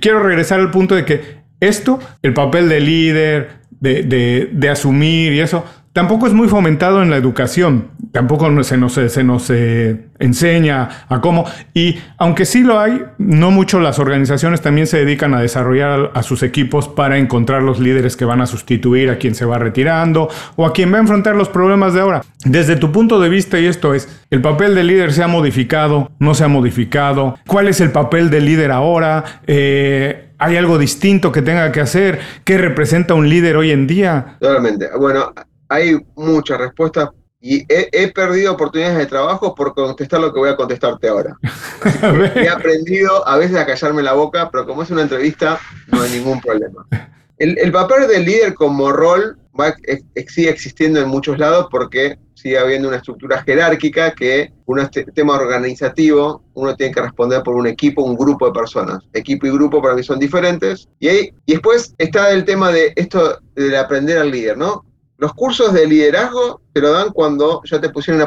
quiero 0.00 0.22
regresar 0.22 0.60
al 0.60 0.70
punto 0.70 0.94
de 0.94 1.04
que 1.04 1.40
esto, 1.60 2.00
el 2.22 2.34
papel 2.34 2.68
de 2.68 2.80
líder, 2.80 3.60
de, 3.80 4.48
de 4.52 4.68
asumir 4.68 5.32
y 5.32 5.40
eso, 5.40 5.64
tampoco 5.92 6.26
es 6.26 6.32
muy 6.32 6.48
fomentado 6.48 7.02
en 7.02 7.10
la 7.10 7.16
educación, 7.16 7.88
tampoco 8.12 8.62
se 8.62 8.76
nos, 8.76 8.92
se 8.92 9.24
nos 9.24 9.50
eh, 9.50 10.06
enseña 10.18 11.06
a 11.08 11.20
cómo, 11.20 11.46
y 11.74 11.98
aunque 12.16 12.44
sí 12.44 12.62
lo 12.62 12.78
hay, 12.78 13.02
no 13.18 13.50
mucho 13.50 13.80
las 13.80 13.98
organizaciones 13.98 14.60
también 14.60 14.86
se 14.86 14.98
dedican 14.98 15.34
a 15.34 15.40
desarrollar 15.40 16.12
a, 16.14 16.22
sus 16.22 16.42
equipos 16.42 16.88
para 16.88 17.18
encontrar 17.18 17.62
los 17.62 17.80
líderes 17.80 18.16
que 18.16 18.24
van 18.24 18.40
a 18.40 18.46
sustituir 18.46 19.10
a 19.10 19.16
quien 19.16 19.34
se 19.34 19.44
va 19.44 19.58
retirando 19.58 20.28
o 20.56 20.66
a 20.66 20.72
quien 20.72 20.92
va 20.92 20.98
a 20.98 21.00
enfrentar 21.00 21.34
los 21.34 21.48
problemas 21.48 21.94
de 21.94 22.00
ahora. 22.00 22.22
Desde 22.44 22.76
tu 22.76 22.92
punto 22.92 23.20
de 23.20 23.28
vista, 23.28 23.58
y 23.58 23.66
esto 23.66 23.94
es, 23.94 24.08
¿el 24.30 24.40
papel 24.40 24.74
del 24.74 24.86
líder 24.86 25.12
se 25.12 25.22
ha 25.22 25.28
modificado? 25.28 26.10
¿No 26.18 26.34
se 26.34 26.44
ha 26.44 26.48
modificado? 26.48 27.36
¿Cuál 27.46 27.68
es 27.68 27.80
el 27.80 27.90
papel 27.90 28.30
del 28.30 28.44
líder 28.44 28.70
ahora? 28.70 29.24
Eh, 29.46 30.28
¿Hay 30.38 30.56
algo 30.56 30.78
distinto 30.78 31.32
que 31.32 31.42
tenga 31.42 31.70
que 31.70 31.80
hacer? 31.80 32.20
¿Qué 32.44 32.56
representa 32.56 33.12
un 33.12 33.28
líder 33.28 33.56
hoy 33.56 33.72
en 33.72 33.86
día? 33.86 34.36
Totalmente. 34.40 34.88
Bueno, 34.98 35.34
hay 35.70 36.04
muchas 36.16 36.58
respuestas 36.58 37.08
y 37.40 37.64
he, 37.70 38.08
perdido 38.08 38.52
oportunidades 38.52 38.98
de 38.98 39.06
trabajo 39.06 39.54
por 39.54 39.72
contestar 39.72 40.20
lo 40.20 40.30
que 40.30 40.40
voy 40.40 40.50
a 40.50 40.56
contestarte 40.56 41.08
ahora. 41.08 41.38
he 42.36 42.50
aprendido 42.50 43.26
a 43.26 43.38
veces 43.38 43.56
a 43.56 43.64
callarme 43.64 44.02
la 44.02 44.12
boca, 44.12 44.50
pero 44.50 44.66
como 44.66 44.82
es 44.82 44.90
una 44.90 45.02
entrevista, 45.02 45.58
no 45.86 46.02
hay 46.02 46.10
ningún 46.10 46.38
problema. 46.40 46.86
El, 47.38 47.72
papel 47.72 48.06
del 48.08 48.26
líder 48.26 48.52
como 48.52 48.92
rol 48.92 49.38
va, 49.58 49.74
sigue 50.28 50.50
existiendo 50.50 51.00
en 51.00 51.08
muchos 51.08 51.38
lados 51.38 51.68
porque 51.70 52.18
sigue 52.34 52.58
habiendo 52.58 52.88
una 52.88 52.98
estructura 52.98 53.42
jerárquica 53.42 54.12
que 54.12 54.52
un 54.66 54.86
tema 55.14 55.36
organizativo, 55.36 56.44
uno 56.52 56.76
tiene 56.76 56.92
que 56.92 57.00
responder 57.00 57.42
por 57.42 57.54
un 57.54 57.66
equipo, 57.66 58.02
un 58.02 58.16
grupo 58.16 58.46
de 58.46 58.52
personas. 58.52 58.98
Equipo 59.14 59.46
y 59.46 59.50
grupo 59.52 59.80
para 59.80 59.94
mí 59.94 60.02
son 60.02 60.18
diferentes. 60.18 60.90
Y, 60.98 61.08
y 61.08 61.32
después 61.46 61.94
está 61.96 62.30
el 62.32 62.44
tema 62.44 62.70
de 62.70 62.92
esto 62.96 63.40
de 63.54 63.78
aprender 63.78 64.18
al 64.18 64.30
líder, 64.30 64.58
¿no? 64.58 64.84
Los 65.20 65.34
cursos 65.34 65.74
de 65.74 65.86
liderazgo 65.86 66.62
te 66.72 66.80
lo 66.80 66.92
dan 66.92 67.10
cuando 67.10 67.60
ya 67.64 67.78
te 67.78 67.90
pusieron 67.90 68.26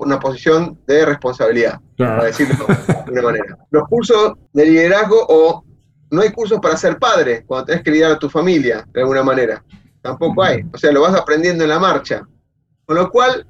una, 0.00 0.18
posición 0.18 0.76
de 0.84 1.06
responsabilidad, 1.06 1.80
para 1.96 2.24
decirlo 2.24 2.66
de 3.06 3.12
una 3.12 3.22
manera. 3.22 3.58
Los 3.70 3.86
cursos 3.86 4.32
de 4.52 4.66
liderazgo 4.66 5.24
o 5.28 5.64
no 6.10 6.22
hay 6.22 6.32
cursos 6.32 6.58
para 6.60 6.76
ser 6.76 6.98
padre 6.98 7.44
cuando 7.46 7.66
tenés 7.66 7.84
que 7.84 7.92
liderar 7.92 8.12
a 8.12 8.18
tu 8.18 8.28
familia, 8.28 8.84
de 8.92 9.02
alguna 9.02 9.22
manera. 9.22 9.64
Tampoco 10.02 10.42
hay. 10.42 10.64
O 10.72 10.78
sea, 10.78 10.90
lo 10.90 11.02
vas 11.02 11.14
aprendiendo 11.14 11.62
en 11.62 11.70
la 11.70 11.78
marcha. 11.78 12.26
Con 12.86 12.96
lo 12.96 13.08
cual, 13.08 13.46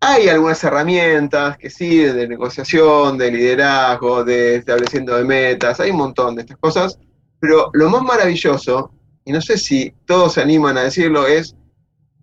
hay 0.00 0.30
algunas 0.30 0.64
herramientas 0.64 1.58
que 1.58 1.68
sí, 1.68 2.04
de 2.04 2.26
negociación, 2.26 3.18
de 3.18 3.30
liderazgo, 3.30 4.24
de 4.24 4.56
estableciendo 4.56 5.14
de 5.14 5.24
metas, 5.24 5.78
hay 5.78 5.90
un 5.90 5.98
montón 5.98 6.36
de 6.36 6.40
estas 6.40 6.56
cosas, 6.56 6.98
pero 7.38 7.68
lo 7.74 7.90
más 7.90 8.00
maravilloso, 8.00 8.92
y 9.26 9.32
no 9.32 9.42
sé 9.42 9.58
si 9.58 9.92
todos 10.06 10.32
se 10.32 10.40
animan 10.40 10.78
a 10.78 10.84
decirlo, 10.84 11.26
es 11.26 11.54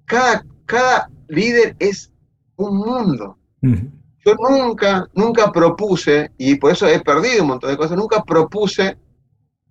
cada, 0.05 0.45
cada 0.65 1.09
líder 1.27 1.75
es 1.79 2.11
un 2.55 2.77
mundo. 2.77 3.37
Yo 3.61 4.35
nunca, 4.49 5.07
nunca 5.13 5.51
propuse, 5.51 6.31
y 6.37 6.55
por 6.55 6.71
eso 6.71 6.87
he 6.87 6.99
perdido 6.99 7.43
un 7.43 7.49
montón 7.49 7.69
de 7.69 7.77
cosas, 7.77 7.97
nunca 7.97 8.23
propuse 8.23 8.97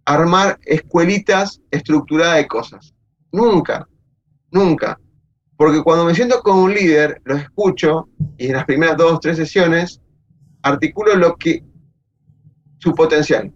armar 0.04 0.58
escuelitas 0.64 1.60
estructuradas 1.70 2.36
de 2.36 2.46
cosas. 2.46 2.94
Nunca, 3.32 3.88
nunca. 4.50 5.00
Porque 5.56 5.82
cuando 5.82 6.04
me 6.04 6.14
siento 6.14 6.40
con 6.40 6.58
un 6.58 6.74
líder, 6.74 7.20
lo 7.24 7.36
escucho 7.36 8.08
y 8.36 8.46
en 8.46 8.54
las 8.54 8.64
primeras 8.64 8.96
dos, 8.96 9.20
tres 9.20 9.36
sesiones 9.36 10.00
articulo 10.62 11.14
lo 11.14 11.36
que, 11.36 11.62
su 12.78 12.94
potencial. 12.94 13.52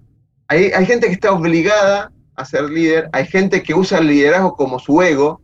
Hay, 0.46 0.66
hay 0.66 0.86
gente 0.86 1.06
que 1.06 1.14
está 1.14 1.32
obligada 1.32 2.12
a 2.36 2.44
ser 2.44 2.70
líder, 2.70 3.08
hay 3.12 3.26
gente 3.26 3.62
que 3.62 3.74
usa 3.74 3.98
el 3.98 4.08
liderazgo 4.08 4.54
como 4.54 4.78
su 4.78 5.02
ego, 5.02 5.40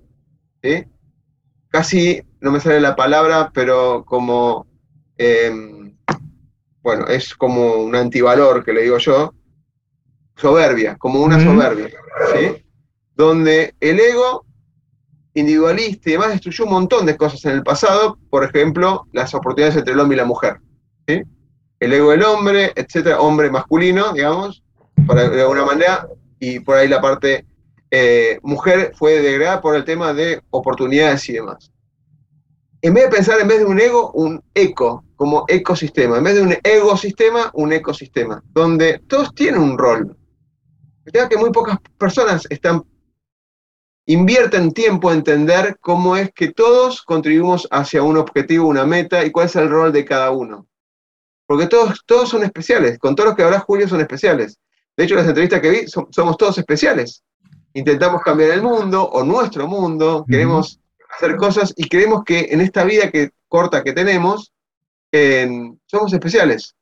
casi, 1.74 2.22
no 2.40 2.52
me 2.52 2.60
sale 2.60 2.80
la 2.80 2.94
palabra, 2.94 3.50
pero 3.52 4.04
como, 4.06 4.64
em, 5.18 5.96
bueno, 6.84 7.08
es 7.08 7.34
como 7.34 7.82
un 7.82 7.96
antivalor 7.96 8.64
que 8.64 8.72
le 8.72 8.82
digo 8.82 8.98
yo, 8.98 9.34
soberbia, 10.36 10.94
como 10.96 11.20
una 11.20 11.42
soberbia, 11.42 11.90
¿sí? 12.32 12.64
Donde 13.16 13.74
el 13.80 13.98
ego 13.98 14.46
individualista 15.34 16.10
y 16.10 16.12
demás 16.12 16.28
destruyó 16.28 16.64
un 16.64 16.70
montón 16.70 17.06
de 17.06 17.16
cosas 17.16 17.44
en 17.44 17.50
el 17.50 17.64
pasado, 17.64 18.20
por 18.30 18.44
ejemplo, 18.44 19.08
las 19.10 19.34
oportunidades 19.34 19.76
entre 19.76 19.94
el 19.94 20.00
hombre 20.00 20.14
y 20.14 20.18
la 20.20 20.26
mujer, 20.26 20.60
¿sí? 21.08 21.22
El 21.80 21.92
ego 21.92 22.12
del 22.12 22.22
hombre, 22.22 22.72
etcétera, 22.76 23.20
hombre 23.20 23.50
masculino, 23.50 24.12
digamos, 24.12 24.62
de 24.96 25.40
alguna 25.40 25.64
manera, 25.64 26.06
y 26.38 26.60
por 26.60 26.76
ahí 26.76 26.86
la 26.86 27.00
parte 27.00 27.44
eh, 27.96 28.40
mujer 28.42 28.92
fue 28.96 29.20
degradada 29.20 29.60
por 29.60 29.76
el 29.76 29.84
tema 29.84 30.12
de 30.12 30.42
oportunidades 30.50 31.28
y 31.28 31.34
demás. 31.34 31.70
En 32.82 32.92
vez 32.92 33.04
de 33.04 33.10
pensar 33.10 33.40
en 33.40 33.46
vez 33.46 33.60
de 33.60 33.66
un 33.66 33.78
ego, 33.78 34.10
un 34.14 34.42
eco, 34.52 35.04
como 35.14 35.44
ecosistema. 35.46 36.18
En 36.18 36.24
vez 36.24 36.34
de 36.34 36.42
un 36.42 36.56
ecosistema, 36.64 37.52
un 37.54 37.72
ecosistema, 37.72 38.42
donde 38.50 38.98
todos 39.06 39.32
tienen 39.32 39.60
un 39.60 39.78
rol. 39.78 40.16
Fíjate 41.04 41.36
que 41.36 41.40
muy 41.40 41.52
pocas 41.52 41.78
personas 41.96 42.48
están 42.50 42.84
invierten 44.06 44.72
tiempo 44.72 45.08
a 45.08 45.14
entender 45.14 45.76
cómo 45.80 46.16
es 46.16 46.32
que 46.32 46.52
todos 46.52 47.00
contribuimos 47.02 47.68
hacia 47.70 48.02
un 48.02 48.16
objetivo, 48.16 48.66
una 48.66 48.84
meta 48.84 49.24
y 49.24 49.30
cuál 49.30 49.46
es 49.46 49.54
el 49.54 49.70
rol 49.70 49.92
de 49.92 50.04
cada 50.04 50.32
uno. 50.32 50.66
Porque 51.46 51.68
todos, 51.68 52.02
todos 52.04 52.28
son 52.28 52.42
especiales. 52.42 52.98
Con 52.98 53.14
todos 53.14 53.28
los 53.28 53.36
que 53.36 53.44
hablas, 53.44 53.62
Julio, 53.62 53.86
son 53.86 54.00
especiales. 54.00 54.58
De 54.96 55.04
hecho, 55.04 55.14
las 55.14 55.28
entrevistas 55.28 55.60
que 55.60 55.70
vi, 55.70 55.86
somos 55.86 56.36
todos 56.36 56.58
especiales. 56.58 57.22
Intentamos 57.74 58.22
cambiar 58.22 58.50
el 58.50 58.62
mundo 58.62 59.02
o 59.04 59.24
nuestro 59.24 59.66
mundo, 59.66 60.24
queremos 60.28 60.80
hacer 61.10 61.36
cosas 61.36 61.74
y 61.76 61.88
creemos 61.88 62.22
que 62.24 62.48
en 62.50 62.60
esta 62.60 62.84
vida 62.84 63.10
que, 63.10 63.30
corta 63.48 63.82
que 63.82 63.92
tenemos, 63.92 64.52
somos 65.86 66.12
especiales. 66.12 66.74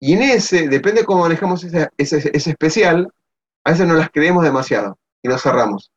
Y 0.00 0.14
en 0.14 0.22
ese, 0.22 0.68
depende 0.68 1.00
de 1.00 1.06
cómo 1.06 1.22
manejamos 1.22 1.64
ese, 1.64 1.88
ese, 1.96 2.30
ese 2.32 2.50
especial, 2.50 3.12
a 3.64 3.70
veces 3.70 3.86
no 3.86 3.94
las 3.94 4.10
creemos 4.10 4.44
demasiado 4.44 4.98
y 5.22 5.28
nos 5.28 5.42
cerramos. 5.42 5.90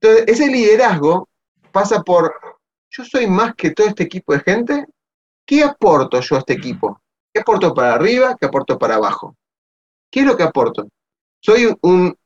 Entonces, 0.00 0.24
ese 0.26 0.50
liderazgo 0.50 1.28
pasa 1.72 2.02
por, 2.02 2.34
yo 2.90 3.04
soy 3.04 3.26
más 3.26 3.54
que 3.54 3.70
todo 3.70 3.86
este 3.86 4.04
equipo 4.04 4.32
de 4.32 4.40
gente, 4.40 4.86
¿qué 5.46 5.64
aporto 5.64 6.20
yo 6.20 6.36
a 6.36 6.40
este 6.40 6.54
equipo? 6.54 7.00
¿Qué 7.32 7.40
aporto 7.40 7.74
para 7.74 7.94
arriba? 7.94 8.36
¿Qué 8.38 8.46
aporto 8.46 8.78
para 8.78 8.96
abajo? 8.96 9.36
¿Qué 10.10 10.20
es 10.20 10.26
lo 10.26 10.36
que 10.36 10.44
aporto? 10.44 10.86
Soy 11.40 11.74
un 11.82 12.16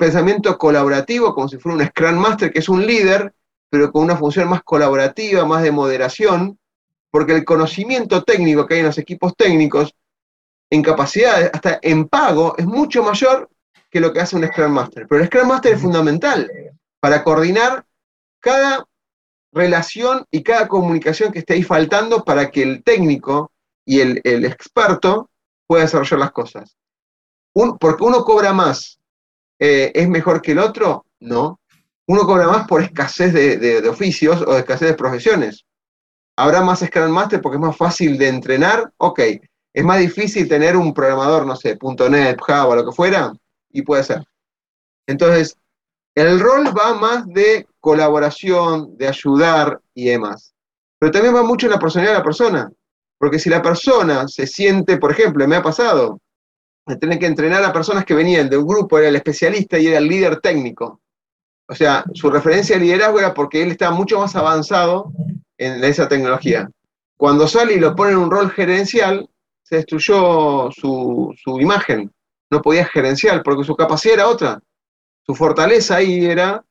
pensamiento 0.00 0.56
colaborativo, 0.56 1.34
como 1.34 1.46
si 1.46 1.58
fuera 1.58 1.76
un 1.76 1.86
Scrum 1.86 2.16
Master, 2.16 2.50
que 2.50 2.60
es 2.60 2.68
un 2.70 2.86
líder, 2.86 3.34
pero 3.68 3.92
con 3.92 4.02
una 4.02 4.16
función 4.16 4.48
más 4.48 4.62
colaborativa, 4.62 5.44
más 5.44 5.62
de 5.62 5.70
moderación, 5.70 6.58
porque 7.10 7.34
el 7.34 7.44
conocimiento 7.44 8.24
técnico 8.24 8.66
que 8.66 8.74
hay 8.74 8.80
en 8.80 8.86
los 8.86 8.98
equipos 8.98 9.36
técnicos, 9.36 9.94
en 10.70 10.82
capacidades, 10.82 11.50
hasta 11.52 11.78
en 11.82 12.08
pago, 12.08 12.54
es 12.56 12.64
mucho 12.64 13.02
mayor 13.02 13.50
que 13.90 14.00
lo 14.00 14.12
que 14.12 14.20
hace 14.20 14.36
un 14.36 14.46
Scrum 14.46 14.72
Master. 14.72 15.06
Pero 15.06 15.20
el 15.20 15.28
Scrum 15.28 15.48
Master 15.48 15.74
es 15.74 15.82
fundamental 15.82 16.50
para 16.98 17.22
coordinar 17.22 17.84
cada 18.40 18.86
relación 19.52 20.24
y 20.30 20.42
cada 20.42 20.66
comunicación 20.66 21.30
que 21.30 21.40
esté 21.40 21.54
ahí 21.54 21.62
faltando 21.62 22.24
para 22.24 22.50
que 22.50 22.62
el 22.62 22.82
técnico 22.82 23.52
y 23.84 24.00
el, 24.00 24.44
experto 24.44 25.28
pueda 25.66 25.82
desarrollar 25.82 26.20
las 26.20 26.32
cosas. 26.32 26.76
porque 27.52 28.04
uno 28.04 28.24
cobra 28.24 28.52
más, 28.54 28.99
eh, 29.60 29.92
¿es 29.94 30.08
mejor 30.08 30.40
que 30.42 30.52
el 30.52 30.58
otro? 30.58 31.04
No. 31.20 31.60
Uno 32.06 32.22
cobra 32.22 32.48
más 32.48 32.66
por 32.66 32.82
escasez 32.82 33.32
de, 33.32 33.58
de, 33.58 33.88
oficios 33.88 34.42
o 34.42 34.56
escasez 34.56 34.88
de 34.88 34.94
profesiones. 34.94 35.64
¿Habrá 36.36 36.62
más 36.62 36.80
Scrum 36.80 37.10
Master 37.10 37.40
porque 37.40 37.56
es 37.56 37.60
más 37.60 37.76
fácil 37.76 38.18
de 38.18 38.28
entrenar? 38.28 38.90
Ok. 38.96 39.20
¿Es 39.72 39.84
más 39.84 40.00
difícil 40.00 40.48
tener 40.48 40.76
un 40.76 40.92
programador, 40.92 41.46
no 41.46 41.54
sé, 41.54 41.78
.NET, 42.10 42.40
Java, 42.42 42.74
lo 42.74 42.84
que 42.84 42.92
fuera? 42.92 43.32
Y 43.70 43.82
puede 43.82 44.02
ser. 44.02 44.24
Entonces, 45.06 45.56
el 46.16 46.40
rol 46.40 46.76
va 46.76 46.94
más 46.94 47.26
de 47.28 47.68
colaboración, 47.78 48.96
de 48.96 49.06
ayudar 49.06 49.80
y 49.94 50.06
demás. 50.06 50.54
Pero 50.98 51.12
también 51.12 51.34
va 51.34 51.42
mucho 51.42 51.66
en 51.66 51.72
la 51.72 51.78
personalidad 51.78 52.14
de 52.14 52.18
la 52.18 52.24
persona. 52.24 52.72
Porque 53.18 53.38
si 53.38 53.50
la 53.50 53.62
persona 53.62 54.26
se 54.26 54.46
siente, 54.46 54.96
por 54.96 55.12
ejemplo, 55.12 55.46
me 55.46 55.56
ha 55.56 55.62
pasado, 55.62 56.18
de 56.90 56.96
tener 56.96 57.18
que 57.18 57.26
entrenar 57.26 57.64
a 57.64 57.72
personas 57.72 58.04
que 58.04 58.14
venían 58.14 58.48
de 58.50 58.56
un 58.56 58.66
grupo, 58.66 58.98
era 58.98 59.08
el 59.08 59.16
especialista 59.16 59.78
y 59.78 59.86
era 59.86 59.98
el 59.98 60.08
líder 60.08 60.40
técnico. 60.40 61.00
O 61.68 61.74
sea, 61.74 62.04
su 62.14 62.30
referencia 62.30 62.76
de 62.76 62.84
liderazgo 62.84 63.20
era 63.20 63.32
porque 63.32 63.62
él 63.62 63.70
estaba 63.70 63.94
mucho 63.94 64.18
más 64.18 64.34
avanzado 64.36 65.12
en 65.56 65.82
esa 65.84 66.08
tecnología. 66.08 66.68
Cuando 67.16 67.46
sale 67.46 67.74
y 67.74 67.80
lo 67.80 67.94
pone 67.94 68.12
en 68.12 68.18
un 68.18 68.30
rol 68.30 68.50
gerencial, 68.50 69.28
se 69.62 69.76
destruyó 69.76 70.70
su, 70.72 71.32
su 71.36 71.60
imagen. 71.60 72.10
No 72.50 72.60
podía 72.60 72.86
gerencial 72.86 73.42
porque 73.42 73.64
su 73.64 73.76
capacidad 73.76 74.14
era 74.14 74.28
otra. 74.28 74.60
Su 75.24 75.34
fortaleza 75.34 75.96
ahí 75.96 76.24
era 76.24 76.64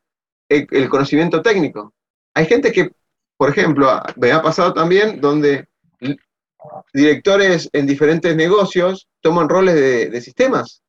el, 0.49 0.89
conocimiento 0.89 1.41
técnico. 1.41 1.93
Hay 2.33 2.45
gente 2.45 2.71
que, 2.71 2.91
por 3.37 3.49
ejemplo, 3.49 4.01
me 4.17 4.31
ha 4.31 4.41
pasado 4.41 4.73
también 4.73 5.21
donde 5.21 5.67
directores 6.93 7.69
en 7.73 7.85
diferentes 7.85 8.35
negocios 8.35 9.07
toman 9.21 9.49
roles 9.49 9.75
de, 9.75 10.21
sistemas. 10.21 10.81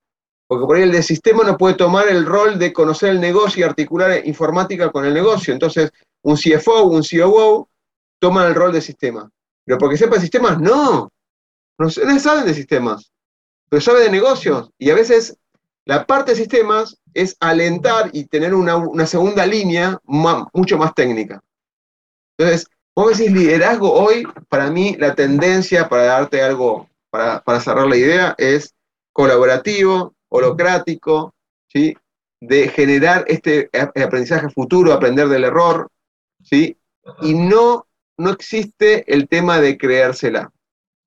Porque 0.47 0.67
por 0.67 0.77
ahí 0.77 0.83
el 0.83 0.93
de 0.93 1.03
sistema 1.03 1.45
no 1.45 1.57
puede 1.57 1.75
tomar 1.75 2.09
el 2.09 2.27
rol 2.27 2.59
de 2.59 2.73
conocer 2.73 3.11
el 3.11 3.21
negocio 3.21 3.61
y 3.61 3.69
articular 3.69 4.27
informática 4.27 4.91
con 4.91 5.05
el 5.05 5.15
negocio. 5.15 5.53
Entonces, 5.53 5.91
un 6.23 6.37
CFO, 6.37 6.85
un 6.85 7.03
COO 7.03 7.69
toman 8.19 8.49
el 8.49 8.55
rol 8.55 8.73
de 8.73 8.81
sistema. 8.81 9.31
Pero 9.65 9.79
porque 9.79 9.97
sepa 9.97 10.19
sistemas, 10.19 10.61
no. 10.61 11.11
No, 11.79 11.87
no 11.87 12.19
saben 12.19 12.45
de 12.45 12.53
sistemas, 12.53 13.11
pero 13.71 13.81
saben 13.81 14.03
de 14.03 14.11
negocios. 14.11 14.71
Y 14.77 14.91
a 14.91 14.95
veces 14.95 15.39
la 15.87 16.07
parte 16.07 16.33
de 16.33 16.37
sistemas 16.37 16.99
es 17.15 17.37
alentar 17.41 18.11
y 18.13 18.25
tener 18.25 18.55
una, 18.55 19.07
segunda 19.07 19.47
línea 19.47 19.99
mucho 20.05 20.79
más 20.79 20.95
técnica. 20.95 21.41
Entonces, 22.37 22.67
vos 23.01 23.17
decís 23.17 23.33
liderazgo 23.33 23.93
hoy, 23.93 24.27
para 24.49 24.71
mí 24.71 24.95
la 24.99 25.15
tendencia, 25.15 25.89
para 25.89 26.05
darte 26.05 26.43
algo, 26.43 26.89
para, 27.11 27.61
cerrar 27.61 27.87
la 27.87 27.97
idea, 27.97 28.35
es 28.37 28.75
colaborativo, 29.13 30.15
holocrático, 30.29 31.35
¿sí? 31.69 31.97
de 32.41 32.69
generar 32.69 33.25
este 33.27 33.71
aprendizaje 33.73 34.49
futuro, 34.51 34.93
aprender 34.93 35.29
del 35.29 35.45
error, 35.45 35.89
¿sí? 36.43 36.77
y 37.23 37.35
no, 37.35 37.87
no 38.19 38.31
existe 38.31 39.11
el 39.13 39.29
tema 39.29 39.61
de 39.61 39.79
creérsela. 39.79 40.53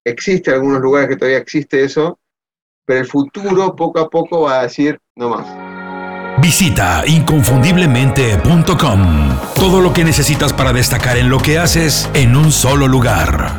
Existe 0.03 0.49
en 0.49 0.55
algunos 0.57 0.81
lugares 0.81 1.09
que 1.09 1.15
todavía 1.15 1.37
existe 1.37 1.83
eso, 1.83 2.19
pero 2.85 2.99
el 3.01 3.07
futuro 3.07 3.75
poco 3.75 3.99
a 3.99 4.09
poco 4.09 4.41
va 4.41 4.59
a 4.59 4.63
decir 4.63 4.99
no 5.15 5.29
más. 5.29 5.72
Visita 6.43 7.03
inconfundiblemente.com. 7.07 8.99
Todo 9.55 9.79
lo 9.79 9.93
que 9.93 10.03
necesitas 10.03 10.51
para 10.51 10.73
destacar 10.73 11.17
en 11.17 11.29
lo 11.29 11.39
que 11.39 11.57
haces 11.57 12.09
en 12.13 12.35
un 12.35 12.51
solo 12.51 12.89
lugar. 12.89 13.53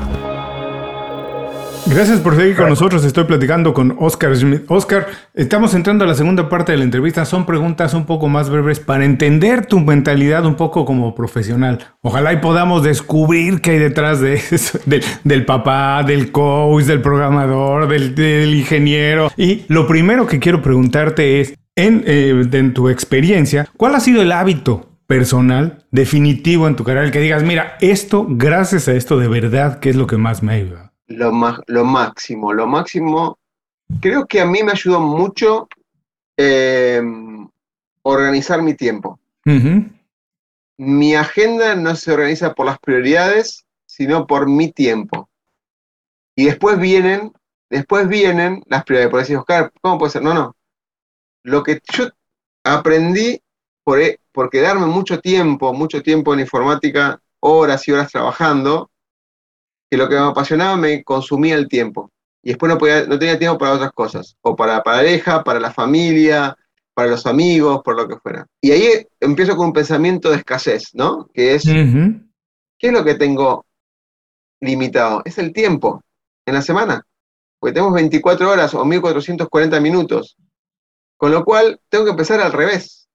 Gracias 1.87 2.21
por 2.21 2.37
seguir 2.37 2.57
con 2.57 2.69
nosotros. 2.69 3.03
Estoy 3.05 3.25
platicando 3.25 3.73
con 3.73 3.97
Oscar 3.99 4.37
Smith. 4.37 4.65
Oscar, 4.69 5.07
estamos 5.33 5.73
entrando 5.75 6.05
a 6.05 6.09
la 6.09 6.15
segunda 6.15 6.51
parte 6.51 6.73
de 6.73 6.79
la 6.79 6.85
entrevista. 6.85 7.25
Son 7.25 7.47
preguntas 7.47 7.95
un 7.95 8.05
poco 8.05 8.29
más 8.29 8.51
breves 8.51 8.81
para 8.81 9.07
entender 9.07 9.65
tu 9.65 9.81
mentalidad 9.81 10.45
un 10.45 10.57
poco 10.57 10.85
como 10.85 11.15
profesional. 11.15 11.79
Ojalá 12.03 12.35
y 12.35 12.39
podamos 12.39 12.83
descubrir 12.83 13.63
qué 13.63 13.71
hay 13.73 13.79
detrás 13.79 14.21
de 14.21 14.35
eso, 14.51 14.79
del, 14.87 15.47
papá, 15.47 16.03
del 16.03 16.31
coach, 16.33 16.85
del 16.85 17.01
programador, 17.01 17.89
del, 17.89 18.55
ingeniero. 18.55 19.31
Y 19.39 19.65
lo 19.69 19.87
primero 19.87 20.27
que 20.27 20.39
quiero 20.39 20.61
preguntarte 20.61 21.41
es, 21.41 21.55
en, 21.77 22.05
eh, 22.07 22.49
en 22.53 22.75
tu 22.75 22.89
experiencia, 22.89 23.69
¿cuál 23.77 23.95
ha 23.95 24.01
sido 24.01 24.23
el 24.23 24.33
hábito 24.33 24.89
personal 25.07 25.85
definitivo 25.91 26.67
en 26.69 26.77
tu 26.77 26.85
carrera? 26.85 27.07
El 27.07 27.13
que 27.13 27.21
digas, 27.21 27.43
mira, 27.43 27.77
esto, 27.81 28.27
gracias 28.29 28.89
a 28.89 28.95
esto 28.95 29.19
de 29.19 29.29
verdad, 29.29 29.81
¿qué 29.81 29.91
es 29.91 29.97
lo 29.97 30.07
que 30.07 30.17
más 30.17 30.43
me 30.43 30.55
ayuda? 30.55 30.95
lo, 31.07 31.33
lo 31.67 31.85
máximo. 31.85 32.53
Lo 32.53 32.67
máximo, 32.67 33.39
creo 34.01 34.27
que 34.27 34.41
a 34.41 34.47
mí 34.47 34.63
me 34.63 34.73
ayudó 34.73 35.01
mucho 35.01 35.69
em, 36.37 37.49
organizar 38.03 38.63
mi 38.63 38.75
tiempo. 38.75 39.19
Mi 40.77 41.15
agenda 41.15 41.77
no 41.77 41.95
se 41.95 42.13
organiza 42.13 42.55
por 42.55 42.67
las 42.67 42.79
prioridades, 42.79 43.67
sino 43.87 44.27
por 44.27 44.49
mi 44.49 44.73
tiempo. 44.73 45.29
Y 46.35 46.47
después 46.47 46.79
vienen, 46.79 47.33
después 47.71 48.09
vienen 48.09 48.63
las 48.67 48.85
prioridades. 48.85 49.11
Por 49.11 49.21
decir, 49.21 49.37
Oscar, 49.37 49.73
¿cómo 49.81 49.99
puede 49.99 50.13
ser? 50.13 50.23
No, 50.23 50.35
no. 50.35 50.57
Lo 51.45 51.63
que 51.63 51.81
yo 51.93 52.09
aprendí 52.65 53.41
por, 53.85 54.01
e, 54.01 54.19
por 54.33 54.51
quedarme 54.51 54.87
mucho 54.87 55.21
tiempo, 55.21 55.73
mucho 55.73 56.03
tiempo 56.03 56.35
en 56.35 56.41
informática, 56.41 57.21
horas 57.41 57.87
y 57.87 57.93
horas 57.93 58.11
trabajando, 58.11 58.91
que 59.91 59.97
lo 59.97 60.09
que 60.09 60.17
me 60.17 60.23
apasionaba 60.23 60.77
me 60.77 61.05
consumía 61.05 61.55
el 61.55 61.69
tiempo. 61.69 62.11
Y 62.43 62.51
después 62.51 62.73
no, 62.73 62.79
podía, 62.79 63.07
no 63.07 63.19
tenía 63.19 63.39
tiempo 63.39 63.59
para 63.59 63.75
otras 63.75 63.93
cosas, 63.93 64.37
o 64.41 64.57
para 64.57 64.75
la 64.75 64.83
pareja, 64.83 65.45
para 65.45 65.61
la 65.61 65.73
familia, 65.73 66.57
para 66.95 67.11
los 67.11 67.27
amigos, 67.27 67.83
por 67.85 67.97
lo 67.97 68.09
que 68.09 68.17
fuera. 68.17 68.47
Y 68.61 68.71
ahí 68.71 69.07
empiezo 69.21 69.57
con 69.57 69.67
un 69.67 69.73
pensamiento 69.73 70.31
de 70.31 70.37
escasez, 70.37 70.95
¿no? 70.95 71.29
Que 71.35 71.55
es, 71.55 71.65
¿qué 71.65 72.87
es 72.87 72.93
lo 72.93 73.05
que 73.05 73.15
tengo 73.15 73.67
limitado? 74.61 75.23
Es 75.25 75.39
el 75.39 75.53
tiempo 75.53 76.03
en 76.47 76.55
la 76.55 76.63
semana. 76.63 77.05
Porque 77.59 77.75
tenemos 77.75 77.95
24 77.95 78.51
horas 78.51 78.75
o 78.75 78.85
1440 78.85 79.81
minutos. 79.81 80.37
Con 81.25 81.33
lo 81.33 81.43
cual, 81.43 81.81
tengo 81.89 82.05
que 82.05 82.11
empezar 82.11 82.39
al 82.43 82.53
revés. 82.53 83.09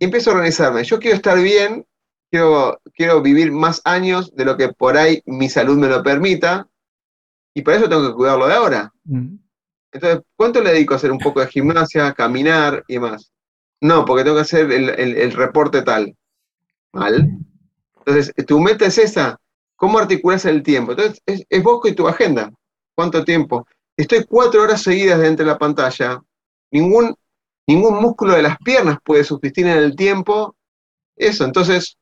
Y 0.00 0.06
empiezo 0.06 0.30
a 0.30 0.34
organizarme. 0.34 0.82
Yo 0.82 0.98
quiero 0.98 1.14
estar 1.14 1.38
bien 1.38 1.86
quiero, 2.96 3.22
vivir 3.22 3.52
más 3.52 3.80
años 3.84 4.34
de 4.34 4.44
lo 4.44 4.56
que 4.56 4.70
por 4.70 4.96
ahí 4.96 5.22
mi 5.24 5.48
salud 5.48 5.76
me 5.78 5.86
lo 5.86 6.02
permita, 6.02 6.66
y 7.54 7.62
para 7.62 7.76
eso 7.76 7.88
tengo 7.88 8.08
que 8.08 8.14
cuidarlo 8.14 8.48
de 8.48 8.54
ahora. 8.54 8.92
Mm. 9.04 9.36
Entonces, 9.92 10.22
¿cuánto 10.34 10.60
le 10.60 10.72
dedico 10.72 10.94
a 10.94 10.96
hacer 10.96 11.12
un 11.12 11.18
poco 11.20 11.38
de 11.38 11.46
gimnasia, 11.46 12.12
caminar 12.12 12.82
y 12.88 12.98
más? 12.98 13.30
No, 13.80 14.04
porque 14.04 14.24
tengo 14.24 14.34
que 14.34 14.42
hacer 14.42 14.72
el, 14.72 15.30
reporte 15.30 15.82
tal. 15.82 16.16
Mal. 16.92 17.38
Entonces, 17.98 18.34
tu 18.48 18.58
meta 18.58 18.86
es 18.86 18.98
esa. 18.98 19.38
¿Cómo 19.76 20.00
articulas 20.00 20.44
el 20.44 20.64
tiempo? 20.64 20.90
Entonces, 20.90 21.22
es, 21.24 21.46
es 21.48 21.62
vos 21.62 21.80
y 21.88 21.92
tu 21.92 22.08
agenda. 22.08 22.50
¿Cuánto 22.96 23.24
tiempo? 23.24 23.64
Estoy 23.96 24.24
cuatro 24.24 24.62
horas 24.62 24.82
seguidas 24.82 25.20
dentro 25.20 25.44
de 25.44 25.52
la 25.52 25.58
pantalla. 25.58 26.20
Ningún, 26.72 27.14
ningún 27.68 28.02
músculo 28.02 28.34
de 28.34 28.42
las 28.42 28.56
piernas 28.58 28.98
puede 29.04 29.24
subsistir 29.24 29.66
en 29.66 29.78
el 29.78 29.94
tiempo. 29.94 30.56
Eso, 31.16 31.44
entonces, 31.44 31.96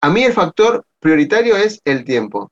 a 0.00 0.08
mí 0.08 0.22
el 0.22 0.32
factor 0.32 0.84
prioritario 0.98 1.56
es 1.56 1.80
el 1.84 2.04
tiempo. 2.04 2.50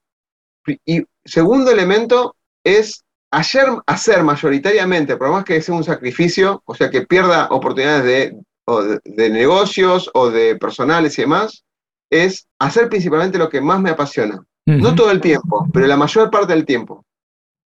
Y 0.85 1.05
segundo 1.25 1.71
elemento 1.71 2.37
es 2.65 3.05
hacer, 3.31 3.69
hacer 3.87 4.23
mayoritariamente, 4.23 5.17
por 5.17 5.31
más 5.31 5.45
que 5.45 5.63
sea 5.63 5.75
un 5.75 5.85
sacrificio, 5.85 6.63
o 6.65 6.75
sea, 6.75 6.91
que 6.91 7.07
pierda 7.07 7.49
oportunidades 7.51 8.05
de, 8.05 9.31
negocios 9.31 10.11
o 10.13 10.31
de 10.31 10.57
personales 10.57 11.19
y 11.19 11.23
demás, 11.23 11.65
es 12.11 12.47
hacer 12.59 12.89
principalmente 12.89 13.39
lo 13.39 13.49
que 13.49 13.61
más 13.61 13.81
me 13.81 13.91
apasiona. 13.91 14.43
No 14.67 14.95
todo 14.95 15.11
el 15.11 15.23
tiempo, 15.23 15.67
pero 15.73 15.87
la 15.87 15.97
mayor 15.97 16.31
parte 16.31 16.53
del 16.53 16.67
tiempo. 16.67 17.03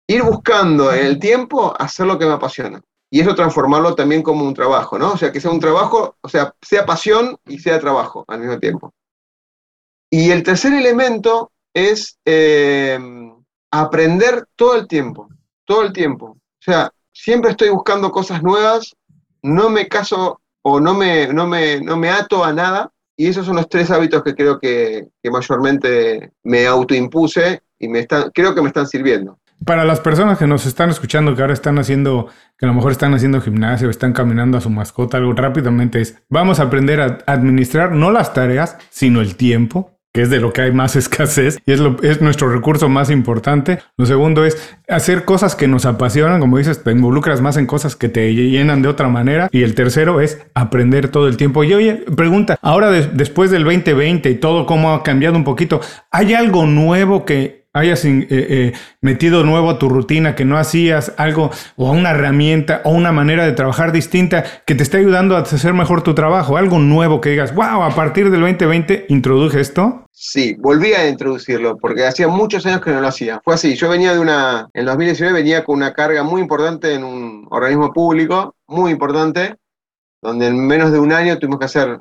Ir 0.07 0.23
buscando 0.23 0.93
en 0.93 1.07
el 1.07 1.19
tiempo 1.19 1.75
hacer 1.77 2.07
lo 2.07 2.17
que 2.17 2.27
me 2.27 2.35
apasiona. 2.35 2.81
Y 3.15 3.21
eso 3.21 3.37
transformarlo 3.37 3.95
también 3.95 4.25
como 4.25 4.45
un 4.45 4.55
trabajo, 4.55 4.99
¿no? 4.99 5.13
O 5.13 5.17
sea, 5.17 5.31
que 5.31 5.41
sea 5.41 5.53
un 5.53 5.61
trabajo, 5.61 6.17
o 6.21 6.29
sea, 6.29 6.53
sea 6.61 6.85
pasión 6.85 7.39
y 7.47 7.61
sea 7.61 7.79
trabajo 7.79 8.25
al 8.27 8.41
mismo 8.41 8.59
tiempo. 8.59 8.93
Y 10.11 10.33
el 10.33 10.43
tercer 10.43 10.73
elemento 10.73 11.53
es 11.73 12.19
eh, 12.25 12.99
aprender 13.71 14.49
todo 14.57 14.75
el 14.75 14.89
tiempo, 14.89 15.29
todo 15.65 15.83
el 15.83 15.93
tiempo. 15.93 16.27
O 16.27 16.41
sea, 16.59 16.91
siempre 17.13 17.53
estoy 17.53 17.69
buscando 17.69 18.11
cosas 18.11 18.43
nuevas, 18.43 18.97
no 19.43 19.71
me 19.71 19.87
caso 19.87 20.41
o 20.63 20.81
no 20.81 20.93
me, 20.95 21.29
no 21.33 21.47
me, 21.47 21.81
no 21.81 21.97
me 21.97 22.11
ato 22.11 22.43
a 22.43 22.53
nada, 22.53 22.91
y 23.17 23.29
esos 23.29 23.47
son 23.47 23.55
los 23.55 23.69
tres 23.69 23.93
hábitos 23.93 24.25
que 24.25 24.35
creo 24.35 24.59
que, 24.59 25.07
mayormente 25.31 26.33
me 26.43 26.67
autoimpuse 26.67 27.63
y 27.79 27.87
me 27.87 28.01
están, 28.01 28.33
creo 28.35 28.57
que 28.57 28.61
me 28.61 28.69
están 28.71 28.89
sirviendo. 28.89 29.39
Para 29.65 29.85
las 29.85 30.01
personas 30.01 30.39
que 30.39 30.47
nos 30.47 30.67
están 30.67 30.91
escuchando, 30.91 31.35
que 31.35 31.43
ahora 31.43 31.55
están 31.55 31.79
haciendo, 31.79 32.29
que 32.59 32.67
a 32.67 32.69
lo 32.69 32.75
mejor 32.75 32.93
están 32.93 33.15
haciendo 33.15 33.41
gimnasio, 33.41 33.89
están 33.89 34.13
caminando 34.13 34.59
a 34.59 34.61
su 34.61 34.71
mascota, 34.71 35.17
algo 35.17 35.33
rápidamente 35.33 36.01
es, 36.01 36.23
vamos 36.29 36.61
a 36.61 36.65
aprender 36.65 37.01
a 37.01 37.19
administrar 37.27 37.93
no 37.93 38.11
las 38.11 38.35
tareas, 38.35 38.77
sino 38.91 39.21
el 39.21 39.37
tiempo 39.37 39.95
que 40.15 40.23
es 40.23 40.31
de 40.31 40.39
lo 40.39 40.53
que 40.53 40.63
hay 40.63 40.73
más 40.73 40.95
escasez 40.97 41.59
y 41.67 41.73
es, 41.73 42.21
nuestro 42.21 42.49
recurso 42.49 42.89
más 42.89 43.11
importante. 43.11 43.81
Lo 43.97 44.07
segundo 44.07 44.45
es 44.45 44.77
hacer 44.89 45.25
cosas 45.25 45.57
que 45.57 45.67
nos 45.67 45.85
apasionan, 45.87 46.41
como 46.41 46.57
dices, 46.57 46.85
te 46.85 46.93
involucras 46.93 47.41
más 47.41 47.57
en 47.57 47.67
cosas 47.67 47.97
que 47.97 48.09
te 48.09 48.33
llenan 48.33 48.81
de 48.81 48.89
otra 48.89 49.09
manera. 49.09 49.49
Y 49.51 49.65
el 49.65 49.75
tercero 49.75 50.21
es 50.21 50.47
aprender 50.55 51.09
todo 51.09 51.27
el 51.27 51.37
tiempo. 51.37 51.65
Y 51.65 51.75
oye, 51.75 52.05
pregunta, 52.17 52.57
ahora 52.63 52.91
después 52.91 53.51
del 53.51 53.65
2020 53.65 54.31
y 54.31 54.35
todo 54.37 54.67
cómo 54.67 54.95
ha 54.95 55.03
cambiado 55.03 55.37
un 55.37 55.45
poquito, 55.45 55.81
¿hay 56.13 56.33
algo 56.33 56.65
nuevo 56.65 57.25
que 57.25 57.64
hayas 57.75 58.05
eh, 58.05 58.27
eh, 58.31 58.73
metido 59.01 59.43
nuevo 59.43 59.69
a 59.69 59.79
tu 59.79 59.89
rutina, 59.89 60.37
que 60.37 60.45
no 60.45 60.57
hacías 60.57 61.13
algo 61.17 61.51
o 61.77 61.91
una 61.91 62.11
herramienta 62.11 62.81
o 62.85 62.91
una 62.93 63.11
manera 63.11 63.45
de 63.45 63.53
trabajar 63.53 63.91
distinta 63.91 64.45
que 64.65 64.77
te 64.77 64.85
esté 64.85 64.99
ayudando 64.99 65.37
a 65.37 65.41
hacer 65.41 65.75
mejor 65.75 66.03
tu 66.03 66.15
trabajo, 66.15 66.57
algo 66.57 66.79
nuevo 66.79 67.21
que 67.21 67.31
digas, 67.31 67.53
wow, 67.53 67.83
a 67.83 67.91
partir 67.91 68.31
del 68.31 68.41
2020 68.41 69.07
introduje 69.09 69.61
esto. 69.61 70.07
Sí, 70.13 70.55
volví 70.61 70.93
a 70.93 71.09
introducirlo 71.09 71.77
porque 71.77 72.07
hacía 72.07 72.29
muchos 72.29 72.65
años 72.65 72.81
que 72.81 72.93
no 72.93 73.01
lo 73.01 73.09
hacía. 73.09 73.41
Fue 73.45 73.55
así, 73.55 73.75
yo 73.75 73.89
venía 73.89 74.13
de 74.13 74.21
una, 74.21 74.69
en 74.73 74.87
2019 74.87 75.35
venía 75.35 75.65
con 75.65 75.77
una 75.77 75.93
carga 75.93 76.23
muy 76.23 76.41
importante 76.41 76.95
en 76.95 77.03
un 77.03 77.49
organismo 77.51 77.93
público, 77.93 78.55
muy 78.69 78.93
importante, 78.93 79.57
donde 80.23 80.47
en 80.47 80.65
menos 80.65 80.93
de 80.93 81.01
un 81.01 81.13
año 81.13 81.37
tuvimos 81.39 81.59
que 81.59 81.67
hacer 81.67 82.01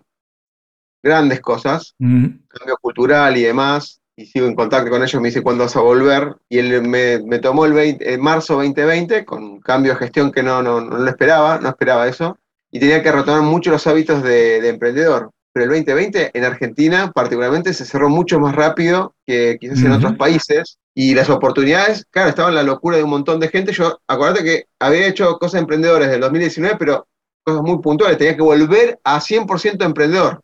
grandes 1.01 1.41
cosas, 1.41 1.95
cambio 1.97 2.78
cultural 2.80 3.36
y 3.36 3.41
demás, 3.41 4.03
y 4.16 4.26
sigo 4.26 4.47
en 4.47 4.55
contacto 4.55 4.91
con 4.91 5.01
ellos, 5.01 5.22
me 5.22 5.30
dice 5.30 5.41
cuándo 5.41 5.64
vas 5.64 5.76
a 5.76 5.82
volver, 5.82 6.36
y 6.49 6.59
él 6.59 6.84
me, 6.84 7.39
tomó 7.39 7.66
el 7.66 7.74
20, 7.74 8.18
marzo 8.20 8.55
2020 8.55 9.26
con 9.26 9.59
cambio 9.59 9.93
de 9.93 9.99
gestión 9.99 10.32
que 10.32 10.43
no, 10.43 10.61
no, 10.61 10.82
no, 10.82 10.97
lo 10.97 11.09
esperaba, 11.09 11.59
no 11.59 11.70
esperaba 11.70 12.07
eso, 12.07 12.38
y 12.72 12.80
tenía 12.80 13.01
que 13.01 13.11
retomar 13.11 13.41
mucho 13.41 13.72
los 13.72 13.86
hábitos 13.88 14.24
de, 14.24 14.68
emprendedor. 14.68 15.32
Pero 15.51 15.66
el 15.66 15.70
2020 15.70 16.32
en 16.34 16.43
Argentina 16.45 17.11
particularmente 17.11 17.76
se 17.76 17.86
cerró 17.86 18.09
mucho 18.09 18.39
más 18.39 18.55
rápido 18.55 19.14
que 19.26 19.57
quizás 19.59 19.84
en 19.84 19.91
otros 19.91 20.16
países, 20.16 20.78
y 20.95 21.14
las 21.14 21.30
oportunidades, 21.30 22.05
claro, 22.09 22.30
estaban 22.30 22.51
en 22.51 22.55
la 22.55 22.64
locura 22.64 22.97
de 22.97 23.03
un 23.03 23.11
montón 23.11 23.39
de 23.39 23.49
gente. 23.49 23.72
Yo, 23.72 23.99
acuérdate 24.07 24.43
que 24.43 24.66
había 24.80 25.07
hecho 25.07 25.38
cosas 25.38 25.61
emprendedores 25.61 26.09
del 26.09 26.22
2019, 26.22 26.78
pero 26.78 27.07
cosas 27.43 27.61
muy 27.61 27.80
puntuales, 27.80 28.18
tenía 28.18 28.36
que 28.36 28.41
volver 28.41 28.99
a 29.03 29.20
100% 29.20 29.84
emprendedor, 29.84 30.41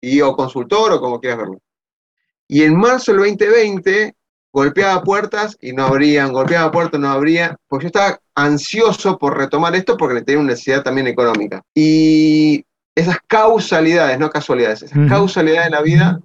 y 0.00 0.20
o 0.20 0.34
consultor 0.34 0.92
o 0.92 1.00
como 1.00 1.20
quieras 1.20 1.38
verlo. 1.38 1.60
Y 2.52 2.64
en 2.64 2.76
marzo 2.76 3.12
del 3.12 3.20
2020 3.20 4.12
golpeaba 4.52 5.04
puertas 5.04 5.56
y 5.60 5.72
no 5.72 5.84
abrían, 5.84 6.32
golpeaba 6.32 6.72
puertas, 6.72 6.98
no 7.00 7.08
abría, 7.08 7.56
porque 7.68 7.84
yo 7.84 7.86
estaba 7.86 8.20
ansioso 8.34 9.16
por 9.18 9.38
retomar 9.38 9.76
esto 9.76 9.96
porque 9.96 10.22
tenía 10.22 10.40
una 10.40 10.50
necesidad 10.50 10.82
también 10.82 11.06
económica. 11.06 11.62
Y 11.76 12.64
esas 12.96 13.18
causalidades, 13.28 14.18
no 14.18 14.30
casualidades, 14.30 14.82
esas 14.82 15.08
causalidades 15.08 15.66
en 15.66 15.72
la 15.72 15.82
vida 15.82 16.20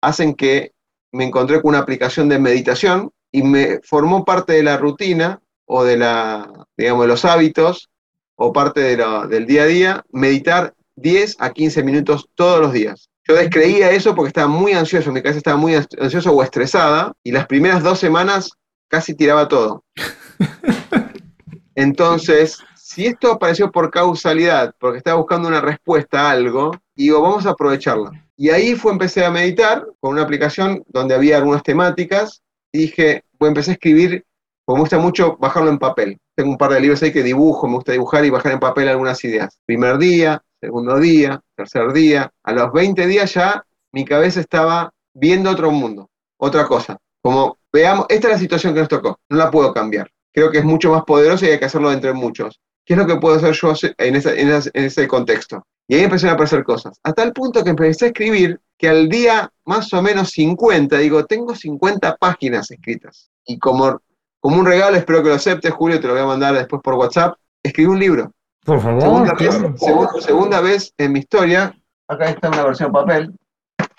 hacen 0.00 0.34
que 0.34 0.72
me 1.12 1.24
encontré 1.24 1.60
con 1.60 1.68
una 1.68 1.80
aplicación 1.80 2.30
de 2.30 2.38
meditación 2.38 3.10
y 3.30 3.42
me 3.42 3.80
formó 3.82 4.24
parte 4.24 4.54
de 4.54 4.62
la 4.62 4.78
rutina 4.78 5.42
o 5.66 5.84
de 5.84 5.98
la, 5.98 6.50
digamos, 6.78 7.02
de 7.02 7.08
los 7.08 7.26
hábitos 7.26 7.90
o 8.34 8.50
parte 8.50 8.80
del 8.80 9.46
día 9.46 9.64
a 9.64 9.66
día, 9.66 10.04
meditar 10.10 10.72
10 10.94 11.36
a 11.38 11.52
15 11.52 11.82
minutos 11.82 12.30
todos 12.34 12.62
los 12.62 12.72
días. 12.72 13.10
Yo 13.28 13.34
descreía 13.34 13.90
eso 13.90 14.14
porque 14.14 14.28
estaba 14.28 14.46
muy 14.46 14.72
ansioso, 14.72 15.10
mi 15.10 15.20
cabeza 15.20 15.38
estaba 15.38 15.56
muy 15.56 15.74
ansiosa 15.74 16.30
o 16.30 16.42
estresada, 16.42 17.12
y 17.24 17.32
las 17.32 17.46
primeras 17.46 17.82
dos 17.82 17.98
semanas 17.98 18.52
casi 18.88 19.14
tiraba 19.14 19.48
todo. 19.48 19.84
Entonces, 21.74 22.58
si 22.76 23.06
esto 23.06 23.32
apareció 23.32 23.72
por 23.72 23.90
causalidad, 23.90 24.74
porque 24.78 24.98
estaba 24.98 25.18
buscando 25.18 25.48
una 25.48 25.60
respuesta 25.60 26.22
a 26.22 26.30
algo, 26.30 26.70
digo, 26.94 27.20
vamos 27.20 27.46
a 27.46 27.50
aprovecharla. 27.50 28.10
Y 28.36 28.50
ahí 28.50 28.74
fue, 28.76 28.92
empecé 28.92 29.24
a 29.24 29.30
meditar 29.30 29.84
con 30.00 30.12
una 30.12 30.22
aplicación 30.22 30.84
donde 30.86 31.14
había 31.14 31.38
algunas 31.38 31.64
temáticas, 31.64 32.42
y 32.70 32.78
dije, 32.78 33.24
pues 33.38 33.48
empecé 33.48 33.72
a 33.72 33.74
escribir, 33.74 34.24
porque 34.64 34.76
me 34.76 34.82
gusta 34.82 34.98
mucho 34.98 35.36
bajarlo 35.38 35.70
en 35.70 35.78
papel. 35.78 36.18
Tengo 36.36 36.50
un 36.50 36.58
par 36.58 36.70
de 36.72 36.80
libros 36.80 37.02
ahí 37.02 37.12
que 37.12 37.24
dibujo, 37.24 37.66
me 37.66 37.74
gusta 37.74 37.92
dibujar 37.92 38.24
y 38.24 38.30
bajar 38.30 38.52
en 38.52 38.60
papel 38.60 38.88
algunas 38.88 39.22
ideas. 39.24 39.58
Primer 39.66 39.98
día, 39.98 40.42
segundo 40.66 40.98
día, 40.98 41.40
tercer 41.54 41.92
día, 41.92 42.28
a 42.42 42.52
los 42.52 42.72
20 42.72 43.06
días 43.06 43.32
ya 43.32 43.64
mi 43.92 44.04
cabeza 44.04 44.40
estaba 44.40 44.92
viendo 45.14 45.48
otro 45.48 45.70
mundo, 45.70 46.10
otra 46.38 46.66
cosa. 46.66 46.98
Como 47.22 47.58
veamos, 47.72 48.06
esta 48.08 48.26
es 48.26 48.34
la 48.34 48.40
situación 48.40 48.74
que 48.74 48.80
nos 48.80 48.88
tocó, 48.88 49.20
no 49.28 49.36
la 49.36 49.48
puedo 49.48 49.72
cambiar. 49.72 50.10
Creo 50.32 50.50
que 50.50 50.58
es 50.58 50.64
mucho 50.64 50.90
más 50.90 51.04
poderoso 51.04 51.44
y 51.44 51.50
hay 51.50 51.60
que 51.60 51.66
hacerlo 51.66 51.92
entre 51.92 52.12
muchos. 52.12 52.60
¿Qué 52.84 52.94
es 52.94 52.98
lo 52.98 53.06
que 53.06 53.14
puedo 53.14 53.36
hacer 53.36 53.52
yo 53.54 53.74
en, 53.96 54.16
en 54.16 54.84
ese 54.84 55.06
contexto? 55.06 55.64
Y 55.86 55.94
ahí 55.94 56.02
empezaron 56.02 56.32
a 56.32 56.34
aparecer 56.34 56.64
cosas. 56.64 56.98
Hasta 57.04 57.22
el 57.22 57.32
punto 57.32 57.62
que 57.62 57.70
empecé 57.70 58.06
a 58.06 58.08
escribir 58.08 58.60
que 58.76 58.88
al 58.88 59.08
día 59.08 59.48
más 59.66 59.92
o 59.92 60.02
menos 60.02 60.30
50, 60.30 60.98
digo, 60.98 61.26
tengo 61.26 61.54
50 61.54 62.16
páginas 62.16 62.72
escritas. 62.72 63.30
Y 63.44 63.56
como, 63.60 64.00
como 64.40 64.58
un 64.58 64.66
regalo, 64.66 64.96
espero 64.96 65.22
que 65.22 65.28
lo 65.28 65.36
aceptes, 65.36 65.72
Julio, 65.72 66.00
te 66.00 66.08
lo 66.08 66.14
voy 66.14 66.22
a 66.22 66.26
mandar 66.26 66.54
después 66.54 66.82
por 66.82 66.94
WhatsApp, 66.94 67.38
escribí 67.62 67.88
un 67.88 68.00
libro. 68.00 68.32
Por 68.66 68.80
favor. 68.80 70.20
Segunda, 70.20 70.60
vez, 70.60 70.92
en 70.98 71.12
mi 71.12 71.20
historia, 71.20 71.72
acá 72.08 72.30
está 72.30 72.48
una 72.48 72.64
versión 72.64 72.90
papel, 72.90 73.32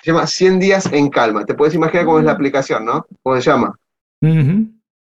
se 0.03 0.11
llama 0.11 0.27
100 0.27 0.59
días 0.59 0.85
en 0.91 1.09
calma. 1.09 1.45
Te 1.45 1.53
puedes 1.53 1.73
imaginar 1.73 2.05
cómo 2.05 2.19
es 2.19 2.25
la 2.25 2.33
aplicación, 2.33 2.83
¿no? 2.83 3.05
¿Cómo 3.23 3.37
se 3.37 3.49
llama? 3.49 3.79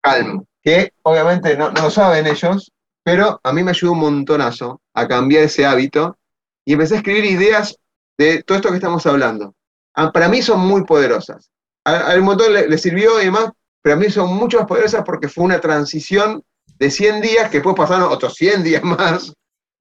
Calma. 0.02 0.44
Que 0.62 0.92
obviamente 1.04 1.56
no, 1.58 1.72
no 1.72 1.82
lo 1.82 1.90
saben 1.90 2.28
ellos, 2.28 2.72
pero 3.04 3.40
a 3.42 3.54
mí 3.54 3.64
me 3.64 3.72
ayudó 3.72 3.94
un 3.94 4.00
montonazo 4.00 4.82
a 4.94 5.08
cambiar 5.08 5.44
ese 5.44 5.66
hábito 5.66 6.18
y 6.66 6.74
empecé 6.74 6.96
a 6.96 6.98
escribir 6.98 7.26
ideas 7.26 7.78
de 8.18 8.44
todo 8.44 8.58
esto 8.58 8.70
que 8.70 8.76
estamos 8.76 9.06
hablando. 9.06 9.56
Ah, 9.96 10.12
para 10.12 10.28
mí 10.28 10.42
son 10.42 10.60
muy 10.60 10.84
poderosas. 10.84 11.50
A, 11.86 12.16
un 12.18 12.24
montón 12.24 12.54
le, 12.54 12.78
sirvió 12.78 13.22
y 13.22 13.26
demás, 13.26 13.50
pero 13.82 13.96
a 13.96 14.00
mí 14.00 14.10
son 14.10 14.34
mucho 14.34 14.60
más 14.60 14.68
poderosas 14.68 15.04
porque 15.06 15.30
fue 15.30 15.46
una 15.46 15.60
transición 15.60 16.44
de 16.80 16.92
100 16.92 17.22
días 17.22 17.50
que 17.50 17.58
después 17.58 17.76
pasaron 17.76 18.12
otros 18.12 18.34
100 18.36 18.64
días 18.64 18.84
más 18.84 19.34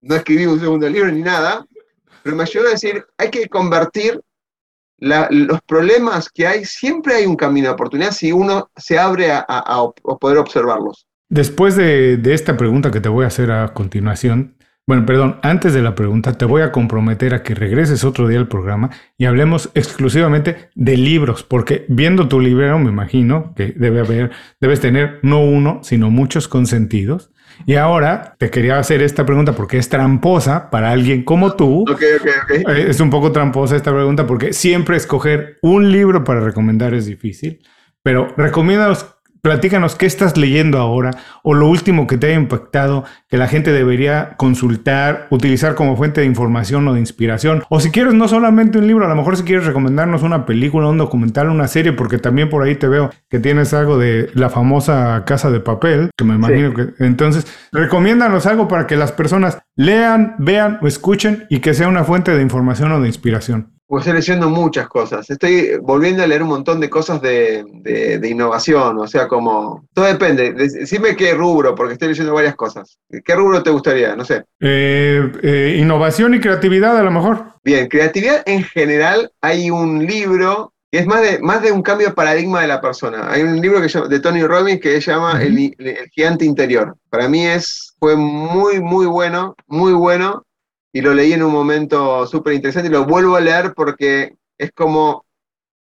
no 0.03 0.14
escribí 0.16 0.46
un 0.46 0.61
segundo 0.61 0.88
libro 0.88 1.11
ni 1.11 1.22
nada, 1.22 1.66
pero 2.22 2.36
me 2.36 2.42
ayudó 2.42 2.68
a 2.68 2.72
decir, 2.72 3.05
hay 3.16 3.30
que 3.30 3.48
convertir 3.48 4.20
los 4.98 5.61
problemas 5.62 6.28
que 6.28 6.46
hay, 6.46 6.64
siempre 6.64 7.14
hay 7.14 7.26
un 7.26 7.34
camino 7.34 7.68
de 7.68 7.74
oportunidad 7.74 8.12
si 8.12 8.30
uno 8.30 8.70
se 8.76 8.98
abre 8.98 9.32
a, 9.32 9.84
poder 10.20 10.38
observarlos. 10.38 11.07
Después 11.28 11.74
de, 11.76 12.18
de, 12.18 12.34
esta 12.34 12.57
pregunta 12.57 12.90
que 12.90 13.00
te 13.00 13.09
voy 13.09 13.24
a 13.24 13.28
hacer 13.28 13.50
a 13.50 13.72
continuación, 13.72 14.55
bueno, 14.86 15.07
perdón, 15.07 15.38
antes 15.42 15.74
de 15.74 15.82
la 15.82 15.94
pregunta, 15.94 16.32
te 16.32 16.44
voy 16.44 16.62
a 16.62 16.72
comprometer 16.72 17.34
a 17.34 17.42
que 17.42 17.55
regreses 17.55 18.03
otro 18.05 18.26
día 18.26 18.38
al 18.38 18.48
programa 18.48 18.90
y 19.16 19.26
hablemos 19.26 19.70
exclusivamente 19.74 20.70
de 20.74 20.96
libros, 20.96 21.44
porque 21.44 21.86
viendo 21.88 22.28
tu 22.28 22.40
libro 22.40 22.78
me 22.78 22.90
imagino 22.90 23.55
que 23.55 23.74
debe 23.76 24.00
haber, 24.00 24.32
debes 24.61 24.80
tener 24.80 25.20
no 25.22 25.42
uno, 25.42 25.80
sino 25.82 26.11
muchos 26.11 26.48
consentidos. 26.48 27.30
Y 27.66 27.74
ahora 27.76 28.34
te 28.38 28.50
quería 28.50 28.78
hacer 28.78 29.02
esta 29.02 29.24
pregunta 29.24 29.52
porque 29.52 29.78
es 29.78 29.88
tramposa 29.88 30.70
para 30.70 30.90
alguien 30.90 31.24
como 31.24 31.54
tú. 31.54 31.82
Ok, 31.82 32.02
ok, 32.20 32.28
ok. 32.44 32.50
Eh, 32.50 32.86
es 32.88 33.00
un 33.00 33.10
poco 33.10 33.32
tramposa 33.32 33.76
esta 33.76 33.92
pregunta 33.92 34.26
porque 34.26 34.52
siempre 34.52 34.96
escoger 34.96 35.58
un 35.62 35.90
libro 35.90 36.24
para 36.24 36.40
recomendar 36.40 36.94
es 36.94 37.06
difícil. 37.06 37.60
Pero 38.02 38.34
recomiéndanos 38.36 39.06
Platícanos 39.43 39.97
qué 39.97 40.07
estás 40.07 40.36
leyendo 40.36 40.78
ahora 40.78 41.11
o 41.43 41.53
lo 41.53 41.66
último 41.66 42.07
que 42.07 42.16
te 42.16 42.28
haya 42.28 42.36
impactado 42.36 43.05
que 43.28 43.36
la 43.36 43.49
gente 43.49 43.72
debería 43.72 44.36
consultar, 44.36 45.26
utilizar 45.30 45.74
como 45.74 45.97
fuente 45.97 46.20
de 46.20 46.28
información 46.28 46.86
o 46.86 46.95
de 46.95 47.01
inspiración. 47.01 47.64
O 47.68 47.80
si 47.80 47.90
quieres 47.90 48.14
no 48.14 48.28
solamente 48.28 48.78
un 48.78 48.86
libro, 48.86 49.05
a 49.05 49.09
lo 49.09 49.16
mejor 49.16 49.36
si 49.36 49.43
quieres 49.43 49.66
recomendarnos 49.66 50.22
una 50.22 50.47
película, 50.47 50.86
un 50.86 50.99
documental, 50.99 51.49
una 51.49 51.66
serie, 51.66 51.93
porque 51.93 52.18
también 52.18 52.51
por 52.51 52.62
ahí 52.62 52.76
te 52.76 52.86
veo 52.86 53.11
que 53.28 53.40
tienes 53.40 53.74
algo 53.74 53.99
de 53.99 54.30
la 54.34 54.49
famosa 54.49 55.24
Casa 55.26 55.51
de 55.51 55.59
Papel, 55.59 56.11
que 56.16 56.24
me 56.24 56.36
imagino 56.36 56.72
que... 56.72 56.90
Entonces, 57.05 57.45
recomiéndanos 57.72 58.47
algo 58.47 58.68
para 58.68 58.86
que 58.86 58.95
las 58.95 59.11
personas 59.11 59.59
lean, 59.74 60.36
vean 60.38 60.78
o 60.82 60.86
escuchen 60.86 61.47
y 61.51 61.59
que 61.59 61.74
sea 61.74 61.88
una 61.88 62.05
fuente 62.05 62.30
de 62.30 62.43
información 62.43 62.93
o 62.93 63.01
de 63.01 63.09
inspiración. 63.09 63.71
Pues 63.93 64.07
estoy 64.07 64.20
leyendo 64.20 64.49
muchas 64.49 64.88
cosas. 64.88 65.28
Estoy 65.28 65.76
volviendo 65.82 66.22
a 66.22 66.26
leer 66.26 66.43
un 66.43 66.49
montón 66.49 66.80
de 66.80 66.88
cosas 66.88 67.20
de, 67.20 67.62
innovación, 68.24 68.97
o 68.97 69.07
sea, 69.07 69.28
como... 69.28 69.86
Todo 69.93 70.07
depende. 70.07 70.55
Decime 70.55 71.14
qué 71.14 71.34
rubro, 71.34 71.74
porque 71.74 71.93
estoy 71.93 72.09
leyendo 72.09 72.32
varias 72.32 72.55
cosas. 72.55 72.99
¿Qué 73.22 73.34
rubro 73.34 73.62
te 73.62 73.68
gustaría? 73.68 74.16
No 74.16 74.24
sé. 74.24 74.45
Eh, 74.61 75.30
eh, 75.43 75.76
innovación 75.78 76.32
y 76.32 76.40
creatividad, 76.40 76.97
a 76.97 77.03
lo 77.03 77.11
mejor. 77.11 77.45
Bien, 77.64 77.86
creatividad 77.86 78.43
en 78.47 78.64
general. 78.64 79.30
Hay 79.43 79.70
un 79.70 80.07
libro 80.07 80.72
que 80.90 81.01
es 81.01 81.07
más 81.07 81.20
de, 81.20 81.38
más 81.40 81.61
de 81.61 81.72
un 81.72 81.82
cambio 81.82 82.09
de 82.09 82.14
paradigma 82.14 82.62
de 82.62 82.68
la 82.68 82.80
persona. 82.80 83.30
Hay 83.30 83.43
un 83.43 83.61
libro 83.61 83.82
que 83.82 84.09
de 84.09 84.20
Tony 84.20 84.43
Robbins 84.43 84.80
que 84.80 85.03
se 85.03 85.11
llama 85.11 85.43
el, 85.43 85.74
el, 85.76 86.09
Gigante 86.12 86.47
Interior. 86.47 86.97
Para 87.11 87.28
mí 87.28 87.45
es, 87.45 87.93
fue 87.99 88.16
muy, 88.16 88.80
muy 88.80 89.05
bueno, 89.05 89.55
muy 89.66 89.93
bueno 89.93 90.47
y 90.93 91.01
lo 91.01 91.14
leí 91.14 91.32
en 91.32 91.43
un 91.43 91.53
momento 91.53 92.26
súper 92.26 92.55
interesante 92.55 92.88
y 92.88 92.93
lo 92.93 93.05
vuelvo 93.05 93.36
a 93.36 93.40
leer 93.40 93.72
porque 93.74 94.36
es 94.59 94.72
como, 94.72 95.24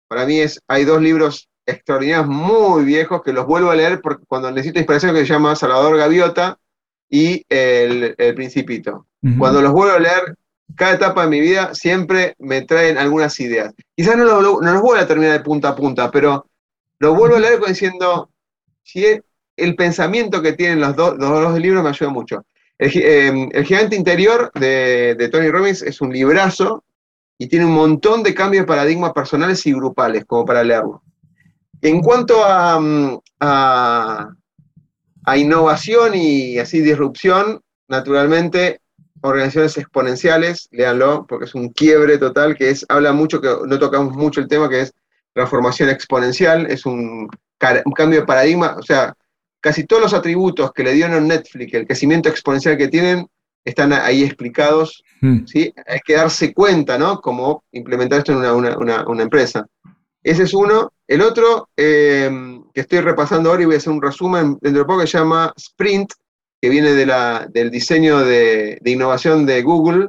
para 0.07 0.27
mí 0.27 0.39
es, 0.39 0.61
hay 0.69 0.85
dos 0.85 1.01
libros 1.01 1.49
extraordinarios 1.67 2.29
muy 2.29 2.85
viejos 2.85 3.23
que 3.23 3.33
los 3.33 3.47
vuelvo 3.47 3.71
a 3.71 3.77
leer 3.77 4.01
porque 4.01 4.25
cuando 4.27 4.51
necesito 4.51 4.79
inspiración 4.79 5.15
que 5.15 5.21
se 5.21 5.33
llama 5.33 5.57
Salvador 5.57 5.97
Gaviota 5.97 6.59
y 7.09 7.45
El, 7.49 8.15
Principito. 8.35 9.07
Cuando 9.39 9.61
los 9.61 9.73
vuelvo 9.73 9.97
a 9.97 9.99
leer, 9.99 10.37
cada 10.77 10.95
etapa 10.95 11.25
de 11.25 11.31
mi 11.31 11.41
vida 11.41 11.75
siempre 11.75 12.35
me 12.39 12.63
traen 12.63 12.99
algunas 12.99 13.39
ideas. 13.41 13.75
Quizás 13.97 14.17
no, 14.17 14.25
lo, 14.25 14.61
no 14.61 14.73
los 14.73 14.83
vuelvo 14.83 15.03
a 15.03 15.07
terminar 15.07 15.33
de 15.33 15.45
punta 15.45 15.71
a 15.71 15.77
punta, 15.77 16.11
pero 16.11 16.47
lo 16.99 17.15
vuelvo 17.15 17.37
a 17.37 17.41
leer 17.41 17.61
diciendo, 17.67 18.31
si 18.83 19.05
el, 19.57 19.75
pensamiento 19.77 20.43
que 20.43 20.53
tienen 20.53 20.81
los, 20.81 20.95
dos 20.95 21.19
los 21.19 21.31
dos 21.31 21.59
libros 21.59 21.83
me 21.83 21.91
ayuda 21.91 22.11
mucho. 22.11 22.45
Em, 22.79 23.49
el, 23.53 23.65
gigante 23.65 23.97
interior 23.97 24.53
de, 24.55 25.29
Tony 25.33 25.51
Robbins 25.51 25.83
es 25.83 26.01
un 26.01 26.13
librazo 26.13 26.85
y 27.37 27.49
tiene 27.49 27.65
un 27.65 27.73
montón 27.73 28.23
de 28.23 28.35
cambios 28.35 28.63
de 28.63 28.69
paradigmas 28.69 29.13
personales 29.13 29.67
y 29.67 29.73
grupales, 29.73 30.25
como 30.25 30.45
para 30.45 30.63
leerlo. 30.63 31.03
En 31.83 32.01
cuanto 32.01 32.45
a, 32.45 32.79
mm, 32.79 33.19
a, 33.41 34.29
innovación 35.37 36.15
y 36.15 36.59
así 36.59 36.81
disrupción, 36.81 37.61
naturalmente, 37.89 38.81
organizaciones 39.21 39.77
exponenciales, 39.77 40.69
léanlo, 40.71 41.27
porque 41.29 41.47
es 41.47 41.55
un 41.55 41.71
quiebre 41.71 42.19
total, 42.19 42.57
que 42.57 42.71
es, 42.71 42.87
habla 42.89 43.13
mucho, 43.13 43.41
que 43.41 43.49
no 43.67 43.79
tocamos 43.79 44.15
mucho 44.15 44.41
el 44.41 44.49
tema, 44.49 44.69
que 44.69 44.83
es 44.83 44.95
transformación 45.35 45.91
exponencial, 45.91 46.67
es 46.71 46.87
un 46.87 47.29
cambio 47.59 48.21
de 48.21 48.27
paradigma, 48.27 48.77
o 48.79 48.83
sea, 48.83 49.15
casi 49.61 49.85
todos 49.85 50.03
los 50.03 50.15
atributos 50.15 50.73
que 50.73 50.85
le 50.85 50.93
dieron 50.93 51.29
Netflix, 51.29 51.75
el 51.75 51.87
crecimiento 51.87 52.29
exponencial 52.29 52.77
que 52.77 52.89
tienen, 52.89 53.27
están 53.65 53.93
ahí 53.93 54.23
explicados. 54.23 55.03
Hmm. 55.21 55.45
¿sí? 55.47 55.73
Hay 55.87 56.01
que 56.05 56.15
darse 56.15 56.53
cuenta, 56.53 56.99
¿no? 56.99 57.21
Cómo 57.21 57.65
implementar 57.73 58.21
esto 58.21 58.33
en 58.33 58.77
una, 58.77 59.23
empresa. 59.23 59.67
Ese 60.23 60.45
es 60.45 60.55
uno. 60.55 60.93
El 61.07 61.23
otro, 61.23 61.69
eh, 61.77 62.31
que 62.75 62.81
estoy 62.83 63.01
repasando 63.01 63.51
ahora 63.51 63.63
y 63.63 63.67
voy 63.67 63.75
a 63.77 63.79
hacer 63.79 63.93
un 63.93 64.03
resumen 64.03 64.59
dentro 64.61 64.83
de 64.83 64.87
poco, 64.87 65.01
que 65.01 65.07
se 65.07 65.19
llama 65.19 65.53
Sprint, 65.57 66.13
que 66.61 66.69
viene 66.69 66.93
de 66.93 67.07
la, 67.07 67.47
del 67.51 67.71
diseño 67.71 68.19
de, 68.21 68.81
innovación 68.85 69.47
de 69.47 69.63
Google, 69.63 70.09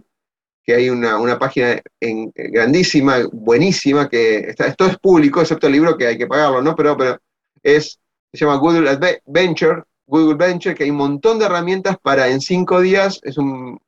que 0.63 0.75
hay 0.75 0.89
una, 0.89 1.39
página 1.39 1.81
grandísima, 1.99 3.17
buenísima, 3.31 4.09
que 4.09 4.39
está, 4.39 4.67
esto 4.67 4.85
es 4.85 4.97
público, 4.97 5.41
excepto 5.41 5.67
el 5.67 5.73
libro 5.73 5.97
que 5.97 6.07
hay 6.07 6.17
que 6.17 6.27
pagarlo, 6.27 6.61
¿no? 6.61 6.75
Pero, 6.75 6.97
pero 6.97 7.17
es 7.63 7.98
se 8.33 8.45
llama 8.45 8.57
Google 8.57 8.99
Venture, 9.25 9.83
Google 10.05 10.35
Venture, 10.35 10.75
que 10.75 10.83
hay 10.83 10.89
un 10.89 10.97
montón 10.97 11.39
de 11.39 11.45
herramientas 11.45 11.97
para 12.01 12.27
en 12.27 12.41
cinco 12.41 12.81
días, 12.81 13.19
es 13.23 13.37
una 13.37 13.79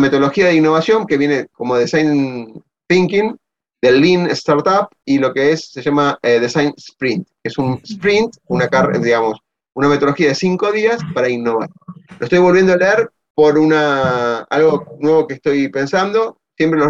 metodología 0.00 0.46
de 0.46 0.54
innovación 0.54 1.06
que 1.06 1.16
viene 1.16 1.46
como 1.52 1.76
Design 1.76 2.62
Thinking, 2.86 3.36
del 3.82 4.00
Lean 4.00 4.26
Startup, 4.30 4.88
y 5.04 5.18
lo 5.18 5.32
que 5.32 5.52
es, 5.52 5.70
se 5.70 5.82
llama 5.82 6.18
eh, 6.22 6.38
Design 6.38 6.74
Sprint, 6.76 7.26
que 7.42 7.48
es 7.48 7.58
un 7.58 7.80
sprint, 7.82 8.36
una, 8.48 8.68
digamos, 9.02 9.40
una 9.74 9.88
metodología 9.88 10.28
de 10.28 10.34
cinco 10.34 10.70
días 10.70 11.00
para 11.14 11.28
innovar. 11.28 11.70
Lo 12.18 12.24
estoy 12.24 12.38
volviendo 12.38 12.74
a 12.74 12.76
leer 12.76 13.10
por 13.34 13.58
una, 13.58 14.40
algo 14.50 14.84
nuevo 15.00 15.26
que 15.26 15.34
estoy 15.34 15.68
pensando. 15.68 16.36
Siempre 16.56 16.80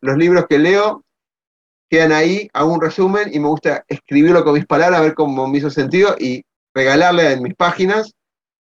los 0.00 0.16
libros 0.16 0.46
que 0.48 0.58
leo 0.58 1.04
quedan 1.88 2.12
ahí, 2.12 2.48
hago 2.52 2.72
un 2.72 2.80
resumen 2.80 3.30
y 3.32 3.38
me 3.38 3.48
gusta 3.48 3.84
escribirlo 3.88 4.44
con 4.44 4.54
mis 4.54 4.66
palabras, 4.66 5.00
a 5.00 5.02
ver 5.02 5.14
cómo 5.14 5.46
me 5.46 5.58
hizo 5.58 5.70
sentido 5.70 6.16
y 6.18 6.44
regalarle 6.74 7.32
en 7.32 7.42
mis 7.42 7.54
páginas 7.54 8.14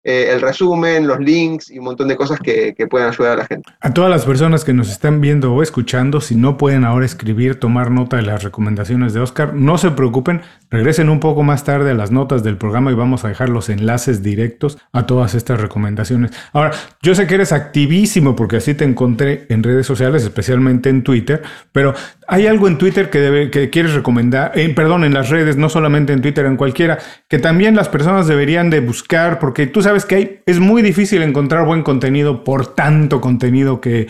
eh, 0.09 0.33
el 0.33 0.41
resumen, 0.41 1.09
los 1.09 1.19
links 1.19 1.69
y 1.69 1.81
un 1.81 1.87
montón 1.87 2.07
de 2.07 2.15
cosas 2.15 2.39
que, 2.39 2.75
que 2.79 2.87
puedan 2.87 3.09
ayudar 3.09 3.33
a 3.33 3.37
la 3.39 3.45
gente. 3.45 3.69
A 3.81 3.93
todas 3.93 4.09
las 4.09 4.25
personas 4.25 4.65
que 4.65 4.73
nos 4.73 4.89
están 4.89 5.21
viendo 5.21 5.53
o 5.53 5.65
escuchando, 5.65 6.21
si 6.21 6.37
no 6.37 6.57
pueden 6.57 6.85
ahora 6.85 7.05
escribir, 7.05 7.59
tomar 7.59 7.91
nota 7.91 8.19
de 8.19 8.23
las 8.23 8.45
recomendaciones 8.45 9.15
de 9.15 9.21
Oscar, 9.21 9.55
no 9.55 9.79
se 9.79 9.91
preocupen, 9.91 10.43
regresen 10.71 11.09
un 11.09 11.19
poco 11.19 11.43
más 11.43 11.65
tarde 11.65 11.91
a 11.91 11.95
las 11.95 12.13
notas 12.13 12.45
del 12.45 12.57
programa 12.57 12.93
y 12.93 12.95
vamos 12.95 13.25
a 13.25 13.29
dejar 13.29 13.49
los 13.49 13.69
enlaces 13.69 14.23
directos 14.23 14.79
a 14.93 15.07
todas 15.07 15.35
estas 15.35 15.61
recomendaciones. 15.61 16.31
Ahora, 16.53 16.71
yo 17.03 17.17
sé 17.17 17.27
que 17.27 17.35
eres 17.35 17.51
activísimo 17.51 18.37
porque 18.37 18.59
así 18.59 18.75
te 18.75 18.85
encontré 18.85 19.47
en 19.49 19.65
redes 19.65 19.89
sociales, 19.89 20.23
especialmente 20.23 20.89
en 20.89 21.03
Twitter, 21.03 21.43
pero 21.73 21.95
hay 22.29 22.47
algo 22.47 22.69
en 22.69 22.79
Twitter 22.79 23.11
que, 23.11 23.19
debe, 23.19 23.51
que 23.51 23.71
quieres 23.71 23.95
recomendar, 23.95 24.53
eh, 24.55 24.73
perdón, 24.75 25.05
en 25.05 25.15
las 25.15 25.31
redes, 25.31 25.57
no 25.57 25.69
solamente 25.69 26.13
en 26.13 26.23
Twitter, 26.23 26.47
en 26.47 26.57
cualquiera, 26.57 26.99
que 27.29 27.39
también 27.39 27.77
las 27.77 27.89
personas 27.89 28.27
deberían 28.27 28.71
de 28.71 28.81
buscar, 28.81 29.39
porque 29.39 29.67
tú 29.67 29.83
sabes 29.83 30.05
que 30.05 30.43
es 30.47 30.59
muy 30.59 30.83
difícil 30.83 31.23
encontrar 31.23 31.67
buen 31.67 31.83
contenido 31.83 32.45
por 32.45 32.75
tanto 32.75 33.21
contenido 33.21 33.81
que, 33.81 34.09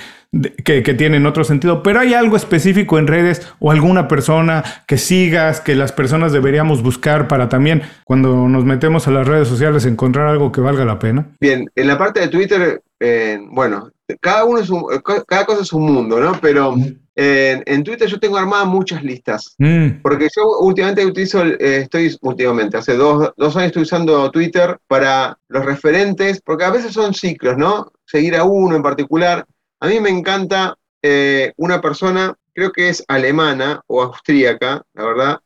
que, 0.65 0.83
tiene 0.95 1.17
en 1.19 1.27
otro 1.27 1.45
sentido, 1.45 1.83
pero 1.83 2.01
hay 2.01 2.15
algo 2.15 2.37
específico 2.37 2.99
en 2.99 3.07
redes 3.07 3.47
o 3.59 3.71
alguna 3.71 4.09
persona 4.09 4.65
que 4.87 4.99
sigas, 4.99 5.61
que 5.61 5.75
las 5.75 5.93
personas 5.93 6.33
deberíamos 6.33 6.83
buscar 6.83 7.29
para 7.29 7.49
también, 7.49 7.83
cuando 8.05 8.49
nos 8.49 8.65
metemos 8.65 9.07
a 9.09 9.11
las 9.11 9.27
redes 9.27 9.49
sociales, 9.49 9.85
encontrar 9.87 10.27
algo 10.27 10.53
que 10.53 10.61
valga 10.61 10.85
la 10.85 10.99
pena. 10.99 11.27
Bien, 11.41 11.71
en 11.75 11.87
la 11.87 11.99
parte 11.99 12.21
de 12.21 12.29
Twitter, 12.29 12.83
eh, 13.01 13.39
bueno, 13.51 13.91
cada 14.21 14.45
uno 14.45 14.61
es 14.61 14.71
un, 14.71 14.85
cada 15.27 15.45
cosa 15.45 15.63
es 15.63 15.73
un 15.73 15.93
mundo, 15.93 16.21
¿no? 16.21 16.39
Pero 16.41 16.75
en, 17.17 17.83
Twitter 17.83 18.09
yo 18.09 18.21
tengo 18.21 18.37
armadas 18.37 18.67
muchas 18.67 19.03
listas. 19.03 19.55
Mm. 19.59 20.03
Porque 20.03 20.29
yo 20.35 20.59
últimamente 20.61 21.05
utilizo, 21.05 21.45
eh, 21.45 21.79
estoy 21.83 22.17
últimamente, 22.21 22.77
hace 22.77 22.95
dos, 22.95 23.33
dos, 23.37 23.57
años 23.57 23.69
estoy 23.69 23.83
usando 23.83 24.31
Twitter 24.31 24.79
para 24.87 25.39
los 25.49 25.65
referentes, 25.65 26.41
porque 26.43 26.65
a 26.65 26.71
veces 26.71 26.93
son 26.93 27.15
ciclos, 27.15 27.57
¿no? 27.57 27.93
Seguir 28.05 28.37
a 28.37 28.45
uno 28.45 28.77
en 28.77 28.83
particular. 28.83 29.47
A 29.81 29.89
mí 29.89 29.99
me 29.99 30.11
encanta 30.11 30.77
eh, 31.03 31.53
una 31.57 31.81
persona, 31.81 32.35
creo 32.53 32.71
que 32.73 32.91
es 32.91 33.05
alemana 33.09 33.81
o 33.87 34.03
austríaca, 34.03 34.83
la 34.95 35.05
verdad, 35.05 35.41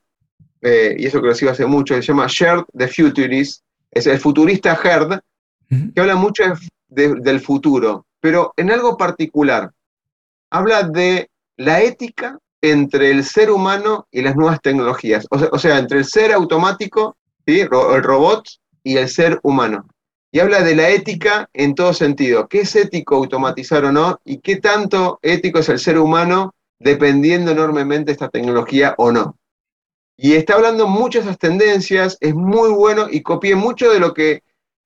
eh, 0.63 0.97
y 0.99 1.07
eso 1.07 1.21
que 1.21 1.29
lo 1.29 1.35
sigo 1.35 1.51
hace 1.51 1.67
mucho, 1.67 1.95
se 1.95 2.03
llama 2.03 2.27
Shared 2.29 2.65
the 2.77 2.89
Futurist, 2.89 3.63
es 3.91 4.07
el 4.07 4.19
futurista 4.19 4.79
Herd, 4.83 5.21
que 5.95 6.01
habla 6.01 6.17
mucho 6.17 6.43
del 6.89 7.41
futuro, 7.41 8.07
pero 8.21 8.53
en 8.57 8.71
algo 8.71 8.97
particular. 8.97 9.73
Habla 10.51 10.85
de 10.85 11.31
la 11.57 11.81
ética 11.81 12.39
entre 12.63 13.11
el 13.11 13.25
ser 13.25 13.51
humano 13.51 14.07
y 14.11 14.23
las 14.23 14.37
nuevas 14.37 14.61
tecnologías. 14.61 15.27
O 15.31 15.59
sea, 15.59 15.79
entre 15.79 15.99
el 15.99 16.05
ser 16.05 16.33
automático, 16.33 17.17
el 17.47 17.69
robot, 18.03 18.47
y 18.83 18.97
el 18.97 19.09
ser 19.09 19.39
humano. 19.43 19.87
Y 20.33 20.39
habla 20.41 20.63
de 20.63 20.77
la 20.77 20.89
ética 20.91 21.51
en 21.53 21.75
todo 21.75 21.93
sentido. 21.93 22.49
¿Qué 22.49 22.61
es 22.61 22.77
ético 22.77 23.17
automatizar 23.17 23.85
o 23.85 23.93
no? 23.93 24.21
¿Y 24.25 24.39
qué 24.39 24.57
tanto 24.57 25.19
ético 25.23 25.59
es 25.59 25.69
el 25.69 25.79
ser 25.79 25.99
humano 25.99 26.55
dependiendo 26.79 27.51
enormemente 27.51 28.07
de 28.07 28.13
esta 28.13 28.29
tecnología 28.29 28.95
o 28.97 29.11
no? 29.11 29.37
Y 30.17 30.35
está 30.35 30.55
hablando 30.55 30.87
muchas 30.87 31.25
de 31.25 31.31
esas 31.31 31.39
tendencias, 31.39 32.17
es 32.21 32.35
muy 32.35 32.71
bueno 32.71 33.07
y 33.11 33.23
copié 33.23 33.55
mucho 33.55 33.91
de 33.91 34.01
lo 34.01 34.15
que 34.15 34.43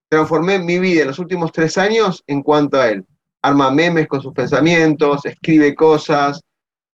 transformé 0.09 0.61
mi 0.61 0.78
vida 0.78 1.03
en 1.03 1.09
los 1.09 1.18
últimos 1.18 1.53
tres 1.53 1.76
años 1.76 2.22
en 2.26 2.43
cuanto 2.43 2.80
a 2.80 2.89
él. 2.89 3.05
Arma 3.45 3.70
memes 3.70 4.09
con 4.09 4.22
sus 4.22 4.32
pensamientos, 4.32 5.26
escribe 5.26 5.74
cosas, 5.74 6.40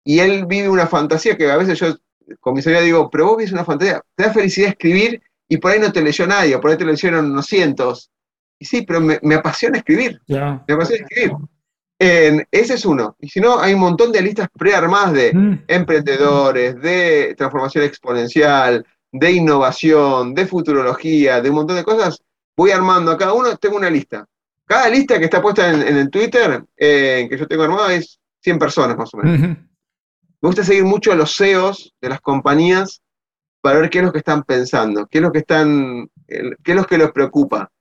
y 0.04 0.20
él 0.20 0.46
vive 0.46 0.70
una 0.70 0.86
fantasía 0.86 1.36
que 1.36 1.50
a 1.50 1.58
veces 1.58 1.80
yo, 1.80 1.96
comisaría, 2.40 2.82
digo, 2.82 3.10
pero 3.10 3.26
vos 3.26 3.38
vives 3.38 3.52
una 3.52 3.66
fantasía, 3.66 4.02
te 4.16 4.24
da 4.24 4.32
felicidad 4.32 4.70
escribir 4.70 5.22
y 5.50 5.58
por 5.58 5.72
ahí 5.72 5.80
no 5.80 5.92
te 5.92 6.04
leyó 6.04 6.28
nadie, 6.28 6.58
por 6.60 6.70
ahí 6.70 6.78
te 6.78 6.86
leyeron 6.86 7.32
unos 7.32 7.48
cientos. 7.48 8.12
Y 8.60 8.66
sí, 8.66 8.84
pero 8.84 9.02
me, 9.02 9.36
apasiona 9.36 9.80
escribir. 9.80 10.22
Me 10.28 10.74
apasiona 10.74 11.06
escribir. 11.06 11.34
ese 12.00 12.74
es 12.76 12.86
uno. 12.86 13.16
Y 13.20 13.30
si 13.30 13.42
no, 13.42 13.60
hay 13.60 13.74
un 13.74 13.80
montón 13.80 14.12
de 14.12 14.22
listas 14.22 14.48
prearmadas 14.58 15.14
de 15.14 15.34
mm. 15.34 15.64
emprendedores, 15.68 16.80
de 16.82 17.34
transformación 17.36 17.84
exponencial, 17.84 18.86
de 19.12 19.32
innovación, 19.32 20.34
de 20.34 20.46
futurología, 20.46 21.42
de 21.42 21.50
un 21.50 21.56
montón 21.56 21.76
de 21.78 21.84
cosas. 21.84 22.20
Voy 22.56 22.72
armando 22.72 23.12
a 23.12 23.18
cada 23.18 23.34
uno, 23.34 23.58
tengo 23.58 23.78
una 23.78 23.90
lista. 23.90 24.26
Cada 24.66 24.90
lista 24.90 25.20
que 25.20 25.26
está 25.26 25.42
puesta 25.42 25.70
en, 25.70 25.98
el 25.98 26.10
Twitter, 26.10 26.64
eh, 26.76 27.28
que 27.30 27.38
yo 27.38 27.48
tengo 27.48 27.64
armada, 27.64 27.94
es 27.94 28.20
100 28.42 28.60
personas 28.60 28.98
más 28.98 29.14
o 29.14 29.18
menos. 29.18 29.40
Me 29.40 30.50
gusta 30.50 30.64
seguir 30.64 30.84
mucho 30.84 31.12
a 31.12 31.16
los 31.16 31.36
CEOs 31.36 31.94
de 32.02 32.10
las 32.10 32.22
compañías 32.22 33.02
para 33.62 33.80
ver 33.80 33.90
qué 33.90 34.00
es 34.00 34.06
lo 34.06 34.12
que 34.12 34.20
están 34.20 34.44
pensando, 34.44 35.08
qué 35.08 35.20
es 35.20 35.22
lo 35.22 35.32
que 35.32 35.40
están, 35.40 36.08
qué 36.28 36.58
es 36.64 36.76
lo 36.76 36.86
que 36.86 36.98
los 36.98 37.12
preocupa. 37.12 37.72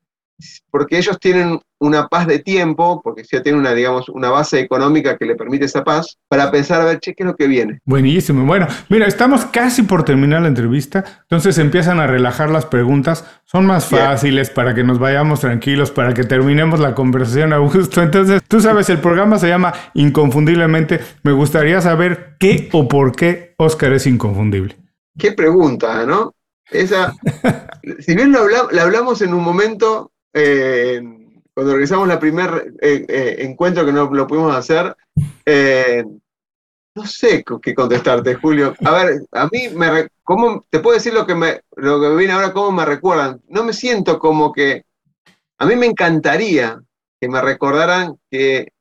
Porque 0.70 0.98
ellos 0.98 1.18
tienen 1.18 1.60
una 1.84 2.08
paz 2.08 2.26
de 2.26 2.38
tiempo, 2.38 3.00
porque 3.02 3.22
ya 3.30 3.42
tienen 3.42 3.60
una, 3.60 3.74
digamos, 3.74 4.08
una 4.08 4.30
base 4.30 4.60
económica 4.60 5.16
que 5.16 5.26
le 5.26 5.34
permite 5.34 5.66
esa 5.66 5.84
paz, 5.84 6.18
para 6.28 6.50
pensar 6.50 6.80
a 6.80 6.84
ver, 6.84 7.00
che, 7.00 7.14
qué 7.14 7.22
es 7.22 7.26
lo 7.26 7.36
que 7.36 7.46
viene. 7.46 7.80
Buenísimo. 7.84 8.44
Bueno, 8.44 8.66
mira, 8.88 9.06
estamos 9.06 9.44
casi 9.46 9.82
por 9.82 10.04
terminar 10.04 10.42
la 10.42 10.48
entrevista, 10.48 11.04
entonces 11.22 11.58
empiezan 11.58 12.00
a 12.00 12.06
relajar 12.06 12.50
las 12.50 12.66
preguntas, 12.66 13.24
son 13.44 13.66
más 13.66 13.86
fáciles 13.86 14.50
para 14.50 14.74
que 14.74 14.82
nos 14.82 14.98
vayamos 14.98 15.40
tranquilos, 15.40 15.90
para 15.90 16.14
que 16.14 16.24
terminemos 16.24 16.80
la 16.80 16.94
conversación 16.94 17.52
a 17.52 17.58
gusto. 17.58 18.02
Entonces, 18.02 18.42
tú 18.48 18.60
sabes, 18.60 18.88
el 18.90 18.98
programa 18.98 19.38
se 19.38 19.48
llama 19.48 19.72
Inconfundiblemente. 19.94 21.00
Me 21.22 21.32
gustaría 21.32 21.80
saber 21.80 22.36
qué 22.40 22.68
o 22.72 22.88
por 22.88 23.12
qué 23.12 23.54
Oscar 23.58 23.92
es 23.92 24.06
inconfundible. 24.06 24.76
Qué 25.18 25.32
pregunta, 25.32 26.04
¿no? 26.06 26.34
Esa, 26.70 27.14
si 28.00 28.16
bien 28.16 28.32
lo 28.32 28.40
hablamos 28.80 29.22
en 29.22 29.34
un 29.34 29.44
momento 29.44 30.10
eh, 30.32 31.00
cuando 31.54 31.72
organizamos 31.72 32.08
la 32.08 32.18
primer 32.18 32.74
eh, 32.80 33.06
eh, 33.08 33.36
encuentro 33.40 33.86
que 33.86 33.92
no 33.92 34.10
lo 34.10 34.26
pudimos 34.26 34.54
hacer, 34.54 34.96
no 36.96 37.06
sé 37.06 37.44
qué 37.62 37.74
contestarte, 37.74 38.34
Julio. 38.34 38.74
A 38.84 38.90
ver, 38.92 39.22
a 39.32 39.46
mí 39.46 39.68
me 39.74 40.08
¿cómo, 40.22 40.64
te 40.70 40.78
puedo 40.78 40.96
decir 40.96 41.12
lo 41.12 41.26
que 41.26 41.34
me 41.34 41.60
lo 41.76 42.00
que 42.00 42.14
viene 42.14 42.32
ahora, 42.32 42.52
cómo 42.52 42.70
me 42.70 42.84
recuerdan. 42.84 43.40
No 43.48 43.64
me 43.64 43.72
siento 43.72 44.18
como 44.18 44.52
que 44.52 44.84
a 45.58 45.66
mí 45.66 45.76
me 45.76 45.86
encantaría 45.86 46.80
que 47.20 47.28
me 47.28 47.40
recordaran 47.40 48.16
que, 48.30 48.72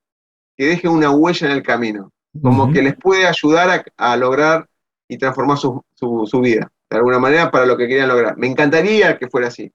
que 0.56 0.66
deje 0.66 0.88
una 0.88 1.10
huella 1.10 1.46
en 1.46 1.52
el 1.52 1.62
camino, 1.62 2.12
como 2.42 2.72
que 2.72 2.82
les 2.82 2.96
puede 2.96 3.26
ayudar 3.26 3.84
a, 3.96 4.16
lograr 4.16 4.68
y 5.08 5.18
transformar 5.18 5.58
su, 5.58 5.84
su, 5.94 6.40
vida, 6.40 6.70
de 6.90 6.96
alguna 6.96 7.18
manera, 7.18 7.50
para 7.50 7.66
lo 7.66 7.76
que 7.76 7.88
querían 7.88 8.08
lograr. 8.08 8.36
Me 8.36 8.46
encantaría 8.46 9.18
que 9.18 9.28
fuera 9.28 9.48
así. 9.48 9.72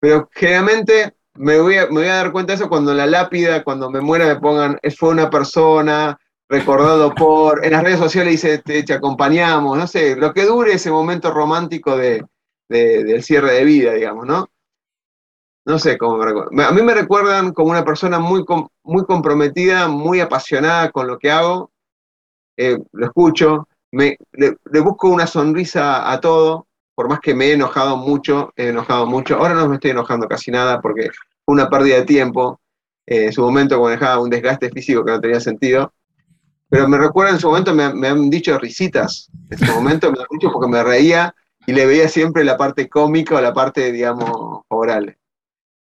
Pero 0.00 0.28
generalmente 0.32 1.14
me 1.36 1.58
voy, 1.58 1.76
a, 1.76 1.86
me 1.86 2.00
voy 2.00 2.06
a 2.06 2.16
dar 2.16 2.32
cuenta 2.32 2.52
de 2.52 2.56
eso 2.56 2.68
cuando 2.68 2.92
en 2.92 2.98
la 2.98 3.06
lápida, 3.06 3.64
cuando 3.64 3.90
me 3.90 4.00
muera, 4.00 4.26
me 4.26 4.36
pongan, 4.36 4.78
fue 4.96 5.10
una 5.10 5.30
persona, 5.30 6.18
recordado 6.48 7.14
por, 7.14 7.64
en 7.64 7.72
las 7.72 7.82
redes 7.82 7.98
sociales 7.98 8.32
dice, 8.32 8.58
te, 8.58 8.92
acompañamos, 8.92 9.76
no 9.76 9.86
sé, 9.86 10.16
lo 10.16 10.32
que 10.32 10.44
dure 10.44 10.74
ese 10.74 10.90
momento 10.90 11.32
romántico 11.32 11.96
de, 11.96 12.24
del 12.68 13.22
cierre 13.22 13.52
de 13.52 13.64
vida, 13.64 13.92
digamos, 13.92 14.26
¿no? 14.26 14.48
No 15.66 15.78
sé 15.78 15.96
cómo 15.96 16.18
me 16.18 16.26
recuerdan. 16.26 16.60
A 16.60 16.72
mí 16.72 16.82
me 16.82 16.92
recuerdan 16.94 17.52
como 17.52 17.70
una 17.70 17.84
persona 17.84 18.18
muy, 18.18 18.44
muy 18.82 19.04
comprometida, 19.06 19.88
muy 19.88 20.20
apasionada 20.20 20.90
con 20.90 21.06
lo 21.06 21.18
que 21.18 21.30
hago. 21.30 21.70
Eh, 22.56 22.78
lo 22.92 23.06
escucho, 23.06 23.66
me, 23.90 24.18
le, 24.32 24.80
busco 24.80 25.08
una 25.08 25.26
sonrisa 25.26 26.10
a 26.10 26.20
todo, 26.20 26.66
por 26.94 27.08
más 27.08 27.20
que 27.20 27.34
me 27.34 27.46
he 27.46 27.52
enojado 27.52 27.96
mucho, 27.96 28.52
he 28.56 28.68
enojado 28.68 29.06
mucho, 29.06 29.36
ahora 29.36 29.54
no 29.54 29.68
me 29.68 29.74
estoy 29.76 29.90
enojando 29.90 30.28
casi 30.28 30.50
nada 30.50 30.80
porque 30.80 31.10
fue 31.44 31.54
una 31.54 31.68
pérdida 31.68 31.96
de 31.96 32.04
tiempo, 32.04 32.60
eh, 33.06 33.26
en 33.26 33.32
su 33.32 33.42
momento 33.42 33.78
cuando 33.78 33.98
dejaba 33.98 34.22
un 34.22 34.30
desgaste 34.30 34.70
físico 34.70 35.04
que 35.04 35.10
no 35.10 35.20
tenía 35.20 35.40
sentido, 35.40 35.92
pero 36.68 36.88
me 36.88 36.98
recuerda 36.98 37.32
en 37.32 37.38
su 37.38 37.48
momento, 37.48 37.74
me, 37.74 37.84
han 37.84 38.30
dicho 38.30 38.58
risitas, 38.58 39.30
en 39.50 39.58
su 39.58 39.72
momento 39.72 40.10
me 40.10 40.18
han 40.18 40.26
dicho 40.30 40.50
porque 40.52 40.68
me 40.68 40.82
reía 40.82 41.34
y 41.66 41.72
le 41.72 41.86
veía 41.86 42.08
siempre 42.08 42.44
la 42.44 42.56
parte 42.56 42.88
cómica 42.88 43.36
o 43.36 43.40
la 43.40 43.52
parte, 43.52 43.92
digamos, 43.92 44.62
oral. 44.68 45.16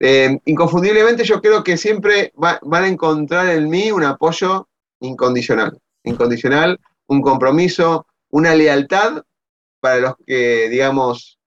Eh, 0.00 0.40
inconfundiblemente 0.46 1.24
yo 1.24 1.40
creo 1.40 1.62
que 1.62 1.76
siempre 1.76 2.32
van 2.34 2.84
a 2.84 2.88
encontrar 2.88 3.48
en 3.50 3.68
mí 3.68 3.92
un 3.92 4.04
apoyo 4.04 4.68
incondicional, 5.00 5.78
incondicional, 6.04 6.80
un 7.06 7.20
compromiso, 7.20 8.06
una 8.30 8.54
lealtad 8.54 9.22
para 9.80 9.98
los 9.98 10.14
que, 10.26 10.68
digamos, 10.68 11.38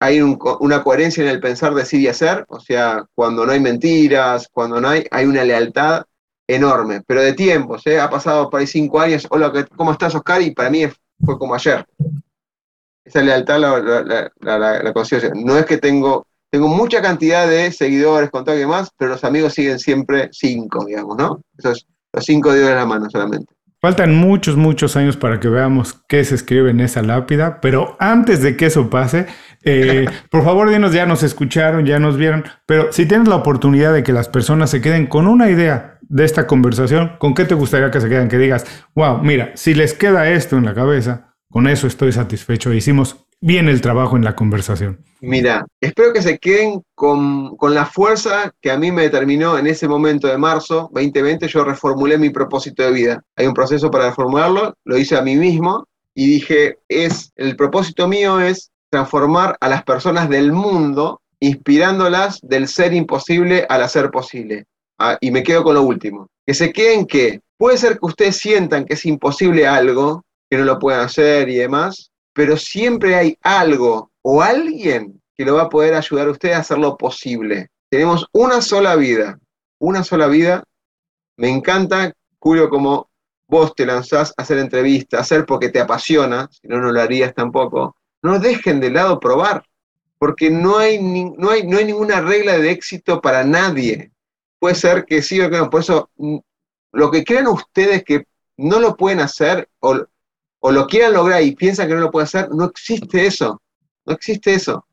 hay 0.00 0.20
una 0.20 0.84
coherencia 0.84 1.22
en 1.22 1.30
el 1.30 1.40
pensar, 1.40 1.74
decir 1.74 2.00
y 2.00 2.08
hacer, 2.08 2.44
o 2.48 2.60
sea, 2.60 3.04
cuando 3.14 3.46
no 3.46 3.52
hay 3.52 3.60
mentiras, 3.60 4.48
cuando 4.52 4.80
no 4.80 4.88
hay, 4.88 5.06
hay 5.10 5.24
una 5.24 5.44
lealtad 5.44 6.04
enorme, 6.46 7.02
pero 7.06 7.22
de 7.22 7.32
tiempo, 7.32 7.76
¿eh? 7.86 7.98
ha 7.98 8.10
pasado 8.10 8.50
por 8.50 8.60
ahí 8.60 8.66
cinco 8.66 9.00
años, 9.00 9.26
hola, 9.30 9.50
¿cómo 9.76 9.92
estás 9.92 10.14
Oscar? 10.14 10.42
Y 10.42 10.50
para 10.50 10.68
mí 10.68 10.84
fue 11.24 11.38
como 11.38 11.54
ayer. 11.54 11.86
Esa 13.02 13.22
lealtad 13.22 13.58
la, 13.58 13.80
la, 13.80 14.82
la 14.82 15.30
No 15.34 15.58
es 15.58 15.66
que 15.66 15.78
tengo, 15.78 16.26
tengo 16.50 16.68
mucha 16.68 17.00
cantidad 17.00 17.48
de 17.48 17.72
seguidores, 17.72 18.30
contactos 18.30 18.58
y 18.58 18.60
demás, 18.60 18.90
pero 18.96 19.12
los 19.12 19.24
amigos 19.24 19.54
siguen 19.54 19.78
siempre 19.78 20.28
cinco, 20.32 20.84
digamos, 20.84 21.16
¿no? 21.16 21.40
Esos, 21.56 21.86
los 22.12 22.24
cinco 22.24 22.52
dedos 22.52 22.68
de 22.68 22.74
la 22.74 22.86
mano 22.86 23.08
solamente. 23.08 23.53
Faltan 23.84 24.14
muchos, 24.14 24.56
muchos 24.56 24.96
años 24.96 25.18
para 25.18 25.40
que 25.40 25.50
veamos 25.50 26.02
qué 26.08 26.24
se 26.24 26.36
escribe 26.36 26.70
en 26.70 26.80
esa 26.80 27.02
lápida, 27.02 27.60
pero 27.60 27.98
antes 28.00 28.40
de 28.40 28.56
que 28.56 28.64
eso 28.64 28.88
pase, 28.88 29.26
Eh, 29.62 30.06
por 30.30 30.42
favor, 30.42 30.70
dinos, 30.70 30.94
ya 30.94 31.04
nos 31.04 31.22
escucharon, 31.22 31.84
ya 31.84 31.98
nos 31.98 32.16
vieron, 32.16 32.44
pero 32.64 32.92
si 32.92 33.04
tienes 33.04 33.28
la 33.28 33.36
oportunidad 33.36 33.92
de 33.92 34.02
que 34.02 34.14
las 34.14 34.30
personas 34.30 34.70
se 34.70 34.80
queden 34.80 35.06
con 35.06 35.26
una 35.26 35.50
idea 35.50 35.98
de 36.00 36.24
esta 36.24 36.46
conversación, 36.46 37.12
¿con 37.18 37.34
qué 37.34 37.44
te 37.44 37.54
gustaría 37.54 37.90
que 37.90 38.00
se 38.00 38.08
queden? 38.08 38.28
Que 38.28 38.38
digas, 38.38 38.64
wow, 38.94 39.22
mira, 39.22 39.52
si 39.54 39.74
les 39.74 39.92
queda 39.92 40.30
esto 40.30 40.56
en 40.56 40.64
la 40.64 40.72
cabeza, 40.72 41.34
con 41.50 41.68
eso 41.68 41.86
estoy 41.86 42.12
satisfecho. 42.12 42.72
Hicimos 42.72 43.26
bien 43.40 43.68
el 43.68 43.80
trabajo 43.80 44.16
en 44.16 44.24
la 44.24 44.36
conversación. 44.36 45.04
Mira, 45.20 45.66
espero 45.80 46.12
que 46.12 46.20
se 46.20 46.38
queden 46.38 46.82
con, 46.94 47.56
con, 47.56 47.74
la 47.74 47.86
fuerza 47.86 48.52
que 48.60 48.70
a 48.70 48.76
mí 48.76 48.92
me 48.92 49.02
determinó 49.02 49.56
en 49.56 49.66
ese 49.66 49.88
momento 49.88 50.28
de 50.28 50.36
marzo 50.36 50.90
2020. 50.92 51.48
Yo 51.48 51.64
reformulé 51.64 52.18
mi 52.18 52.30
propósito 52.30 52.82
de 52.82 52.92
vida. 52.92 53.22
Hay 53.36 53.46
un 53.46 53.54
proceso 53.54 53.90
para 53.90 54.08
reformularlo, 54.08 54.74
lo 54.84 54.98
hice 54.98 55.16
a 55.16 55.22
mí 55.22 55.36
mismo 55.36 55.86
y 56.14 56.26
dije, 56.26 56.78
es, 56.88 57.32
el 57.36 57.56
propósito 57.56 58.06
mío 58.06 58.38
es 58.38 58.70
transformar 58.90 59.56
a 59.60 59.68
las 59.68 59.82
personas 59.82 60.28
del 60.28 60.52
mundo, 60.52 61.20
inspirándolas 61.40 62.40
del 62.42 62.68
ser 62.68 62.94
imposible 62.94 63.66
al 63.68 63.82
hacer 63.82 64.10
posible. 64.10 64.66
Ah, 64.98 65.18
y 65.20 65.30
me 65.30 65.42
quedo 65.42 65.64
con 65.64 65.74
lo 65.74 65.82
último. 65.82 66.28
Que 66.46 66.54
se 66.54 66.72
queden 66.72 67.06
que 67.06 67.40
puede 67.56 67.78
ser 67.78 67.94
que 67.94 68.06
ustedes 68.06 68.36
sientan 68.36 68.84
que 68.84 68.94
es 68.94 69.04
imposible 69.06 69.66
algo, 69.66 70.24
que 70.48 70.58
no 70.58 70.64
lo 70.64 70.78
puedan 70.78 71.00
hacer 71.00 71.48
y 71.48 71.56
demás, 71.56 72.12
pero 72.34 72.56
siempre 72.56 73.14
hay 73.14 73.38
algo 73.42 74.10
o 74.20 74.42
alguien 74.42 75.22
que 75.36 75.44
lo 75.44 75.54
va 75.54 75.62
a 75.62 75.68
poder 75.68 75.94
ayudar 75.94 76.28
a 76.28 76.32
ustedes 76.32 76.56
a 76.56 76.60
hacerlo 76.60 76.96
posible. 76.96 77.70
Tenemos 77.88 78.26
una 78.32 78.60
sola 78.60 78.96
vida, 78.96 79.38
una 79.78 80.04
sola 80.04 80.26
vida. 80.26 80.64
Me 81.36 81.48
encanta, 81.48 82.12
Julio, 82.38 82.68
como 82.68 83.08
vos 83.46 83.74
te 83.74 83.86
lanzás 83.86 84.34
a 84.36 84.42
hacer 84.42 84.58
entrevistas, 84.58 85.20
hacer 85.20 85.46
porque 85.46 85.68
te 85.68 85.80
apasiona, 85.80 86.48
si 86.50 86.66
no, 86.66 86.80
no 86.80 86.92
lo 86.92 87.00
harías 87.00 87.34
tampoco. 87.34 87.96
No 88.22 88.38
dejen 88.38 88.80
de 88.80 88.90
lado 88.90 89.20
probar, 89.20 89.64
porque 90.18 90.50
no 90.50 90.78
hay, 90.78 91.00
no 91.00 91.50
hay, 91.50 91.66
no 91.66 91.78
hay 91.78 91.84
ninguna 91.84 92.20
regla 92.20 92.58
de 92.58 92.70
éxito 92.70 93.20
para 93.20 93.44
nadie. 93.44 94.10
Puede 94.58 94.74
ser 94.74 95.04
que 95.04 95.22
sí 95.22 95.40
o 95.40 95.50
que 95.50 95.58
no. 95.58 95.70
Por 95.70 95.80
eso, 95.80 96.10
mm, 96.16 96.38
lo 96.92 97.10
que 97.10 97.24
crean 97.24 97.46
ustedes 97.46 98.02
que 98.02 98.26
no 98.56 98.80
lo 98.80 98.96
pueden 98.96 99.20
hacer 99.20 99.68
o, 99.80 100.04
o 100.66 100.72
lo 100.72 100.86
quieran 100.86 101.12
lograr 101.12 101.42
y 101.42 101.54
piensan 101.54 101.86
que 101.86 101.94
no 101.94 102.00
lo 102.00 102.10
pueden 102.10 102.24
hacer, 102.24 102.48
no 102.50 102.64
existe 102.64 103.26
eso. 103.26 103.60
No 104.06 104.14
existe 104.14 104.54
eso. 104.54 104.86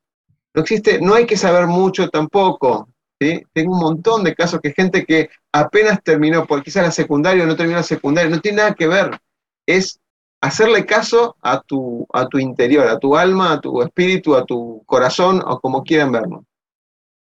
No 0.54 0.64
existe, 0.64 1.00
no 1.00 1.14
hay 1.14 1.26
que 1.26 1.38
saber 1.38 1.66
mucho 1.66 2.10
tampoco. 2.10 2.90
Tengo 3.18 3.72
un 3.72 3.80
montón 3.80 4.26
de 4.26 4.36
casos 4.36 4.60
que 4.62 4.74
gente 4.74 5.06
que 5.06 5.30
apenas 5.54 6.04
terminó, 6.04 6.46
porque 6.46 6.66
quizás 6.66 6.84
la 6.84 6.92
secundaria 6.92 7.46
o 7.46 7.48
no 7.48 7.56
terminó 7.56 7.78
la 7.78 7.84
secundaria, 7.84 8.30
no 8.30 8.42
tiene 8.42 8.58
nada 8.58 8.76
que 8.76 8.86
ver. 8.86 9.18
Es 9.66 9.98
hacerle 10.42 10.86
caso 10.86 11.38
a 11.42 11.62
tu, 11.62 12.06
a 12.12 12.28
tu 12.28 12.38
interior, 12.38 12.90
a 12.90 13.00
tu 13.00 13.16
alma, 13.16 13.54
a 13.54 13.62
tu 13.62 13.82
espíritu, 13.82 14.36
a 14.36 14.44
tu 14.44 14.84
corazón 14.86 15.42
o 15.46 15.62
como 15.62 15.86
quieran 15.86 16.12
verlo. 16.12 16.44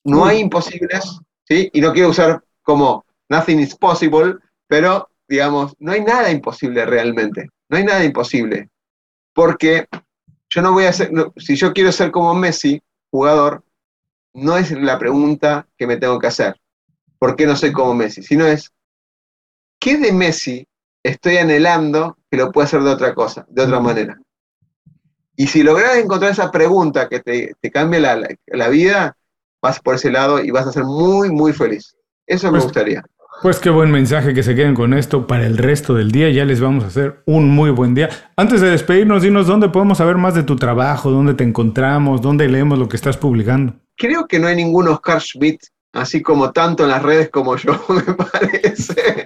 No 0.03 0.25
hay 0.25 0.39
imposibles, 0.39 1.21
¿sí? 1.45 1.69
Y 1.71 1.79
no 1.79 1.93
quiero 1.93 2.09
usar 2.09 2.43
como 2.63 3.05
nothing 3.29 3.61
is 3.61 3.73
possible, 3.77 4.35
pero 4.67 5.07
digamos, 5.25 5.73
no 5.79 5.93
hay 5.93 6.01
nada 6.01 6.29
imposible 6.31 6.85
realmente. 6.85 7.49
No 7.69 7.77
hay 7.77 7.83
nada 7.83 8.03
imposible. 8.03 8.69
Porque 9.33 9.87
yo 10.49 10.61
no 10.61 10.73
voy 10.73 10.85
a 10.85 10.93
ser, 10.93 11.11
si 11.37 11.55
yo 11.55 11.73
quiero 11.73 11.91
ser 11.91 12.11
como 12.11 12.33
Messi, 12.33 12.81
jugador, 13.11 13.63
no 14.33 14.57
es 14.57 14.71
la 14.71 14.99
pregunta 14.99 15.67
que 15.77 15.87
me 15.87 15.97
tengo 15.97 16.19
que 16.19 16.27
hacer. 16.27 16.59
¿Por 17.17 17.35
qué 17.35 17.45
no 17.45 17.55
soy 17.55 17.71
como 17.71 17.93
Messi? 17.93 18.23
Sino 18.23 18.45
es, 18.45 18.71
¿qué 19.79 19.97
de 19.97 20.11
Messi 20.11 20.67
estoy 21.03 21.37
anhelando 21.37 22.17
que 22.29 22.37
lo 22.37 22.51
pueda 22.51 22.65
hacer 22.65 22.81
de 22.81 22.91
otra 22.91 23.13
cosa, 23.13 23.45
de 23.49 23.63
otra 23.63 23.79
manera? 23.79 24.19
Y 25.37 25.47
si 25.47 25.63
logras 25.63 25.97
encontrar 25.97 26.31
esa 26.31 26.51
pregunta 26.51 27.09
que 27.09 27.19
te, 27.19 27.55
te 27.59 27.71
cambie 27.71 27.99
la, 27.99 28.67
vida, 28.69 29.17
vas 29.61 29.79
por 29.79 29.95
ese 29.95 30.11
lado 30.11 30.41
y 30.41 30.51
vas 30.51 30.67
a 30.67 30.71
ser 30.71 30.85
muy, 30.85 31.29
muy 31.29 31.51
feliz. 31.51 31.95
Eso 32.25 32.47
me 32.47 32.53
pues, 32.53 32.65
gustaría. 32.65 33.03
Pues 33.41 33.59
qué 33.59 33.69
buen 33.69 33.91
mensaje 33.91 34.33
que 34.33 34.43
se 34.43 34.55
queden 34.55 34.73
con 34.73 34.93
esto 34.93 35.27
para 35.27 35.45
el 35.45 35.57
resto 35.57 35.93
del 35.93 36.11
día. 36.11 36.29
Ya 36.29 36.45
les 36.45 36.61
vamos 36.61 36.83
a 36.83 36.87
hacer 36.87 37.21
un 37.25 37.49
muy 37.49 37.69
buen 37.69 37.93
día. 37.93 38.09
Antes 38.35 38.61
de 38.61 38.69
despedirnos, 38.69 39.21
dinos 39.21 39.47
dónde 39.47 39.69
podemos 39.69 39.99
saber 39.99 40.17
más 40.17 40.33
de 40.33 40.43
tu 40.43 40.55
trabajo, 40.55 41.11
dónde 41.11 41.33
te 41.33 41.43
encontramos, 41.43 42.21
dónde 42.21 42.47
leemos 42.47 42.79
lo 42.79 42.89
que 42.89 42.95
estás 42.95 43.17
publicando 43.17 43.75
creo 43.97 44.27
que 44.27 44.39
no 44.39 44.47
hay 44.47 44.55
ningún 44.55 44.87
Oscar 44.87 45.21
Schmidt, 45.21 45.61
así 45.93 46.21
como 46.21 46.51
tanto 46.51 46.83
en 46.83 46.89
las 46.89 47.03
redes 47.03 47.29
como 47.29 47.55
yo, 47.55 47.73
me 47.89 48.13
parece. 48.13 49.25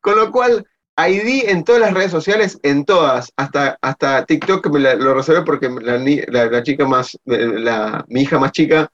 Con 0.00 0.16
lo 0.16 0.30
cual, 0.30 0.66
ID 0.96 1.48
en 1.48 1.64
todas 1.64 1.80
las 1.80 1.94
redes 1.94 2.10
sociales, 2.10 2.58
en 2.62 2.84
todas, 2.84 3.32
hasta, 3.36 3.78
hasta 3.82 4.24
TikTok 4.24 4.66
me 4.70 4.80
lo 4.96 5.14
reservé 5.14 5.42
porque 5.42 5.68
la, 5.68 6.62
chica 6.62 6.86
más, 6.86 7.18
la, 7.24 8.04
mi 8.08 8.22
hija 8.22 8.38
más 8.38 8.52
chica 8.52 8.90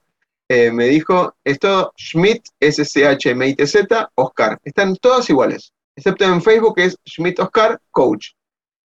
eh, 0.49 0.71
me 0.71 0.87
dijo, 0.87 1.35
esto 1.45 1.93
Schmidt, 1.99 2.43
S-C-H-M-I-T-Z, 2.61 4.11
Oscar. 4.15 4.59
Están 4.65 4.97
todas 4.97 5.29
iguales, 5.31 5.73
excepto 5.97 6.25
en 6.25 6.43
Facebook 6.43 6.77
que 6.77 6.85
es 6.87 6.97
Schmidt 7.09 7.41
Oscar 7.41 7.81
Coach. 7.91 8.29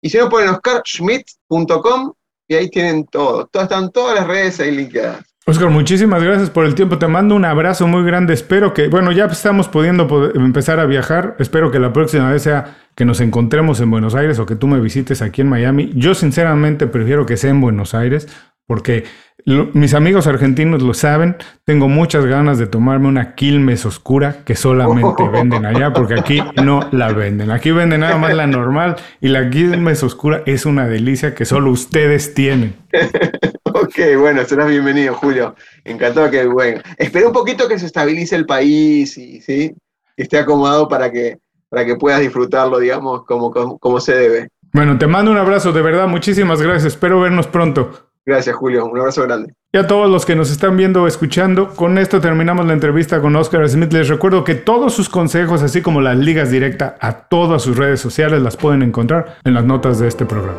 Y 0.02 0.10
si 0.10 0.18
no 0.18 0.28
ponen 0.28 0.50
oscarschmidt.com 0.50 2.12
y 2.48 2.54
ahí 2.54 2.70
tienen 2.70 3.06
todo. 3.06 3.48
están 3.52 3.90
todas 3.90 4.14
las 4.14 4.26
redes 4.26 4.60
ahí 4.60 4.70
linkeadas. 4.70 5.24
Oscar, 5.48 5.70
muchísimas 5.70 6.22
gracias 6.22 6.50
por 6.50 6.66
el 6.66 6.74
tiempo. 6.74 6.98
Te 6.98 7.06
mando 7.06 7.36
un 7.36 7.44
abrazo 7.44 7.86
muy 7.86 8.04
grande. 8.04 8.34
Espero 8.34 8.74
que, 8.74 8.88
bueno, 8.88 9.12
ya 9.12 9.26
estamos 9.26 9.68
pudiendo 9.68 10.32
empezar 10.34 10.80
a 10.80 10.86
viajar. 10.86 11.36
Espero 11.38 11.70
que 11.70 11.78
la 11.78 11.92
próxima 11.92 12.32
vez 12.32 12.42
sea 12.42 12.76
que 12.96 13.04
nos 13.04 13.20
encontremos 13.20 13.80
en 13.80 13.90
Buenos 13.90 14.16
Aires 14.16 14.40
o 14.40 14.46
que 14.46 14.56
tú 14.56 14.66
me 14.66 14.80
visites 14.80 15.22
aquí 15.22 15.42
en 15.42 15.48
Miami. 15.48 15.92
Yo 15.94 16.16
sinceramente 16.16 16.88
prefiero 16.88 17.26
que 17.26 17.36
sea 17.36 17.50
en 17.50 17.60
Buenos 17.60 17.94
Aires 17.94 18.26
porque 18.66 19.04
mis 19.46 19.94
amigos 19.94 20.26
argentinos 20.26 20.82
lo 20.82 20.92
saben, 20.92 21.36
tengo 21.64 21.88
muchas 21.88 22.26
ganas 22.26 22.58
de 22.58 22.66
tomarme 22.66 23.06
una 23.06 23.36
Quilmes 23.36 23.86
oscura 23.86 24.44
que 24.44 24.56
solamente 24.56 25.28
venden 25.32 25.64
allá, 25.64 25.92
porque 25.92 26.14
aquí 26.18 26.42
no 26.62 26.80
la 26.90 27.12
venden. 27.12 27.52
Aquí 27.52 27.70
venden 27.70 28.00
nada 28.00 28.18
más 28.18 28.34
la 28.34 28.48
normal 28.48 28.96
y 29.20 29.28
la 29.28 29.48
Quilmes 29.48 30.02
oscura 30.02 30.42
es 30.46 30.66
una 30.66 30.88
delicia 30.88 31.34
que 31.36 31.44
solo 31.44 31.70
ustedes 31.70 32.34
tienen. 32.34 32.74
ok, 33.62 34.18
bueno, 34.18 34.44
serás 34.44 34.68
bienvenido, 34.68 35.14
Julio. 35.14 35.54
Encantado 35.84 36.28
que, 36.28 36.44
bueno, 36.46 36.80
espera 36.98 37.28
un 37.28 37.32
poquito 37.32 37.68
que 37.68 37.78
se 37.78 37.86
estabilice 37.86 38.34
el 38.34 38.46
país 38.46 39.16
y, 39.16 39.40
¿sí? 39.42 39.72
esté 40.16 40.38
acomodado 40.38 40.88
para 40.88 41.12
que, 41.12 41.38
para 41.68 41.84
que 41.84 41.94
puedas 41.94 42.20
disfrutarlo, 42.20 42.80
digamos, 42.80 43.24
como, 43.24 43.52
como 43.52 44.00
se 44.00 44.16
debe. 44.16 44.48
Bueno, 44.72 44.98
te 44.98 45.06
mando 45.06 45.30
un 45.30 45.38
abrazo, 45.38 45.72
de 45.72 45.82
verdad, 45.82 46.08
muchísimas 46.08 46.60
gracias. 46.60 46.94
Espero 46.94 47.20
vernos 47.20 47.46
pronto. 47.46 48.05
Gracias, 48.26 48.56
Julio. 48.56 48.86
Un 48.86 48.98
abrazo 48.98 49.22
grande. 49.22 49.54
Y 49.72 49.78
a 49.78 49.86
todos 49.86 50.10
los 50.10 50.26
que 50.26 50.34
nos 50.34 50.50
están 50.50 50.76
viendo 50.76 51.02
o 51.02 51.06
escuchando, 51.06 51.74
con 51.74 51.96
esto 51.96 52.20
terminamos 52.20 52.66
la 52.66 52.72
entrevista 52.72 53.20
con 53.20 53.36
Oscar 53.36 53.68
Smith. 53.68 53.92
Les 53.92 54.08
recuerdo 54.08 54.42
que 54.42 54.56
todos 54.56 54.94
sus 54.94 55.08
consejos, 55.08 55.62
así 55.62 55.80
como 55.80 56.00
las 56.00 56.16
ligas 56.16 56.50
directas 56.50 56.94
a 57.00 57.12
todas 57.28 57.62
sus 57.62 57.76
redes 57.76 58.00
sociales, 58.00 58.42
las 58.42 58.56
pueden 58.56 58.82
encontrar 58.82 59.36
en 59.44 59.54
las 59.54 59.64
notas 59.64 60.00
de 60.00 60.08
este 60.08 60.26
programa. 60.26 60.58